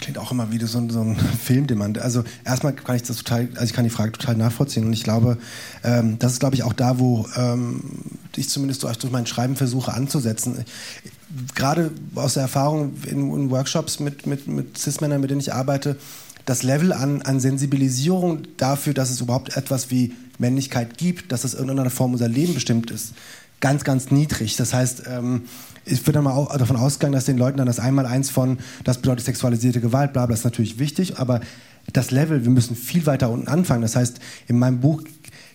Klingt 0.00 0.16
auch 0.16 0.32
immer 0.32 0.50
wie 0.50 0.58
so, 0.58 0.88
so 0.88 1.02
ein 1.02 1.16
Film, 1.16 1.66
den 1.66 1.76
man. 1.76 1.98
Also 1.98 2.24
erstmal 2.46 2.74
kann 2.74 2.96
ich 2.96 3.02
das 3.02 3.18
total, 3.18 3.50
also 3.52 3.64
ich 3.64 3.74
kann 3.74 3.84
die 3.84 3.90
Frage 3.90 4.12
total 4.12 4.36
nachvollziehen 4.36 4.86
und 4.86 4.94
ich 4.94 5.04
glaube, 5.04 5.36
ähm, 5.84 6.18
das 6.18 6.32
ist 6.32 6.40
glaube 6.40 6.54
ich 6.54 6.62
auch 6.62 6.72
da, 6.72 6.98
wo 6.98 7.28
ähm, 7.36 7.82
ich 8.36 8.48
zumindest 8.48 8.84
durch 8.84 9.10
mein 9.10 9.26
Schreiben 9.26 9.56
versuche 9.56 9.92
anzusetzen. 9.92 10.64
Gerade 11.54 11.90
aus 12.14 12.34
der 12.34 12.44
Erfahrung 12.44 12.94
in, 13.04 13.30
in 13.34 13.50
Workshops 13.50 14.00
mit, 14.00 14.26
mit, 14.26 14.48
mit 14.48 14.78
Cis-Männern, 14.78 15.20
mit 15.20 15.28
denen 15.28 15.40
ich 15.40 15.52
arbeite, 15.52 15.98
das 16.46 16.62
Level 16.62 16.92
an, 16.92 17.22
an 17.22 17.40
Sensibilisierung 17.40 18.42
dafür, 18.56 18.94
dass 18.94 19.10
es 19.10 19.20
überhaupt 19.20 19.56
etwas 19.56 19.90
wie 19.90 20.14
Männlichkeit 20.38 20.96
gibt, 20.96 21.32
dass 21.32 21.44
es 21.44 21.54
in 21.54 21.60
irgendeiner 21.60 21.90
Form 21.90 22.12
unser 22.12 22.28
Leben 22.28 22.54
bestimmt 22.54 22.90
ist, 22.90 23.12
ganz, 23.60 23.84
ganz 23.84 24.10
niedrig. 24.10 24.56
Das 24.56 24.72
heißt, 24.72 25.02
ähm, 25.08 25.42
ich 25.84 26.06
würde 26.06 26.22
mal 26.22 26.32
auch 26.32 26.56
davon 26.56 26.76
ausgehen, 26.76 27.12
dass 27.12 27.24
den 27.24 27.36
Leuten 27.36 27.58
dann 27.58 27.66
das 27.66 27.80
Einmaleins 27.80 28.30
von, 28.30 28.58
das 28.84 28.98
bedeutet 28.98 29.24
sexualisierte 29.24 29.80
Gewalt, 29.80 30.12
bla, 30.12 30.26
bla, 30.26 30.34
ist 30.34 30.44
natürlich 30.44 30.78
wichtig, 30.78 31.18
aber 31.18 31.40
das 31.92 32.10
Level, 32.10 32.44
wir 32.44 32.50
müssen 32.50 32.76
viel 32.76 33.06
weiter 33.06 33.30
unten 33.30 33.48
anfangen. 33.48 33.82
Das 33.82 33.96
heißt, 33.96 34.18
in 34.46 34.58
meinem 34.58 34.80
Buch 34.80 35.02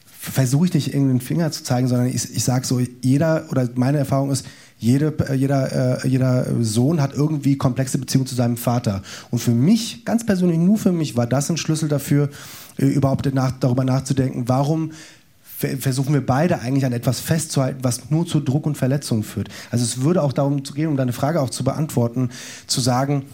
versuche 0.05 0.65
ich 0.65 0.73
nicht 0.73 0.87
irgendeinen 0.93 1.21
Finger 1.21 1.51
zu 1.51 1.63
zeigen, 1.63 1.87
sondern 1.87 2.07
ich, 2.07 2.35
ich 2.35 2.43
sage 2.43 2.65
so, 2.65 2.79
jeder 3.01 3.45
oder 3.49 3.69
meine 3.75 3.97
Erfahrung 3.97 4.29
ist, 4.29 4.45
Jede, 4.81 5.13
äh, 5.29 5.35
jeder, 5.35 6.03
äh, 6.03 6.07
jeder 6.07 6.47
Sohn 6.61 7.01
hat 7.01 7.13
irgendwie 7.13 7.55
komplexe 7.55 7.99
Beziehungen 7.99 8.25
zu 8.25 8.33
seinem 8.33 8.57
Vater. 8.57 9.03
Und 9.29 9.37
für 9.37 9.51
mich, 9.51 10.05
ganz 10.05 10.25
persönlich, 10.25 10.57
nur 10.57 10.79
für 10.79 10.91
mich, 10.91 11.15
war 11.15 11.27
das 11.27 11.51
ein 11.51 11.57
Schlüssel 11.57 11.87
dafür, 11.87 12.29
äh, 12.77 12.87
überhaupt 12.87 13.31
nach, 13.31 13.51
darüber 13.59 13.85
nachzudenken, 13.85 14.49
warum 14.49 14.91
versuchen 15.79 16.15
wir 16.15 16.25
beide 16.25 16.59
eigentlich 16.61 16.87
an 16.87 16.93
etwas 16.93 17.19
festzuhalten, 17.19 17.83
was 17.83 18.09
nur 18.09 18.25
zu 18.25 18.39
Druck 18.39 18.65
und 18.65 18.79
Verletzungen 18.79 19.21
führt. 19.21 19.49
Also 19.69 19.85
es 19.85 20.01
würde 20.01 20.23
auch 20.23 20.33
darum 20.33 20.63
gehen, 20.63 20.87
um 20.87 20.97
deine 20.97 21.13
Frage 21.13 21.39
auch 21.39 21.51
zu 21.51 21.63
beantworten, 21.63 22.29
zu 22.65 22.81
sagen, 22.81 23.25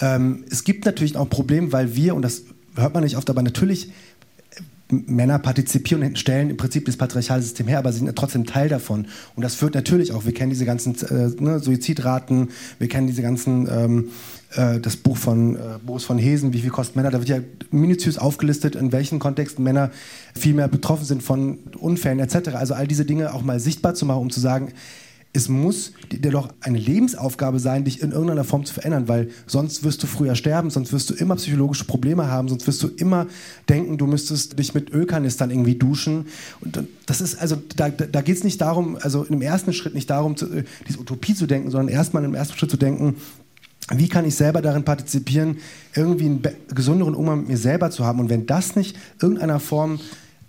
ähm, 0.00 0.44
es 0.50 0.64
gibt 0.64 0.86
natürlich 0.86 1.18
auch 1.18 1.28
Probleme, 1.28 1.72
weil 1.72 1.94
wir, 1.94 2.14
und 2.14 2.22
das 2.22 2.44
hört 2.76 2.94
man 2.94 3.04
nicht 3.04 3.18
oft, 3.18 3.28
aber 3.28 3.42
natürlich 3.42 3.92
Männer 4.90 5.38
partizipieren 5.38 6.04
und 6.04 6.18
stellen 6.18 6.50
im 6.50 6.56
Prinzip 6.56 6.84
das 6.84 6.96
patriarchale 6.96 7.42
System 7.42 7.66
her, 7.66 7.78
aber 7.78 7.90
sie 7.92 8.00
sind 8.00 8.14
trotzdem 8.16 8.44
Teil 8.44 8.68
davon. 8.68 9.06
Und 9.34 9.42
das 9.42 9.54
führt 9.54 9.74
natürlich 9.74 10.12
auch, 10.12 10.26
wir 10.26 10.34
kennen 10.34 10.50
diese 10.50 10.66
ganzen 10.66 10.94
äh, 10.94 11.30
ne, 11.42 11.58
Suizidraten, 11.58 12.50
wir 12.78 12.88
kennen 12.88 13.06
diese 13.06 13.22
ganzen, 13.22 13.66
ähm, 13.70 14.08
äh, 14.54 14.80
das 14.80 14.96
Buch 14.96 15.16
von 15.16 15.56
äh, 15.56 15.58
Boris 15.84 16.04
von 16.04 16.18
Hesen, 16.18 16.52
wie 16.52 16.60
viel 16.60 16.70
kosten 16.70 16.98
Männer, 16.98 17.10
da 17.10 17.18
wird 17.18 17.28
ja 17.30 17.38
minutiös 17.70 18.18
aufgelistet, 18.18 18.76
in 18.76 18.92
welchen 18.92 19.18
Kontexten 19.18 19.64
Männer 19.64 19.90
viel 20.34 20.52
mehr 20.52 20.68
betroffen 20.68 21.06
sind 21.06 21.22
von 21.22 21.58
Unfällen 21.78 22.18
etc. 22.18 22.50
Also 22.54 22.74
all 22.74 22.86
diese 22.86 23.06
Dinge 23.06 23.32
auch 23.32 23.42
mal 23.42 23.60
sichtbar 23.60 23.94
zu 23.94 24.04
machen, 24.04 24.20
um 24.20 24.30
zu 24.30 24.40
sagen, 24.40 24.72
es 25.36 25.48
muss 25.48 25.92
dir 26.12 26.30
doch 26.30 26.48
eine 26.60 26.78
Lebensaufgabe 26.78 27.58
sein, 27.58 27.84
dich 27.84 28.00
in 28.00 28.12
irgendeiner 28.12 28.44
Form 28.44 28.64
zu 28.64 28.72
verändern, 28.72 29.08
weil 29.08 29.30
sonst 29.48 29.82
wirst 29.82 30.00
du 30.04 30.06
früher 30.06 30.36
sterben, 30.36 30.70
sonst 30.70 30.92
wirst 30.92 31.10
du 31.10 31.14
immer 31.14 31.34
psychologische 31.34 31.84
Probleme 31.84 32.28
haben, 32.28 32.48
sonst 32.48 32.68
wirst 32.68 32.80
du 32.84 32.88
immer 32.88 33.26
denken, 33.68 33.98
du 33.98 34.06
müsstest 34.06 34.56
dich 34.60 34.74
mit 34.74 34.92
Ölkanistern 34.92 35.50
irgendwie 35.50 35.74
duschen. 35.74 36.26
Und 36.60 36.84
das 37.06 37.20
ist, 37.20 37.34
also 37.40 37.56
da, 37.76 37.88
da 37.90 38.22
geht 38.22 38.36
es 38.36 38.44
nicht 38.44 38.60
darum, 38.60 38.96
also 39.00 39.24
im 39.24 39.42
ersten 39.42 39.72
Schritt 39.72 39.94
nicht 39.94 40.08
darum, 40.08 40.36
zu, 40.36 40.46
äh, 40.52 40.62
diese 40.86 41.00
Utopie 41.00 41.34
zu 41.34 41.46
denken, 41.46 41.68
sondern 41.72 41.88
erstmal 41.88 42.24
im 42.24 42.34
ersten 42.36 42.56
Schritt 42.56 42.70
zu 42.70 42.76
denken, 42.76 43.16
wie 43.90 44.08
kann 44.08 44.24
ich 44.24 44.36
selber 44.36 44.62
darin 44.62 44.84
partizipieren, 44.84 45.58
irgendwie 45.94 46.26
einen 46.26 46.42
gesünderen 46.72 47.16
Umgang 47.16 47.40
mit 47.40 47.48
mir 47.48 47.58
selber 47.58 47.90
zu 47.90 48.04
haben. 48.04 48.20
Und 48.20 48.30
wenn 48.30 48.46
das 48.46 48.76
nicht 48.76 48.96
irgendeiner 49.20 49.58
Form 49.58 49.98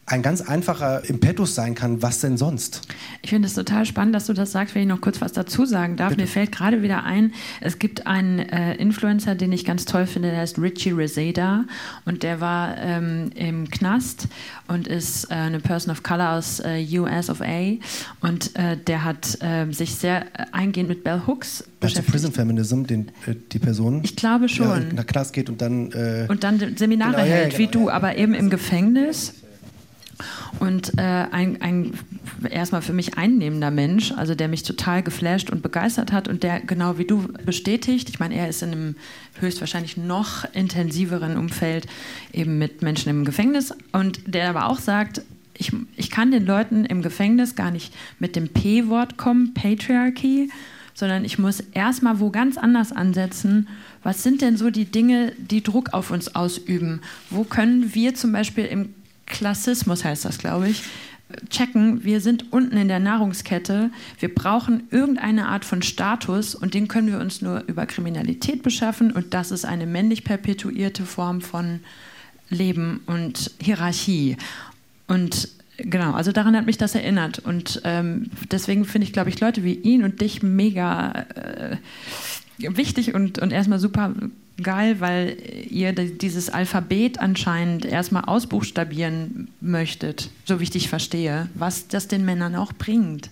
ein 0.08 0.22
ganz 0.22 0.42
einfacher 0.42 1.04
Impetus 1.10 1.56
sein 1.56 1.74
kann, 1.74 2.04
was 2.04 2.20
denn 2.20 2.38
sonst? 2.38 2.82
Ich 3.24 3.32
finde 3.32 3.48
es 3.48 3.56
total 3.56 3.86
spannend, 3.86 4.14
dass 4.14 4.28
du 4.28 4.34
das 4.34 4.52
sagst, 4.52 4.76
wenn 4.76 4.84
ich 4.84 4.88
noch 4.88 5.02
kurz 5.02 5.20
was 5.20 5.34
dazu 5.34 5.66
sagen 5.66 5.98
darf. 5.98 6.10
Bitte. 6.10 6.22
Mir 6.22 6.28
fällt 6.28 6.52
gerade 6.52 6.84
wieder 6.84 7.04
ein, 7.04 7.34
es 7.60 7.80
gibt 7.80 8.06
einen 8.06 8.38
äh, 8.38 8.76
Influencer, 8.76 9.34
den 9.34 9.52
ich 9.52 9.66
ganz 9.66 9.86
toll 9.86 10.06
finde, 10.06 10.30
der 10.30 10.42
heißt 10.42 10.60
Richie 10.60 10.92
Reseda 10.92 11.66
und 12.06 12.22
der 12.22 12.40
war 12.40 12.78
ähm, 12.78 13.32
im 13.34 13.68
Knast 13.72 14.28
und 14.68 14.88
ist 14.88 15.32
äh, 15.32 15.34
eine 15.34 15.60
Person 15.60 15.92
of 15.92 16.04
Color 16.04 16.34
aus 16.34 16.60
äh, 16.60 16.86
US 17.00 17.32
of 17.32 17.42
A 17.42 17.74
und 18.22 18.56
äh, 18.56 18.78
der 18.78 19.04
hat 19.04 19.40
ähm, 19.42 19.74
sich 19.74 19.96
sehr 19.96 20.26
eingehend 20.52 20.88
mit 20.88 21.04
Bell 21.04 21.24
Hooks 21.26 21.64
beschäftigt. 21.80 22.12
Prison 22.12 22.32
Feminism, 22.32 22.84
den, 22.84 23.08
äh, 23.26 23.34
die 23.52 23.60
Person? 23.60 24.02
Ich 24.04 24.16
glaube 24.16 24.50
schon. 24.50 24.68
Ja, 24.68 24.94
nach 24.94 25.08
Knast 25.08 25.34
geht 25.34 25.50
und 25.50 25.62
dann... 25.62 25.92
Äh, 25.94 26.26
und 26.28 26.44
dann 26.44 26.60
Seminare 26.78 27.14
genau, 27.14 27.24
hält, 27.24 27.54
ja, 27.54 27.58
genau, 27.58 27.72
wie 27.72 27.72
du, 27.72 27.90
aber 27.90 28.18
eben 28.18 28.36
im 28.36 28.52
Gefängnis. 28.52 29.34
Und 30.60 30.98
äh, 30.98 31.02
ein, 31.02 31.62
ein 31.62 31.94
erstmal 32.50 32.82
für 32.82 32.94
mich 32.94 33.18
einnehmender 33.18 33.72
Mensch, 33.72 34.12
also 34.12 34.36
der 34.36 34.48
mich 34.48 34.64
total 34.64 35.04
geflasht 35.04 35.50
und 35.50 35.62
begeistert 35.62 36.12
hat 36.12 36.28
und 36.28 36.44
der 36.44 36.60
genau 36.62 36.98
wie 36.98 37.06
du 37.06 37.28
bestätigt, 37.46 38.10
ich 38.10 38.20
meine, 38.20 38.36
er 38.36 38.50
ist 38.50 38.64
in 38.64 38.72
einem 38.72 38.96
höchstwahrscheinlich 39.40 39.98
noch 39.98 40.46
intensiveren 40.54 41.38
Umfeld 41.38 41.88
eben 42.32 42.58
mit 42.58 42.82
Menschen 42.82 43.10
im 43.10 43.26
Gefängnis 43.26 43.74
und 43.92 44.22
der 44.26 44.50
aber 44.50 44.68
auch 44.68 44.80
sagt, 44.80 45.22
ich, 45.58 45.72
ich 45.96 46.12
kann 46.12 46.32
den 46.32 46.46
Leuten 46.46 46.86
im 46.86 47.02
Gefängnis 47.02 47.56
gar 47.56 47.72
nicht 47.72 47.94
mit 48.20 48.36
dem 48.36 48.50
P-Wort 48.50 49.18
kommen, 49.18 49.54
Patriarchy, 49.54 50.50
sondern 50.94 51.26
ich 51.26 51.40
muss 51.40 51.60
erstmal 51.60 52.20
wo 52.20 52.30
ganz 52.30 52.58
anders 52.58 52.92
ansetzen. 52.92 53.68
Was 54.04 54.24
sind 54.24 54.42
denn 54.42 54.58
so 54.58 54.70
die 54.70 54.86
Dinge, 54.86 55.34
die 55.38 55.64
Druck 55.64 55.94
auf 55.94 56.12
uns 56.12 56.36
ausüben? 56.36 57.02
Wo 57.30 57.44
können 57.44 57.94
wir 57.94 58.16
zum 58.16 58.32
Beispiel 58.32 58.66
im 58.66 58.94
Klassismus 59.26 60.04
heißt 60.04 60.26
das, 60.26 60.38
glaube 60.38 60.70
ich, 60.70 60.84
checken, 61.50 62.04
wir 62.04 62.22
sind 62.22 62.52
unten 62.54 62.78
in 62.78 62.88
der 62.88 63.00
Nahrungskette, 63.00 63.90
wir 64.20 64.34
brauchen 64.34 64.84
irgendeine 64.92 65.48
Art 65.48 65.66
von 65.66 65.82
Status 65.82 66.54
und 66.54 66.74
den 66.74 66.88
können 66.88 67.08
wir 67.08 67.20
uns 67.20 67.42
nur 67.42 67.64
über 67.68 67.86
Kriminalität 67.86 68.64
beschaffen 68.64 69.12
und 69.12 69.34
das 69.34 69.52
ist 69.52 69.66
eine 69.66 69.86
männlich 69.86 70.24
perpetuierte 70.24 71.04
Form 71.04 71.42
von 71.42 71.80
Leben 72.50 73.02
und 73.08 73.52
Hierarchie. 73.60 74.38
Und 75.08 75.50
genau, 75.78 76.14
also 76.14 76.32
daran 76.32 76.56
hat 76.56 76.68
mich 76.68 76.78
das 76.78 76.94
erinnert 76.94 77.40
und 77.40 77.82
ähm, 77.84 78.30
deswegen 78.52 78.86
finde 78.86 79.08
ich, 79.08 79.14
glaube 79.14 79.30
ich, 79.30 79.40
Leute 79.40 79.64
wie 79.64 79.74
ihn 79.74 80.04
und 80.04 80.22
dich 80.22 80.44
mega 80.44 81.26
äh, 81.36 81.78
wichtig 82.60 83.14
und, 83.16 83.40
und 83.40 83.52
erstmal 83.52 83.80
super 83.80 84.14
geil, 84.62 85.00
weil 85.00 85.38
ihr 85.70 85.94
dieses 85.94 86.50
Alphabet 86.50 87.20
anscheinend 87.20 87.86
erstmal 87.86 88.26
ausbuchstabieren 88.26 89.50
möchtet, 89.62 90.30
so 90.46 90.60
wie 90.60 90.64
ich 90.64 90.70
dich 90.70 90.90
verstehe, 90.90 91.50
was 91.56 91.88
das 91.88 92.08
den 92.08 92.26
Männern 92.26 92.56
auch 92.56 92.74
bringt. 92.74 93.30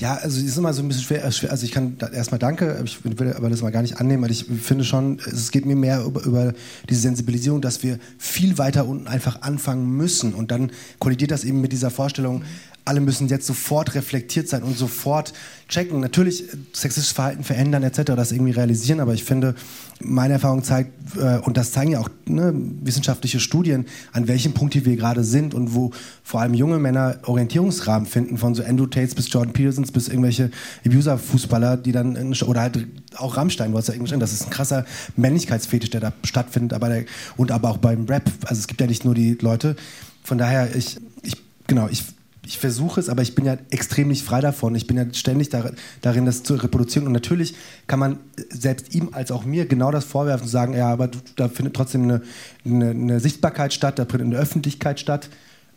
Ja, 0.00 0.14
also 0.14 0.40
es 0.40 0.46
ist 0.46 0.56
immer 0.56 0.72
so 0.72 0.82
ein 0.82 0.88
bisschen 0.88 1.02
schwer. 1.02 1.24
Also 1.24 1.64
ich 1.66 1.72
kann 1.72 1.98
erstmal 2.12 2.38
danke, 2.38 2.82
ich 2.84 3.04
will 3.04 3.34
aber 3.34 3.50
das 3.50 3.60
mal 3.60 3.70
gar 3.70 3.82
nicht 3.82 3.98
annehmen, 3.98 4.22
weil 4.22 4.30
ich 4.30 4.46
finde 4.46 4.82
schon, 4.84 5.18
es 5.26 5.50
geht 5.50 5.66
mir 5.66 5.76
mehr 5.76 6.02
über, 6.04 6.24
über, 6.24 6.54
diese 6.88 7.02
Sensibilisierung, 7.02 7.60
dass 7.60 7.82
wir 7.82 7.98
viel 8.16 8.56
weiter 8.56 8.86
unten 8.86 9.08
einfach 9.08 9.42
anfangen 9.42 9.90
müssen. 9.90 10.32
Und 10.32 10.52
dann 10.52 10.70
kollidiert 11.00 11.32
das 11.32 11.44
eben 11.44 11.60
mit 11.60 11.72
dieser 11.72 11.90
Vorstellung, 11.90 12.44
alle 12.90 13.00
müssen 13.00 13.28
jetzt 13.28 13.46
sofort 13.46 13.94
reflektiert 13.94 14.48
sein 14.48 14.64
und 14.64 14.76
sofort 14.76 15.32
checken. 15.68 16.00
Natürlich 16.00 16.44
sexistisches 16.72 17.12
Verhalten 17.12 17.44
verändern 17.44 17.84
etc., 17.84 18.02
das 18.16 18.32
irgendwie 18.32 18.50
realisieren, 18.50 18.98
aber 18.98 19.14
ich 19.14 19.22
finde, 19.22 19.54
meine 20.00 20.34
Erfahrung 20.34 20.64
zeigt, 20.64 20.90
äh, 21.16 21.38
und 21.38 21.56
das 21.56 21.70
zeigen 21.70 21.92
ja 21.92 22.00
auch 22.00 22.08
ne, 22.26 22.52
wissenschaftliche 22.82 23.38
Studien, 23.38 23.86
an 24.12 24.26
welchem 24.26 24.54
Punkt 24.54 24.74
wir 24.84 24.96
gerade 24.96 25.22
sind 25.22 25.54
und 25.54 25.72
wo 25.72 25.92
vor 26.24 26.40
allem 26.40 26.52
junge 26.54 26.80
Männer 26.80 27.20
Orientierungsrahmen 27.22 28.08
finden, 28.08 28.38
von 28.38 28.56
so 28.56 28.64
Andrew 28.64 28.86
Tates 28.86 29.14
bis 29.14 29.32
Jordan 29.32 29.52
Petersons 29.52 29.92
bis 29.92 30.08
irgendwelche 30.08 30.50
Abuser-Fußballer, 30.84 31.76
die 31.76 31.92
dann, 31.92 32.16
in, 32.16 32.34
oder 32.42 32.62
halt 32.62 32.88
auch 33.14 33.36
Rammstein, 33.36 33.70
du 33.70 33.78
hast 33.78 33.86
ja 33.86 33.94
irgendwie 33.94 34.18
das 34.18 34.32
ist 34.32 34.46
ein 34.46 34.50
krasser 34.50 34.84
Männlichkeitsfetisch, 35.16 35.90
der 35.90 36.00
da 36.00 36.12
stattfindet, 36.24 36.72
aber 36.72 36.88
der, 36.88 37.04
und 37.36 37.52
aber 37.52 37.70
auch 37.70 37.78
beim 37.78 38.06
Rap, 38.06 38.28
also 38.46 38.58
es 38.58 38.66
gibt 38.66 38.80
ja 38.80 38.88
nicht 38.88 39.04
nur 39.04 39.14
die 39.14 39.38
Leute, 39.40 39.76
von 40.24 40.38
daher, 40.38 40.74
ich, 40.74 40.98
ich 41.22 41.36
genau, 41.68 41.86
ich 41.88 42.02
ich 42.50 42.58
versuche 42.58 42.98
es, 42.98 43.08
aber 43.08 43.22
ich 43.22 43.36
bin 43.36 43.44
ja 43.44 43.56
extrem 43.70 44.08
nicht 44.08 44.24
frei 44.24 44.40
davon. 44.40 44.74
Ich 44.74 44.88
bin 44.88 44.96
ja 44.96 45.04
ständig 45.12 45.50
darin, 45.50 46.26
das 46.26 46.42
zu 46.42 46.54
reproduzieren. 46.56 47.06
Und 47.06 47.12
natürlich 47.12 47.54
kann 47.86 48.00
man 48.00 48.18
selbst 48.48 48.92
ihm 48.92 49.10
als 49.12 49.30
auch 49.30 49.44
mir 49.44 49.66
genau 49.66 49.92
das 49.92 50.04
vorwerfen 50.04 50.46
und 50.46 50.50
sagen, 50.50 50.74
ja, 50.74 50.88
aber 50.88 51.06
du, 51.06 51.18
da 51.36 51.48
findet 51.48 51.76
trotzdem 51.76 52.02
eine, 52.02 52.22
eine, 52.64 52.90
eine, 52.90 53.20
Sichtbarkeit 53.20 53.72
statt, 53.72 54.00
da 54.00 54.04
findet 54.04 54.26
eine 54.26 54.36
Öffentlichkeit 54.36 54.98
statt. 54.98 55.28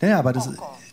Naja, 0.01 0.17
aber 0.17 0.33
das, 0.33 0.49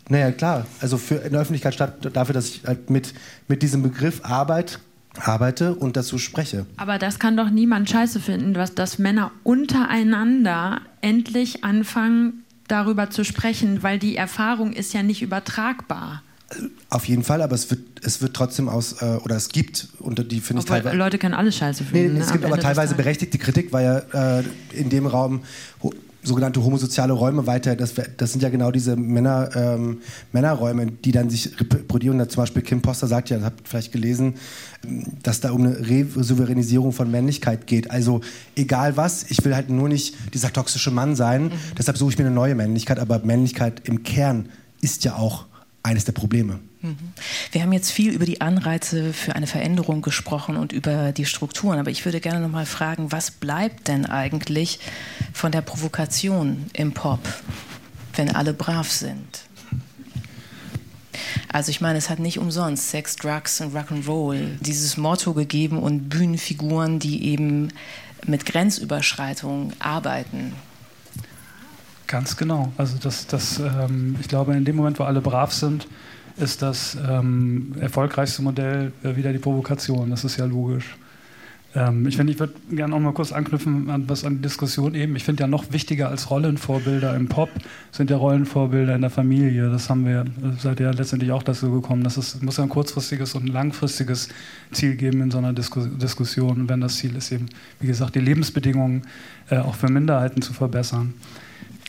naja, 0.07 0.31
klar, 0.31 0.67
also 0.81 0.99
für 0.99 1.15
in 1.15 1.31
der 1.31 1.41
Öffentlichkeit 1.41 1.73
statt 1.73 1.95
dafür, 2.13 2.33
dass 2.33 2.49
ich 2.49 2.61
halt 2.63 2.91
mit, 2.91 3.15
mit 3.47 3.63
diesem 3.63 3.81
Begriff 3.81 4.21
Arbeit 4.23 4.77
arbeite 5.17 5.73
und 5.73 5.97
dazu 5.97 6.19
spreche. 6.19 6.67
Aber 6.77 6.99
das 6.99 7.17
kann 7.17 7.35
doch 7.35 7.49
niemand 7.49 7.89
scheiße 7.89 8.19
finden, 8.19 8.53
dass, 8.53 8.75
dass 8.75 8.99
Männer 8.99 9.31
untereinander 9.43 10.81
endlich 11.01 11.63
anfangen, 11.63 12.40
darüber 12.71 13.09
zu 13.09 13.23
sprechen, 13.23 13.83
weil 13.83 13.99
die 13.99 14.15
Erfahrung 14.15 14.73
ist 14.73 14.93
ja 14.93 15.03
nicht 15.03 15.21
übertragbar. 15.21 16.23
Auf 16.89 17.05
jeden 17.05 17.23
Fall, 17.23 17.41
aber 17.41 17.55
es 17.55 17.69
wird, 17.69 17.81
es 18.03 18.21
wird 18.21 18.33
trotzdem 18.33 18.67
aus, 18.67 19.01
äh, 19.01 19.05
oder 19.23 19.37
es 19.37 19.49
gibt, 19.49 19.87
und 19.99 20.31
die 20.31 20.41
finde 20.41 20.61
ich 20.61 20.65
teilweise. 20.65 20.97
Leute 20.97 21.17
können 21.17 21.33
alles 21.33 21.55
scheiße 21.55 21.85
finden. 21.85 22.15
Nee, 22.15 22.19
es 22.19 22.31
gibt 22.31 22.43
aber 22.43 22.57
teilweise 22.57 22.95
berechtigte 22.95 23.37
Kritik, 23.37 23.71
weil 23.71 23.85
ja 24.13 24.39
äh, 24.39 24.43
in 24.73 24.89
dem 24.89 25.05
Raum 25.05 25.43
sogenannte 26.23 26.63
homosoziale 26.63 27.13
Räume 27.13 27.47
weiter, 27.47 27.75
das, 27.75 27.93
das 28.17 28.31
sind 28.31 28.43
ja 28.43 28.49
genau 28.49 28.71
diese 28.71 28.95
Männer, 28.95 29.49
ähm, 29.55 30.01
Männerräume, 30.31 30.87
die 30.87 31.11
dann 31.11 31.29
sich 31.29 31.59
reproduzieren. 31.59 32.29
Zum 32.29 32.41
Beispiel 32.41 32.61
Kim 32.61 32.81
Poster 32.81 33.07
sagt 33.07 33.29
ja, 33.29 33.41
habt 33.41 33.67
vielleicht 33.67 33.91
gelesen, 33.91 34.35
dass 35.23 35.39
da 35.39 35.51
um 35.51 35.65
eine 35.65 35.77
Resouveränisierung 35.87 36.91
von 36.91 37.09
Männlichkeit 37.09 37.67
geht. 37.67 37.91
Also 37.91 38.21
egal 38.55 38.97
was, 38.97 39.29
ich 39.29 39.43
will 39.43 39.55
halt 39.55 39.69
nur 39.69 39.89
nicht 39.89 40.15
dieser 40.33 40.51
toxische 40.53 40.91
Mann 40.91 41.15
sein, 41.15 41.45
mhm. 41.45 41.51
deshalb 41.77 41.97
suche 41.97 42.11
ich 42.11 42.17
mir 42.17 42.25
eine 42.25 42.35
neue 42.35 42.55
Männlichkeit, 42.55 42.99
aber 42.99 43.19
Männlichkeit 43.19 43.87
im 43.87 44.03
Kern 44.03 44.49
ist 44.81 45.03
ja 45.03 45.15
auch 45.15 45.45
eines 45.83 46.05
der 46.05 46.11
Probleme. 46.11 46.59
Mhm. 46.81 46.97
Wir 47.51 47.61
haben 47.61 47.73
jetzt 47.73 47.91
viel 47.91 48.13
über 48.13 48.25
die 48.25 48.41
Anreize 48.41 49.13
für 49.13 49.35
eine 49.35 49.47
Veränderung 49.47 50.01
gesprochen 50.01 50.57
und 50.57 50.71
über 50.71 51.11
die 51.11 51.25
Strukturen, 51.25 51.79
aber 51.79 51.91
ich 51.91 52.05
würde 52.05 52.19
gerne 52.19 52.39
noch 52.39 52.51
mal 52.51 52.65
fragen, 52.65 53.11
was 53.11 53.31
bleibt 53.31 53.87
denn 53.87 54.05
eigentlich 54.05 54.79
von 55.33 55.51
der 55.51 55.61
Provokation 55.61 56.65
im 56.73 56.93
Pop, 56.93 57.21
wenn 58.15 58.35
alle 58.35 58.53
brav 58.53 58.91
sind? 58.91 59.43
Also 61.51 61.69
ich 61.69 61.81
meine, 61.81 61.97
es 61.97 62.09
hat 62.09 62.19
nicht 62.19 62.39
umsonst 62.39 62.89
Sex, 62.89 63.15
Drugs 63.17 63.59
und 63.61 63.75
Rock'n'Roll 63.75 64.57
dieses 64.61 64.97
Motto 64.97 65.33
gegeben 65.33 65.79
und 65.79 66.09
Bühnenfiguren, 66.09 66.99
die 66.99 67.25
eben 67.25 67.69
mit 68.25 68.45
Grenzüberschreitungen 68.45 69.73
arbeiten. 69.79 70.53
Ganz 72.11 72.35
genau. 72.35 72.73
Also 72.77 72.97
das, 73.01 73.25
das, 73.25 73.59
ähm, 73.59 74.17
ich 74.19 74.27
glaube, 74.27 74.53
in 74.53 74.65
dem 74.65 74.75
Moment, 74.75 74.99
wo 74.99 75.03
alle 75.03 75.21
brav 75.21 75.53
sind, 75.53 75.87
ist 76.35 76.61
das 76.61 76.97
ähm, 77.09 77.73
erfolgreichste 77.79 78.41
Modell 78.41 78.91
äh, 79.01 79.15
wieder 79.15 79.31
die 79.31 79.39
Provokation. 79.39 80.09
Das 80.09 80.25
ist 80.25 80.35
ja 80.35 80.43
logisch. 80.43 80.97
Ähm, 81.73 82.05
ich 82.05 82.17
finde, 82.17 82.33
ich 82.33 82.39
würde 82.39 82.53
gerne 82.69 82.93
auch 82.93 82.99
mal 82.99 83.13
kurz 83.13 83.31
anknüpfen 83.31 83.89
an 83.89 84.09
was 84.09 84.25
an 84.25 84.35
die 84.35 84.41
Diskussion 84.41 84.93
eben. 84.93 85.15
Ich 85.15 85.23
finde 85.23 85.43
ja 85.43 85.47
noch 85.47 85.71
wichtiger 85.71 86.09
als 86.09 86.29
Rollenvorbilder 86.29 87.15
im 87.15 87.29
Pop 87.29 87.49
sind 87.93 88.09
ja 88.09 88.17
Rollenvorbilder 88.17 88.93
in 88.93 89.01
der 89.01 89.09
Familie. 89.09 89.69
Das 89.69 89.89
haben 89.89 90.05
wir, 90.05 90.25
seid 90.57 90.81
ihr 90.81 90.87
ja 90.87 90.91
letztendlich 90.91 91.31
auch 91.31 91.43
dazu 91.43 91.71
gekommen. 91.71 92.03
Das 92.03 92.17
ist, 92.17 92.43
muss 92.43 92.57
ja 92.57 92.63
ein 92.63 92.69
kurzfristiges 92.69 93.35
und 93.35 93.45
ein 93.45 93.53
langfristiges 93.53 94.27
Ziel 94.73 94.95
geben 94.95 95.21
in 95.21 95.31
so 95.31 95.37
einer 95.37 95.53
Disku 95.53 95.85
Diskussion. 95.85 96.59
Und 96.59 96.69
wenn 96.69 96.81
das 96.81 96.97
Ziel 96.97 97.15
ist 97.15 97.31
eben, 97.31 97.45
wie 97.79 97.87
gesagt, 97.87 98.15
die 98.15 98.19
Lebensbedingungen 98.19 99.03
äh, 99.49 99.59
auch 99.59 99.75
für 99.75 99.87
Minderheiten 99.87 100.41
zu 100.41 100.51
verbessern. 100.51 101.13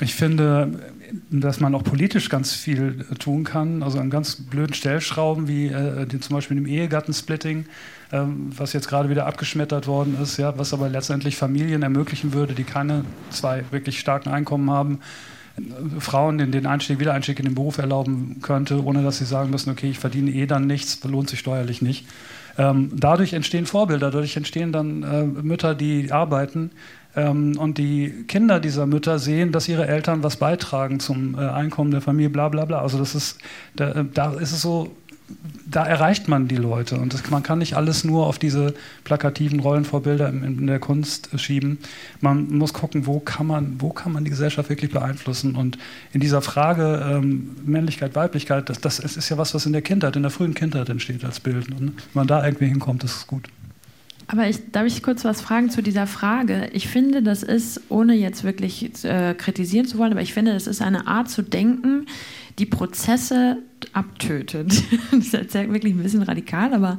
Ich 0.02 0.14
finde, 0.14 0.80
dass 1.30 1.60
man 1.60 1.74
auch 1.74 1.84
politisch 1.84 2.28
ganz 2.28 2.52
viel 2.52 3.04
tun 3.18 3.44
kann. 3.44 3.82
Also 3.82 3.98
an 3.98 4.10
ganz 4.10 4.36
blöden 4.36 4.74
Stellschrauben 4.74 5.48
wie 5.48 5.68
äh, 5.68 6.06
die, 6.06 6.20
zum 6.20 6.36
Beispiel 6.36 6.56
im 6.56 6.66
Ehegattensplitting 6.66 7.66
ähm, 8.12 8.52
was 8.54 8.74
jetzt 8.74 8.88
gerade 8.88 9.08
wieder 9.08 9.26
abgeschmettert 9.26 9.86
worden 9.86 10.18
ist, 10.22 10.36
ja, 10.36 10.56
was 10.58 10.74
aber 10.74 10.88
letztendlich 10.88 11.36
Familien 11.36 11.82
ermöglichen 11.82 12.34
würde, 12.34 12.52
die 12.54 12.64
keine 12.64 13.04
zwei 13.30 13.64
wirklich 13.70 13.98
starken 13.98 14.28
Einkommen 14.28 14.70
haben, 14.70 15.00
Frauen 15.98 16.38
den, 16.38 16.52
den 16.52 16.66
Einstieg, 16.66 16.98
Wiedereinstieg 16.98 17.38
in 17.38 17.46
den 17.46 17.54
Beruf 17.54 17.78
erlauben 17.78 18.40
könnte, 18.42 18.84
ohne 18.84 19.02
dass 19.02 19.18
sie 19.18 19.24
sagen 19.24 19.50
müssen, 19.50 19.70
okay, 19.70 19.88
ich 19.88 19.98
verdiene 19.98 20.30
eh 20.30 20.46
dann 20.46 20.66
nichts, 20.66 21.02
lohnt 21.04 21.30
sich 21.30 21.40
steuerlich 21.40 21.82
nicht. 21.82 22.06
Ähm, 22.58 22.90
dadurch 22.94 23.32
entstehen 23.32 23.64
Vorbilder, 23.64 24.10
dadurch 24.10 24.36
entstehen 24.36 24.72
dann 24.72 25.02
äh, 25.02 25.24
Mütter, 25.24 25.74
die 25.74 26.12
arbeiten 26.12 26.70
und 27.14 27.76
die 27.76 28.24
Kinder 28.26 28.58
dieser 28.58 28.86
Mütter 28.86 29.18
sehen, 29.18 29.52
dass 29.52 29.68
ihre 29.68 29.86
Eltern 29.86 30.22
was 30.22 30.36
beitragen 30.36 30.98
zum 30.98 31.34
äh, 31.34 31.40
Einkommen 31.40 31.90
der 31.90 32.00
Familie, 32.00 32.30
bla 32.30 32.48
bla 32.48 32.64
bla. 32.64 32.80
Also 32.80 32.98
das 32.98 33.14
ist, 33.14 33.38
da, 33.76 34.02
da 34.02 34.32
ist 34.32 34.52
es 34.52 34.62
so 34.62 34.96
da 35.66 35.84
erreicht 35.86 36.28
man 36.28 36.48
die 36.48 36.56
Leute. 36.56 36.96
Und 36.96 37.14
das, 37.14 37.28
man 37.30 37.42
kann 37.42 37.58
nicht 37.58 37.74
alles 37.74 38.04
nur 38.04 38.26
auf 38.26 38.38
diese 38.38 38.74
plakativen 39.04 39.60
Rollenvorbilder 39.60 40.28
in, 40.28 40.44
in, 40.44 40.66
der 40.66 40.78
Kunst 40.78 41.28
schieben. 41.40 41.78
Man 42.20 42.48
muss 42.56 42.72
gucken, 42.72 43.06
wo 43.06 43.20
kann 43.20 43.46
man, 43.46 43.76
wo 43.78 43.90
kann 43.90 44.12
man 44.12 44.24
die 44.24 44.30
Gesellschaft 44.30 44.68
wirklich 44.68 44.90
beeinflussen. 44.90 45.54
Und 45.54 45.78
in 46.12 46.20
dieser 46.20 46.42
Frage 46.42 47.04
ähm, 47.10 47.56
Männlichkeit, 47.64 48.14
Weiblichkeit, 48.14 48.68
das, 48.68 48.80
das 48.80 48.98
ist 48.98 49.28
ja 49.28 49.38
was, 49.38 49.54
was 49.54 49.66
in 49.66 49.72
der 49.72 49.82
Kindheit, 49.82 50.16
in 50.16 50.22
der 50.22 50.30
frühen 50.30 50.54
Kindheit 50.54 50.88
entsteht 50.88 51.24
als 51.24 51.40
Bild. 51.40 51.68
Und 51.70 51.80
wenn 51.80 51.94
man 52.14 52.26
da 52.26 52.44
irgendwie 52.44 52.66
hinkommt, 52.66 53.04
ist 53.04 53.16
es 53.16 53.26
gut. 53.26 53.48
Aber 54.32 54.48
ich, 54.48 54.70
darf 54.72 54.86
ich 54.86 55.02
kurz 55.02 55.26
was 55.26 55.42
fragen 55.42 55.68
zu 55.68 55.82
dieser 55.82 56.06
Frage? 56.06 56.70
Ich 56.72 56.88
finde, 56.88 57.22
das 57.22 57.42
ist, 57.42 57.82
ohne 57.90 58.14
jetzt 58.14 58.44
wirklich 58.44 59.04
äh, 59.04 59.34
kritisieren 59.36 59.86
zu 59.86 59.98
wollen, 59.98 60.12
aber 60.12 60.22
ich 60.22 60.32
finde, 60.32 60.54
das 60.54 60.66
ist 60.66 60.80
eine 60.80 61.06
Art 61.06 61.28
zu 61.28 61.42
denken, 61.42 62.06
die 62.58 62.64
Prozesse 62.64 63.58
abtötet. 63.92 64.70
das 65.10 65.20
ist 65.20 65.32
jetzt 65.34 65.54
wirklich 65.54 65.92
ein 65.92 66.02
bisschen 66.02 66.22
radikal, 66.22 66.72
aber 66.72 66.96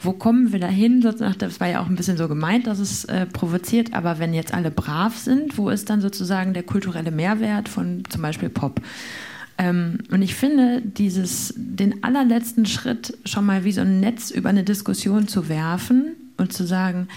wo 0.00 0.12
kommen 0.12 0.52
wir 0.52 0.60
dahin? 0.60 1.00
Das 1.00 1.58
war 1.58 1.68
ja 1.68 1.80
auch 1.80 1.88
ein 1.88 1.96
bisschen 1.96 2.16
so 2.16 2.28
gemeint, 2.28 2.68
dass 2.68 2.78
es 2.78 3.04
äh, 3.06 3.26
provoziert, 3.26 3.92
aber 3.92 4.20
wenn 4.20 4.32
jetzt 4.32 4.54
alle 4.54 4.70
brav 4.70 5.18
sind, 5.18 5.58
wo 5.58 5.70
ist 5.70 5.90
dann 5.90 6.00
sozusagen 6.00 6.54
der 6.54 6.62
kulturelle 6.62 7.10
Mehrwert 7.10 7.68
von 7.68 8.04
zum 8.08 8.22
Beispiel 8.22 8.48
Pop? 8.48 8.80
Ähm, 9.58 9.98
und 10.12 10.22
ich 10.22 10.36
finde, 10.36 10.82
dieses, 10.82 11.52
den 11.56 12.04
allerletzten 12.04 12.64
Schritt 12.64 13.18
schon 13.24 13.44
mal 13.44 13.64
wie 13.64 13.72
so 13.72 13.80
ein 13.80 13.98
Netz 13.98 14.30
über 14.30 14.50
eine 14.50 14.62
Diskussion 14.62 15.26
zu 15.26 15.48
werfen 15.48 16.14
und 16.40 16.52
zu 16.52 16.66
sagen, 16.66 17.08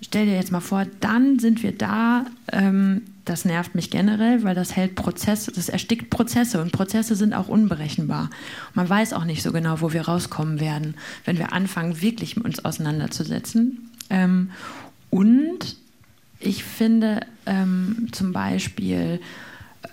stell 0.00 0.26
dir 0.26 0.34
jetzt 0.34 0.52
mal 0.52 0.60
vor, 0.60 0.86
dann 1.00 1.38
sind 1.38 1.62
wir 1.62 1.72
da, 1.72 2.26
ähm, 2.52 3.02
das 3.24 3.44
nervt 3.44 3.74
mich 3.74 3.90
generell, 3.90 4.44
weil 4.44 4.54
das 4.54 4.76
hält 4.76 4.94
Prozesse, 4.94 5.50
das 5.50 5.68
erstickt 5.68 6.10
Prozesse 6.10 6.60
und 6.60 6.70
Prozesse 6.70 7.16
sind 7.16 7.34
auch 7.34 7.48
unberechenbar. 7.48 8.30
man 8.74 8.88
weiß 8.88 9.12
auch 9.14 9.24
nicht 9.24 9.42
so 9.42 9.50
genau, 9.50 9.80
wo 9.80 9.92
wir 9.92 10.02
rauskommen 10.02 10.60
werden, 10.60 10.94
wenn 11.24 11.38
wir 11.38 11.52
anfangen, 11.52 12.00
wirklich 12.00 12.36
mit 12.36 12.44
uns 12.44 12.64
auseinanderzusetzen. 12.64 13.90
Ähm, 14.10 14.50
und 15.10 15.76
ich 16.38 16.62
finde 16.62 17.20
ähm, 17.46 18.08
zum 18.12 18.32
Beispiel 18.32 19.20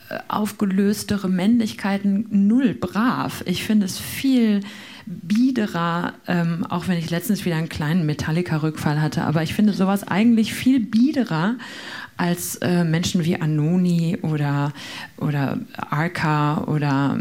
äh, 0.10 0.20
aufgelöstere 0.28 1.30
Männlichkeiten 1.30 2.28
null 2.48 2.74
brav. 2.74 3.44
Ich 3.48 3.64
finde 3.64 3.86
es 3.86 3.98
viel 3.98 4.60
biederer, 5.06 6.14
ähm, 6.28 6.66
auch 6.70 6.88
wenn 6.88 6.98
ich 6.98 7.10
letztens 7.10 7.46
wieder 7.46 7.56
einen 7.56 7.70
kleinen 7.70 8.06
Metallica-Rückfall 8.06 9.02
hatte, 9.02 9.24
aber 9.24 9.44
ich 9.44 9.54
finde 9.54 9.74
sowas 9.74 10.08
eigentlich 10.08 10.54
viel 10.54 10.80
biederer 10.80 11.56
als 12.18 12.56
äh, 12.58 12.84
Menschen 12.84 13.26
wie 13.26 13.40
Anoni 13.40 14.18
oder, 14.22 14.72
oder 15.18 15.58
Arca 15.76 16.64
oder, 16.66 17.20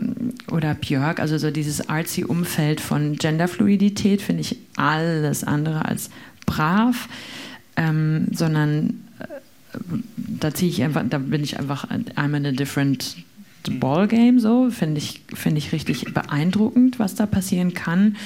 oder 0.51 0.75
Björk. 0.75 1.19
Also 1.19 1.39
so 1.39 1.51
dieses 1.51 1.89
artsy 1.89 2.25
Umfeld 2.25 2.81
von 2.81 3.17
Genderfluidität 3.17 4.21
finde 4.21 4.43
ich 4.43 4.59
alles 4.77 5.45
andere 5.45 5.87
als 5.87 6.11
brav, 6.47 7.09
ähm, 7.77 8.27
sondern 8.33 9.03
äh, 9.19 9.79
da 10.17 10.53
ziehe 10.53 10.71
ich 10.71 10.83
einfach, 10.83 11.05
da 11.09 11.19
bin 11.19 11.43
ich 11.43 11.59
einfach 11.59 11.89
I'm 11.91 12.37
in 12.37 12.47
a 12.47 12.53
different 12.53 13.17
Ballgame 13.71 14.41
so, 14.41 14.71
finde 14.71 14.99
ich, 14.99 15.23
find 15.35 15.57
ich 15.59 15.73
richtig 15.73 16.13
beeindruckend, 16.13 16.99
was 16.99 17.15
da 17.15 17.27
passieren 17.27 17.75
kann. 17.75 18.17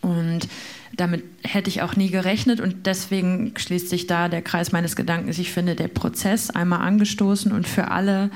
Und 0.00 0.48
damit 0.96 1.22
hätte 1.44 1.70
ich 1.70 1.82
auch 1.82 1.96
nie 1.96 2.10
gerechnet 2.10 2.60
und 2.60 2.86
deswegen 2.86 3.52
schließt 3.56 3.88
sich 3.88 4.06
da 4.06 4.28
der 4.28 4.42
Kreis 4.42 4.72
meines 4.72 4.96
Gedankens. 4.96 5.38
Ich 5.38 5.52
finde, 5.52 5.74
der 5.74 5.88
Prozess 5.88 6.50
einmal 6.50 6.80
angestoßen 6.80 7.52
und 7.52 7.66
für 7.66 7.90
alle 7.90 8.30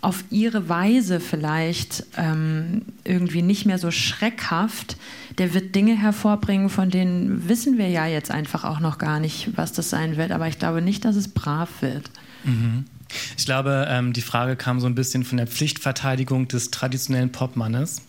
auf 0.00 0.24
ihre 0.30 0.68
Weise 0.68 1.20
vielleicht 1.20 2.04
ähm, 2.16 2.82
irgendwie 3.04 3.42
nicht 3.42 3.66
mehr 3.66 3.78
so 3.78 3.92
schreckhaft, 3.92 4.96
der 5.38 5.54
wird 5.54 5.76
Dinge 5.76 5.96
hervorbringen, 5.96 6.70
von 6.70 6.90
denen 6.90 7.48
wissen 7.48 7.78
wir 7.78 7.88
ja 7.88 8.06
jetzt 8.06 8.30
einfach 8.30 8.64
auch 8.64 8.80
noch 8.80 8.98
gar 8.98 9.20
nicht, 9.20 9.50
was 9.56 9.72
das 9.72 9.90
sein 9.90 10.16
wird. 10.16 10.32
Aber 10.32 10.48
ich 10.48 10.58
glaube 10.58 10.82
nicht, 10.82 11.04
dass 11.04 11.14
es 11.14 11.28
brav 11.28 11.82
wird. 11.82 12.10
Mhm. 12.42 12.84
Ich 13.36 13.44
glaube, 13.44 13.86
ähm, 13.88 14.12
die 14.12 14.22
Frage 14.22 14.56
kam 14.56 14.80
so 14.80 14.86
ein 14.86 14.94
bisschen 14.94 15.24
von 15.24 15.38
der 15.38 15.46
Pflichtverteidigung 15.46 16.48
des 16.48 16.70
traditionellen 16.70 17.32
Popmannes. 17.32 18.02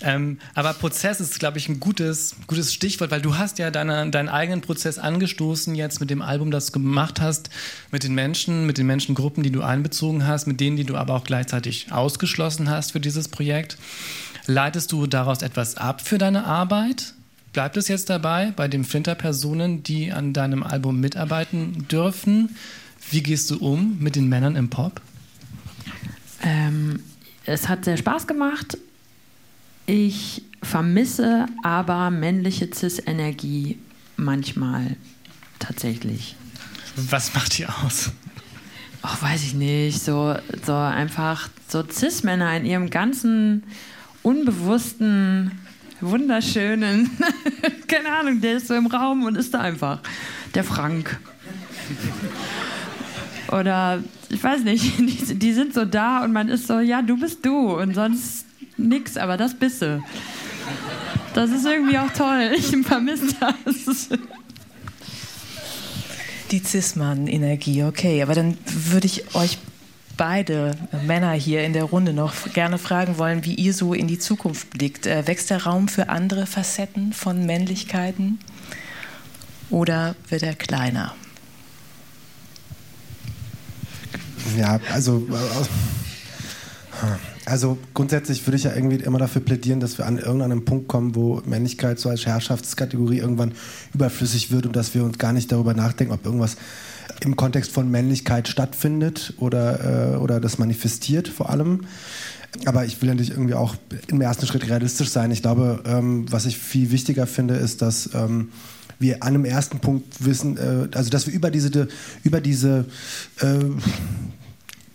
Ähm, 0.00 0.38
aber 0.54 0.72
Prozess 0.72 1.20
ist, 1.20 1.38
glaube 1.40 1.58
ich, 1.58 1.68
ein 1.68 1.80
gutes, 1.80 2.36
gutes 2.46 2.72
Stichwort, 2.72 3.10
weil 3.10 3.20
du 3.20 3.36
hast 3.36 3.58
ja 3.58 3.70
deine, 3.70 4.10
deinen 4.10 4.28
eigenen 4.28 4.60
Prozess 4.60 4.98
angestoßen 4.98 5.74
jetzt 5.74 6.00
mit 6.00 6.10
dem 6.10 6.22
Album, 6.22 6.50
das 6.50 6.66
du 6.66 6.72
gemacht 6.72 7.20
hast, 7.20 7.50
mit 7.90 8.04
den 8.04 8.14
Menschen, 8.14 8.66
mit 8.66 8.78
den 8.78 8.86
Menschengruppen, 8.86 9.42
die 9.42 9.50
du 9.50 9.62
einbezogen 9.62 10.26
hast, 10.26 10.46
mit 10.46 10.60
denen, 10.60 10.76
die 10.76 10.84
du 10.84 10.96
aber 10.96 11.14
auch 11.14 11.24
gleichzeitig 11.24 11.92
ausgeschlossen 11.92 12.70
hast 12.70 12.92
für 12.92 13.00
dieses 13.00 13.28
Projekt. 13.28 13.76
Leitest 14.46 14.92
du 14.92 15.06
daraus 15.06 15.42
etwas 15.42 15.76
ab 15.76 16.00
für 16.00 16.18
deine 16.18 16.44
Arbeit? 16.44 17.14
Bleibt 17.52 17.76
es 17.76 17.88
jetzt 17.88 18.08
dabei, 18.08 18.52
bei 18.54 18.68
den 18.68 18.84
Flinter-Personen, 18.84 19.82
die 19.82 20.12
an 20.12 20.32
deinem 20.32 20.62
Album 20.62 21.00
mitarbeiten 21.00 21.86
dürfen? 21.88 22.56
Wie 23.10 23.22
gehst 23.22 23.50
du 23.50 23.58
um 23.58 23.98
mit 24.00 24.16
den 24.16 24.28
Männern 24.28 24.56
im 24.56 24.68
Pop? 24.70 25.00
Ähm, 26.42 27.00
es 27.44 27.68
hat 27.68 27.84
sehr 27.84 27.96
Spaß 27.96 28.26
gemacht. 28.26 28.78
Ich 29.86 30.42
vermisse 30.62 31.46
aber 31.62 32.10
männliche 32.10 32.68
Cis-Energie 32.72 33.78
manchmal 34.16 34.96
tatsächlich. 35.58 36.36
Was 36.96 37.32
macht 37.34 37.56
die 37.56 37.66
aus? 37.66 38.10
Ach, 39.02 39.22
weiß 39.22 39.44
ich 39.44 39.54
nicht. 39.54 40.02
So, 40.02 40.36
so 40.66 40.74
einfach 40.74 41.48
so 41.68 41.82
Cis-Männer 41.88 42.56
in 42.56 42.66
ihrem 42.66 42.90
ganzen 42.90 43.62
unbewussten, 44.22 45.52
wunderschönen, 46.00 47.10
keine 47.88 48.12
Ahnung, 48.12 48.40
der 48.40 48.58
ist 48.58 48.68
so 48.68 48.74
im 48.74 48.86
Raum 48.86 49.24
und 49.24 49.36
ist 49.36 49.54
da 49.54 49.60
einfach. 49.60 50.00
Der 50.54 50.64
Frank. 50.64 51.18
Oder 53.50 54.02
ich 54.28 54.42
weiß 54.42 54.62
nicht, 54.64 54.98
die, 54.98 55.34
die, 55.38 55.52
sind 55.52 55.74
so 55.74 55.84
da 55.84 56.22
und 56.24 56.32
man 56.32 56.48
ist 56.48 56.66
so, 56.66 56.80
ja, 56.80 57.02
du 57.02 57.18
bist 57.18 57.44
du 57.44 57.78
und 57.78 57.94
sonst 57.94 58.46
nix, 58.76 59.16
aber 59.16 59.36
das 59.36 59.54
bist 59.54 59.82
du. 59.82 60.02
Das 61.34 61.50
ist 61.50 61.64
irgendwie 61.64 61.98
auch 61.98 62.10
toll. 62.10 62.52
Ich 62.56 62.76
vermisse 62.86 63.28
das. 63.40 64.08
Die 66.50 66.58
Cis-Mann-Energie, 66.58 67.84
okay. 67.84 68.22
Aber 68.22 68.34
dann 68.34 68.56
würde 68.66 69.06
ich 69.06 69.34
euch 69.34 69.58
beide 70.16 70.72
Männer 71.06 71.32
hier 71.32 71.62
in 71.62 71.72
der 71.72 71.84
Runde 71.84 72.12
noch 72.12 72.34
gerne 72.52 72.78
fragen 72.78 73.18
wollen, 73.18 73.44
wie 73.44 73.54
ihr 73.54 73.72
so 73.72 73.94
in 73.94 74.08
die 74.08 74.18
Zukunft 74.18 74.70
blickt. 74.70 75.06
Äh, 75.06 75.26
wächst 75.26 75.50
der 75.50 75.64
Raum 75.64 75.88
für 75.88 76.08
andere 76.08 76.46
Facetten 76.46 77.12
von 77.12 77.46
Männlichkeiten 77.46 78.38
oder 79.70 80.16
wird 80.28 80.42
er 80.42 80.54
kleiner? 80.54 81.14
Ja, 84.56 84.80
also, 84.92 85.26
Also 87.48 87.78
grundsätzlich 87.94 88.46
würde 88.46 88.56
ich 88.56 88.64
ja 88.64 88.74
irgendwie 88.74 88.96
immer 88.96 89.18
dafür 89.18 89.40
plädieren, 89.40 89.80
dass 89.80 89.96
wir 89.96 90.04
an 90.04 90.18
irgendeinem 90.18 90.66
Punkt 90.66 90.86
kommen, 90.86 91.14
wo 91.14 91.40
Männlichkeit 91.46 91.98
so 91.98 92.10
als 92.10 92.26
Herrschaftskategorie 92.26 93.18
irgendwann 93.18 93.52
überflüssig 93.94 94.50
wird 94.50 94.66
und 94.66 94.76
dass 94.76 94.94
wir 94.94 95.02
uns 95.02 95.16
gar 95.16 95.32
nicht 95.32 95.50
darüber 95.50 95.72
nachdenken, 95.72 96.12
ob 96.12 96.26
irgendwas 96.26 96.58
im 97.24 97.36
Kontext 97.36 97.72
von 97.72 97.90
Männlichkeit 97.90 98.48
stattfindet 98.48 99.32
oder, 99.38 100.12
äh, 100.12 100.16
oder 100.16 100.40
das 100.40 100.58
manifestiert 100.58 101.26
vor 101.26 101.48
allem. 101.48 101.86
Aber 102.66 102.84
ich 102.84 103.00
will 103.00 103.08
natürlich 103.08 103.30
irgendwie 103.30 103.54
auch 103.54 103.76
im 104.08 104.20
ersten 104.20 104.46
Schritt 104.46 104.68
realistisch 104.68 105.08
sein. 105.08 105.30
Ich 105.30 105.40
glaube, 105.40 105.82
ähm, 105.86 106.30
was 106.30 106.44
ich 106.44 106.58
viel 106.58 106.90
wichtiger 106.90 107.26
finde, 107.26 107.54
ist, 107.54 107.80
dass 107.80 108.10
ähm, 108.14 108.50
wir 108.98 109.22
an 109.22 109.28
einem 109.28 109.44
ersten 109.46 109.80
Punkt 109.80 110.24
wissen, 110.24 110.58
äh, 110.58 110.88
also 110.94 111.08
dass 111.08 111.26
wir 111.26 111.32
über 111.32 111.50
diese, 111.50 111.88
über 112.24 112.42
diese 112.42 112.84
äh, 113.40 113.64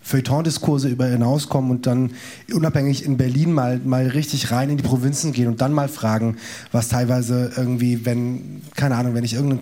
Feuilleton-Diskurse 0.03 0.89
über 0.89 1.05
hinauskommen 1.07 1.71
und 1.71 1.87
dann 1.87 2.11
unabhängig 2.53 3.05
in 3.05 3.17
Berlin 3.17 3.53
mal, 3.53 3.79
mal 3.79 4.07
richtig 4.07 4.51
rein 4.51 4.69
in 4.69 4.77
die 4.77 4.83
Provinzen 4.83 5.31
gehen 5.31 5.47
und 5.47 5.61
dann 5.61 5.73
mal 5.73 5.87
fragen, 5.87 6.37
was 6.71 6.89
teilweise 6.89 7.51
irgendwie, 7.55 8.05
wenn, 8.05 8.61
keine 8.75 8.95
Ahnung, 8.95 9.15
wenn 9.15 9.23
ich 9.23 9.33
irgendein 9.33 9.61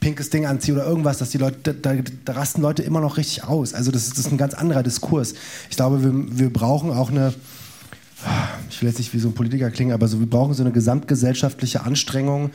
pinkes 0.00 0.30
Ding 0.30 0.46
anziehe 0.46 0.74
oder 0.74 0.86
irgendwas, 0.86 1.18
dass 1.18 1.30
die 1.30 1.38
Leute, 1.38 1.74
da, 1.74 1.94
da 2.24 2.32
rasten 2.32 2.62
Leute 2.62 2.82
immer 2.82 3.00
noch 3.00 3.16
richtig 3.16 3.44
aus. 3.44 3.74
Also 3.74 3.90
das, 3.90 4.08
das 4.08 4.18
ist 4.18 4.32
ein 4.32 4.38
ganz 4.38 4.54
anderer 4.54 4.82
Diskurs. 4.82 5.34
Ich 5.70 5.76
glaube, 5.76 6.02
wir, 6.02 6.38
wir 6.38 6.52
brauchen 6.52 6.90
auch 6.90 7.10
eine, 7.10 7.34
ich 8.80 8.82
will 8.82 8.88
jetzt 8.88 8.98
nicht 8.98 9.12
wie 9.12 9.18
so 9.18 9.28
ein 9.28 9.34
Politiker 9.34 9.70
klingen, 9.70 9.92
aber 9.92 10.08
so, 10.08 10.18
wir 10.20 10.26
brauchen 10.26 10.54
so 10.54 10.62
eine 10.62 10.72
gesamtgesellschaftliche 10.72 11.82
Anstrengung, 11.82 12.50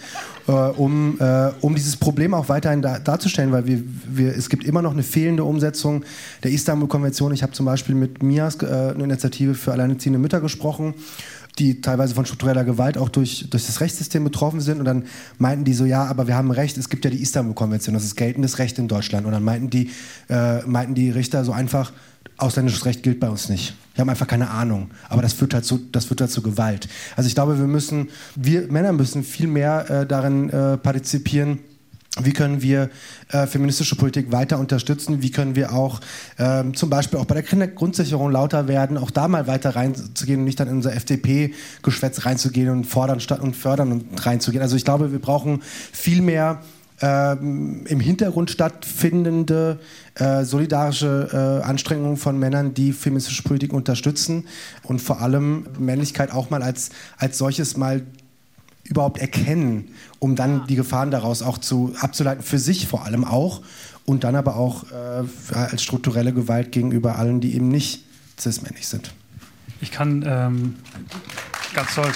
äh, 0.47 0.51
um, 0.51 1.19
äh, 1.19 1.51
um 1.61 1.75
dieses 1.75 1.97
Problem 1.97 2.33
auch 2.33 2.49
weiterhin 2.49 2.81
da, 2.81 2.97
darzustellen, 2.97 3.51
weil 3.51 3.67
wir, 3.67 3.83
wir, 4.07 4.35
es 4.35 4.49
gibt 4.49 4.63
immer 4.63 4.81
noch 4.81 4.93
eine 4.93 5.03
fehlende 5.03 5.43
Umsetzung 5.43 6.03
der 6.43 6.49
Istanbul-Konvention. 6.49 7.31
Ich 7.31 7.43
habe 7.43 7.53
zum 7.53 7.67
Beispiel 7.67 7.93
mit 7.93 8.23
MIAS, 8.23 8.55
äh, 8.63 8.65
eine 8.65 9.03
Initiative 9.03 9.53
für 9.53 9.71
alleinerziehende 9.71 10.17
Mütter, 10.17 10.41
gesprochen 10.41 10.95
die 11.59 11.81
teilweise 11.81 12.13
von 12.13 12.25
struktureller 12.25 12.63
Gewalt 12.63 12.97
auch 12.97 13.09
durch, 13.09 13.49
durch 13.49 13.65
das 13.65 13.79
Rechtssystem 13.79 14.23
betroffen 14.23 14.59
sind. 14.59 14.79
Und 14.79 14.85
dann 14.85 15.05
meinten 15.37 15.63
die 15.63 15.73
so, 15.73 15.85
ja, 15.85 16.05
aber 16.05 16.27
wir 16.27 16.35
haben 16.35 16.51
Recht, 16.51 16.77
es 16.77 16.89
gibt 16.89 17.05
ja 17.05 17.11
die 17.11 17.21
Istanbul-Konvention, 17.21 17.93
das 17.93 18.03
ist 18.03 18.15
geltendes 18.15 18.59
Recht 18.59 18.77
in 18.77 18.87
Deutschland. 18.87 19.25
Und 19.25 19.31
dann 19.31 19.43
meinten 19.43 19.69
die, 19.69 19.91
äh, 20.29 20.61
meinten 20.63 20.95
die 20.95 21.11
Richter 21.11 21.45
so 21.45 21.51
einfach, 21.51 21.93
ausländisches 22.37 22.85
Recht 22.85 23.03
gilt 23.03 23.19
bei 23.19 23.29
uns 23.29 23.49
nicht. 23.49 23.75
Wir 23.93 24.01
haben 24.01 24.09
einfach 24.09 24.27
keine 24.27 24.49
Ahnung. 24.49 24.89
Aber 25.07 25.21
das 25.21 25.33
führt 25.33 25.53
halt 25.53 25.63
zu, 25.65 25.79
das 25.91 26.05
führt 26.05 26.21
halt 26.21 26.31
zu 26.31 26.41
Gewalt. 26.41 26.89
Also 27.15 27.27
ich 27.27 27.35
glaube, 27.35 27.57
wir 27.57 27.67
müssen, 27.67 28.09
wir 28.35 28.69
Männer 28.69 28.91
müssen 28.91 29.23
viel 29.23 29.47
mehr 29.47 29.89
äh, 29.89 30.05
darin 30.05 30.49
äh, 30.49 30.77
partizipieren, 30.77 31.59
wie 32.21 32.31
können 32.31 32.61
wir 32.61 32.89
äh, 33.29 33.45
feministische 33.45 33.95
Politik 33.95 34.31
weiter 34.31 34.57
unterstützen? 34.57 35.21
Wie 35.21 35.31
können 35.31 35.55
wir 35.55 35.73
auch 35.73 35.99
ähm, 36.39 36.73
zum 36.73 36.89
Beispiel 36.89 37.19
auch 37.19 37.25
bei 37.25 37.35
der 37.35 37.43
Kindergrundsicherung 37.43 38.31
lauter 38.31 38.67
werden, 38.67 38.97
auch 38.97 39.11
da 39.11 39.27
mal 39.27 39.47
weiter 39.47 39.75
reinzugehen 39.75 40.39
und 40.39 40.45
nicht 40.45 40.59
dann 40.59 40.69
in 40.69 40.75
unser 40.75 40.93
FDP-Geschwätz 40.93 42.25
reinzugehen 42.25 42.69
und 42.69 42.85
fordern 42.85 43.19
statt 43.19 43.41
und 43.41 43.55
fördern 43.55 43.91
und 43.91 44.25
reinzugehen? 44.25 44.61
Also 44.61 44.77
ich 44.77 44.85
glaube, 44.85 45.11
wir 45.11 45.19
brauchen 45.19 45.61
viel 45.91 46.21
mehr 46.21 46.61
ähm, 47.01 47.85
im 47.87 47.99
Hintergrund 47.99 48.49
stattfindende 48.49 49.79
äh, 50.15 50.45
solidarische 50.45 51.61
äh, 51.61 51.65
Anstrengungen 51.65 52.15
von 52.15 52.39
Männern, 52.39 52.73
die 52.73 52.93
feministische 52.93 53.43
Politik 53.43 53.73
unterstützen 53.73 54.45
und 54.83 55.01
vor 55.01 55.19
allem 55.19 55.67
Männlichkeit 55.77 56.31
auch 56.31 56.49
mal 56.49 56.63
als, 56.63 56.91
als 57.17 57.37
solches 57.37 57.75
mal 57.75 58.03
überhaupt 58.85 59.19
erkennen, 59.19 59.89
um 60.25 60.35
dann 60.35 60.65
die 60.65 60.75
Gefahren 60.75 61.11
daraus 61.11 61.43
auch 61.43 61.59
zu 61.59 61.93
abzuleiten, 61.99 62.43
für 62.43 62.57
sich 62.57 62.87
vor 62.87 63.05
allem 63.05 63.23
auch 63.25 63.61
und 64.05 64.23
dann 64.23 64.35
aber 64.35 64.55
auch 64.55 64.85
äh, 64.91 65.55
als 65.55 65.83
strukturelle 65.83 66.33
Gewalt 66.33 66.71
gegenüber 66.71 67.19
allen, 67.19 67.41
die 67.41 67.55
eben 67.55 67.67
nicht 67.67 68.03
cis-männlich 68.39 68.87
sind. 68.87 69.13
Ich 69.81 69.91
kann 69.91 70.25
ähm, 70.27 70.75
ganz 71.75 71.93
toll 71.93 72.11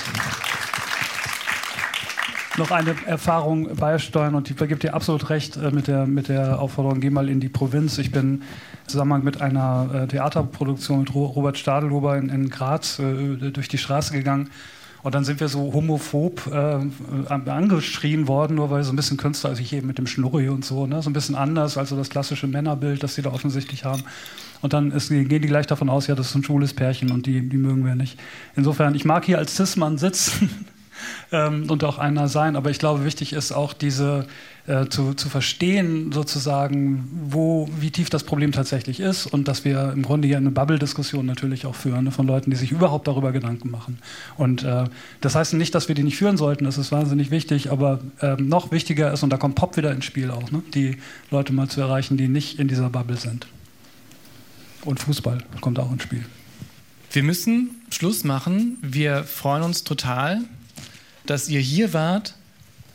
noch 2.57 2.72
eine 2.72 2.95
Erfahrung 3.05 3.76
beisteuern 3.76 4.34
und 4.34 4.49
ich 4.49 4.57
gebe 4.57 4.78
dir 4.78 4.95
absolut 4.95 5.30
recht 5.30 5.57
äh, 5.57 5.70
mit, 5.70 5.86
der, 5.86 6.07
mit 6.07 6.30
der 6.30 6.60
Aufforderung, 6.60 7.01
geh 7.01 7.12
mal 7.12 7.30
in 7.30 7.39
die 7.39 7.47
Provinz. 7.47 7.99
Ich 7.99 8.12
bin 8.12 8.41
im 8.41 8.41
Zusammenhang 8.88 9.24
mit 9.24 9.39
einer 9.39 9.88
äh, 9.93 10.07
Theaterproduktion 10.07 11.01
mit 11.01 11.14
Robert 11.14 11.60
Stadelhuber 11.60 12.18
in, 12.18 12.30
in 12.30 12.49
Graz 12.49 12.97
äh, 12.97 13.51
durch 13.51 13.68
die 13.68 13.78
Straße 13.78 14.14
gegangen 14.14 14.49
und 15.04 15.16
dann 15.16 15.24
sind 15.24 15.39
wir 15.39 15.47
so 15.47 15.74
homophob 15.74 16.47
äh, 16.47 17.30
angeschrien 17.30 18.28
worden, 18.28 18.56
nur 18.56 18.70
weil 18.70 18.84
so 18.84 18.91
ein 18.91 18.95
bisschen 18.95 19.18
Künstler, 19.18 19.52
also 19.52 19.62
ich 19.62 19.74
eben 19.74 19.88
mit 19.88 19.97
dem 19.97 20.08
Schnurri 20.08 20.50
und 20.50 20.66
so, 20.66 20.88
ne, 20.88 21.02
so 21.02 21.10
ein 21.10 21.14
bisschen 21.14 21.36
anders 21.36 21.78
als 21.78 21.89
so 21.89 21.95
das 21.95 22.10
klassische 22.10 22.47
Männerbild, 22.47 23.02
das 23.04 23.16
sie 23.16 23.22
da 23.22 23.32
offensichtlich 23.32 23.86
haben. 23.86 24.04
Und 24.62 24.74
dann 24.74 24.91
ist, 24.91 25.10
gehen 25.10 25.30
die 25.30 25.39
gleich 25.39 25.68
davon 25.68 25.89
aus, 25.89 26.08
ja, 26.08 26.16
das 26.16 26.30
ist 26.30 26.36
ein 26.36 26.43
schwules 26.43 26.74
Pärchen 26.74 27.12
und 27.12 27.26
die, 27.26 27.47
die 27.47 27.58
mögen 27.58 27.86
wir 27.86 27.95
nicht. 27.95 28.20
Insofern, 28.56 28.93
ich 28.95 29.06
mag 29.06 29.24
hier 29.26 29.38
als 29.38 29.56
Cis-Mann 29.56 29.97
sitzen 29.97 30.50
ähm, 31.32 31.70
und 31.70 31.84
auch 31.84 31.97
einer 31.97 32.28
sein. 32.28 32.56
Aber 32.56 32.70
ich 32.70 32.80
glaube, 32.80 33.06
wichtig 33.06 33.34
ist 33.34 33.52
auch 33.52 33.74
diese 33.74 34.28
äh, 34.70 34.88
zu, 34.88 35.16
zu 35.16 35.30
verstehen, 35.30 36.12
sozusagen, 36.12 37.10
wo, 37.24 37.68
wie 37.80 37.89
tief 37.89 38.12
das 38.12 38.24
Problem 38.24 38.52
tatsächlich 38.52 39.00
ist 39.00 39.26
und 39.26 39.47
dass 39.47 39.66
wir 39.66 39.91
im 39.93 40.04
Grunde 40.04 40.28
hier 40.28 40.38
eine 40.38 40.52
Bubble-Diskussion 40.52 41.26
natürlich 41.26 41.66
auch 41.66 41.74
führen 41.74 42.04
ne, 42.06 42.12
von 42.12 42.28
Leuten, 42.28 42.52
die 42.52 42.56
sich 42.56 42.72
überhaupt 42.72 43.08
darüber 43.08 43.32
Gedanken 43.32 43.72
machen. 43.72 43.97
Und 44.38 44.64
äh, 44.64 44.84
das 45.22 45.34
heißt 45.34 45.56
nicht, 45.56 45.74
dass 45.74 45.88
wir 45.88 45.95
die 45.95 46.04
nicht 46.04 46.18
führen 46.18 46.38
sollten, 46.38 46.66
das 46.66 46.78
ist 46.78 46.91
wahnsinnig 46.91 47.32
wichtig, 47.32 47.72
aber 47.72 48.00
äh, 48.22 48.36
noch 48.36 48.72
wichtiger 48.72 49.12
ist, 49.12 49.24
und 49.24 49.32
da 49.32 49.38
kommt 49.38 49.56
Pop 49.56 49.76
wieder 49.76 49.91
ins 49.91 50.06
Spiel 50.06 50.30
auch, 50.30 50.52
ne, 50.52 50.62
die 50.76 50.97
Leute 51.32 51.52
mal 51.52 51.68
zu 51.68 51.82
erreichen, 51.82 52.18
die 52.18 52.28
nicht 52.28 52.60
in 52.60 52.68
dieser 52.68 52.91
Bubble 52.91 53.18
sind. 53.18 53.47
Und 54.86 55.00
Fußball 55.00 55.39
kommt 55.62 55.80
auch 55.80 55.91
ins 55.91 56.04
Spiel. 56.04 56.26
Wir 57.12 57.24
müssen 57.24 57.82
Schluss 57.89 58.24
machen. 58.24 58.78
Wir 58.82 59.24
freuen 59.24 59.64
uns 59.64 59.84
total, 59.84 60.41
dass 61.30 61.47
ihr 61.47 61.59
hier 61.59 61.93
wart. 61.93 62.34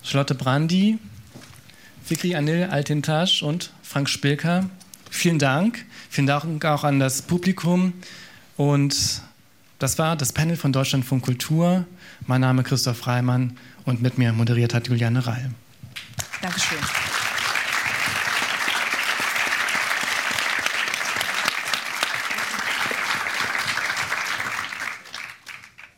Charlotte 0.03 0.35
Brandi, 0.35 0.99
Fikri 2.05 2.35
Anil 2.35 2.65
Altintasch 2.65 3.43
und 3.43 3.73
Frank 3.83 4.09
Spilker. 4.09 4.69
Vielen 5.11 5.39
Dank. 5.39 5.87
Vielen 6.11 6.27
Dank 6.27 6.65
auch 6.65 6.85
an 6.85 6.99
das 6.99 7.23
Publikum. 7.23 7.95
Und 8.57 9.23
das 9.79 9.99
war 9.99 10.17
das 10.17 10.33
Panel 10.33 10.57
von 10.57 10.73
Deutschlandfunk 10.73 11.25
Kultur. 11.25 11.87
Mein 12.27 12.41
Name 12.41 12.63
ist 12.63 12.69
Christoph 12.69 13.07
Reimann 13.07 13.57
und 13.85 14.03
mit 14.03 14.19
mir 14.19 14.33
moderiert 14.33 14.75
hat 14.75 14.89
Juliane 14.89 15.27
Reil. 15.27 15.51
Dankeschön. 16.43 16.79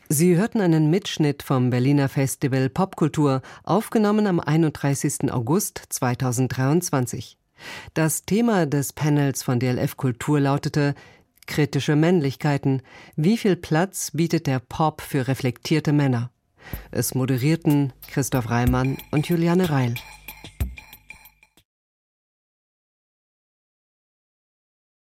Sie 0.09 0.37
hörten 0.37 0.61
einen 0.61 0.89
Mitschnitt 0.89 1.43
vom 1.43 1.69
Berliner 1.69 2.07
Festival 2.07 2.69
Popkultur, 2.69 3.41
aufgenommen 3.63 4.25
am 4.25 4.39
31. 4.39 5.33
August 5.33 5.81
2023. 5.89 7.37
Das 7.93 8.21
Thema 8.21 8.65
des 8.67 8.93
Panels 8.93 9.43
von 9.43 9.59
DLF 9.59 9.97
Kultur 9.97 10.39
lautete 10.39 10.95
Kritische 11.45 11.97
Männlichkeiten. 11.97 12.83
Wie 13.17 13.37
viel 13.37 13.57
Platz 13.57 14.11
bietet 14.11 14.47
der 14.47 14.59
Pop 14.59 15.01
für 15.01 15.27
reflektierte 15.27 15.91
Männer? 15.91 16.31
Es 16.89 17.13
moderierten 17.13 17.91
Christoph 18.09 18.49
Reimann 18.49 18.97
und 19.11 19.27
Juliane 19.27 19.69
Reil. 19.69 19.95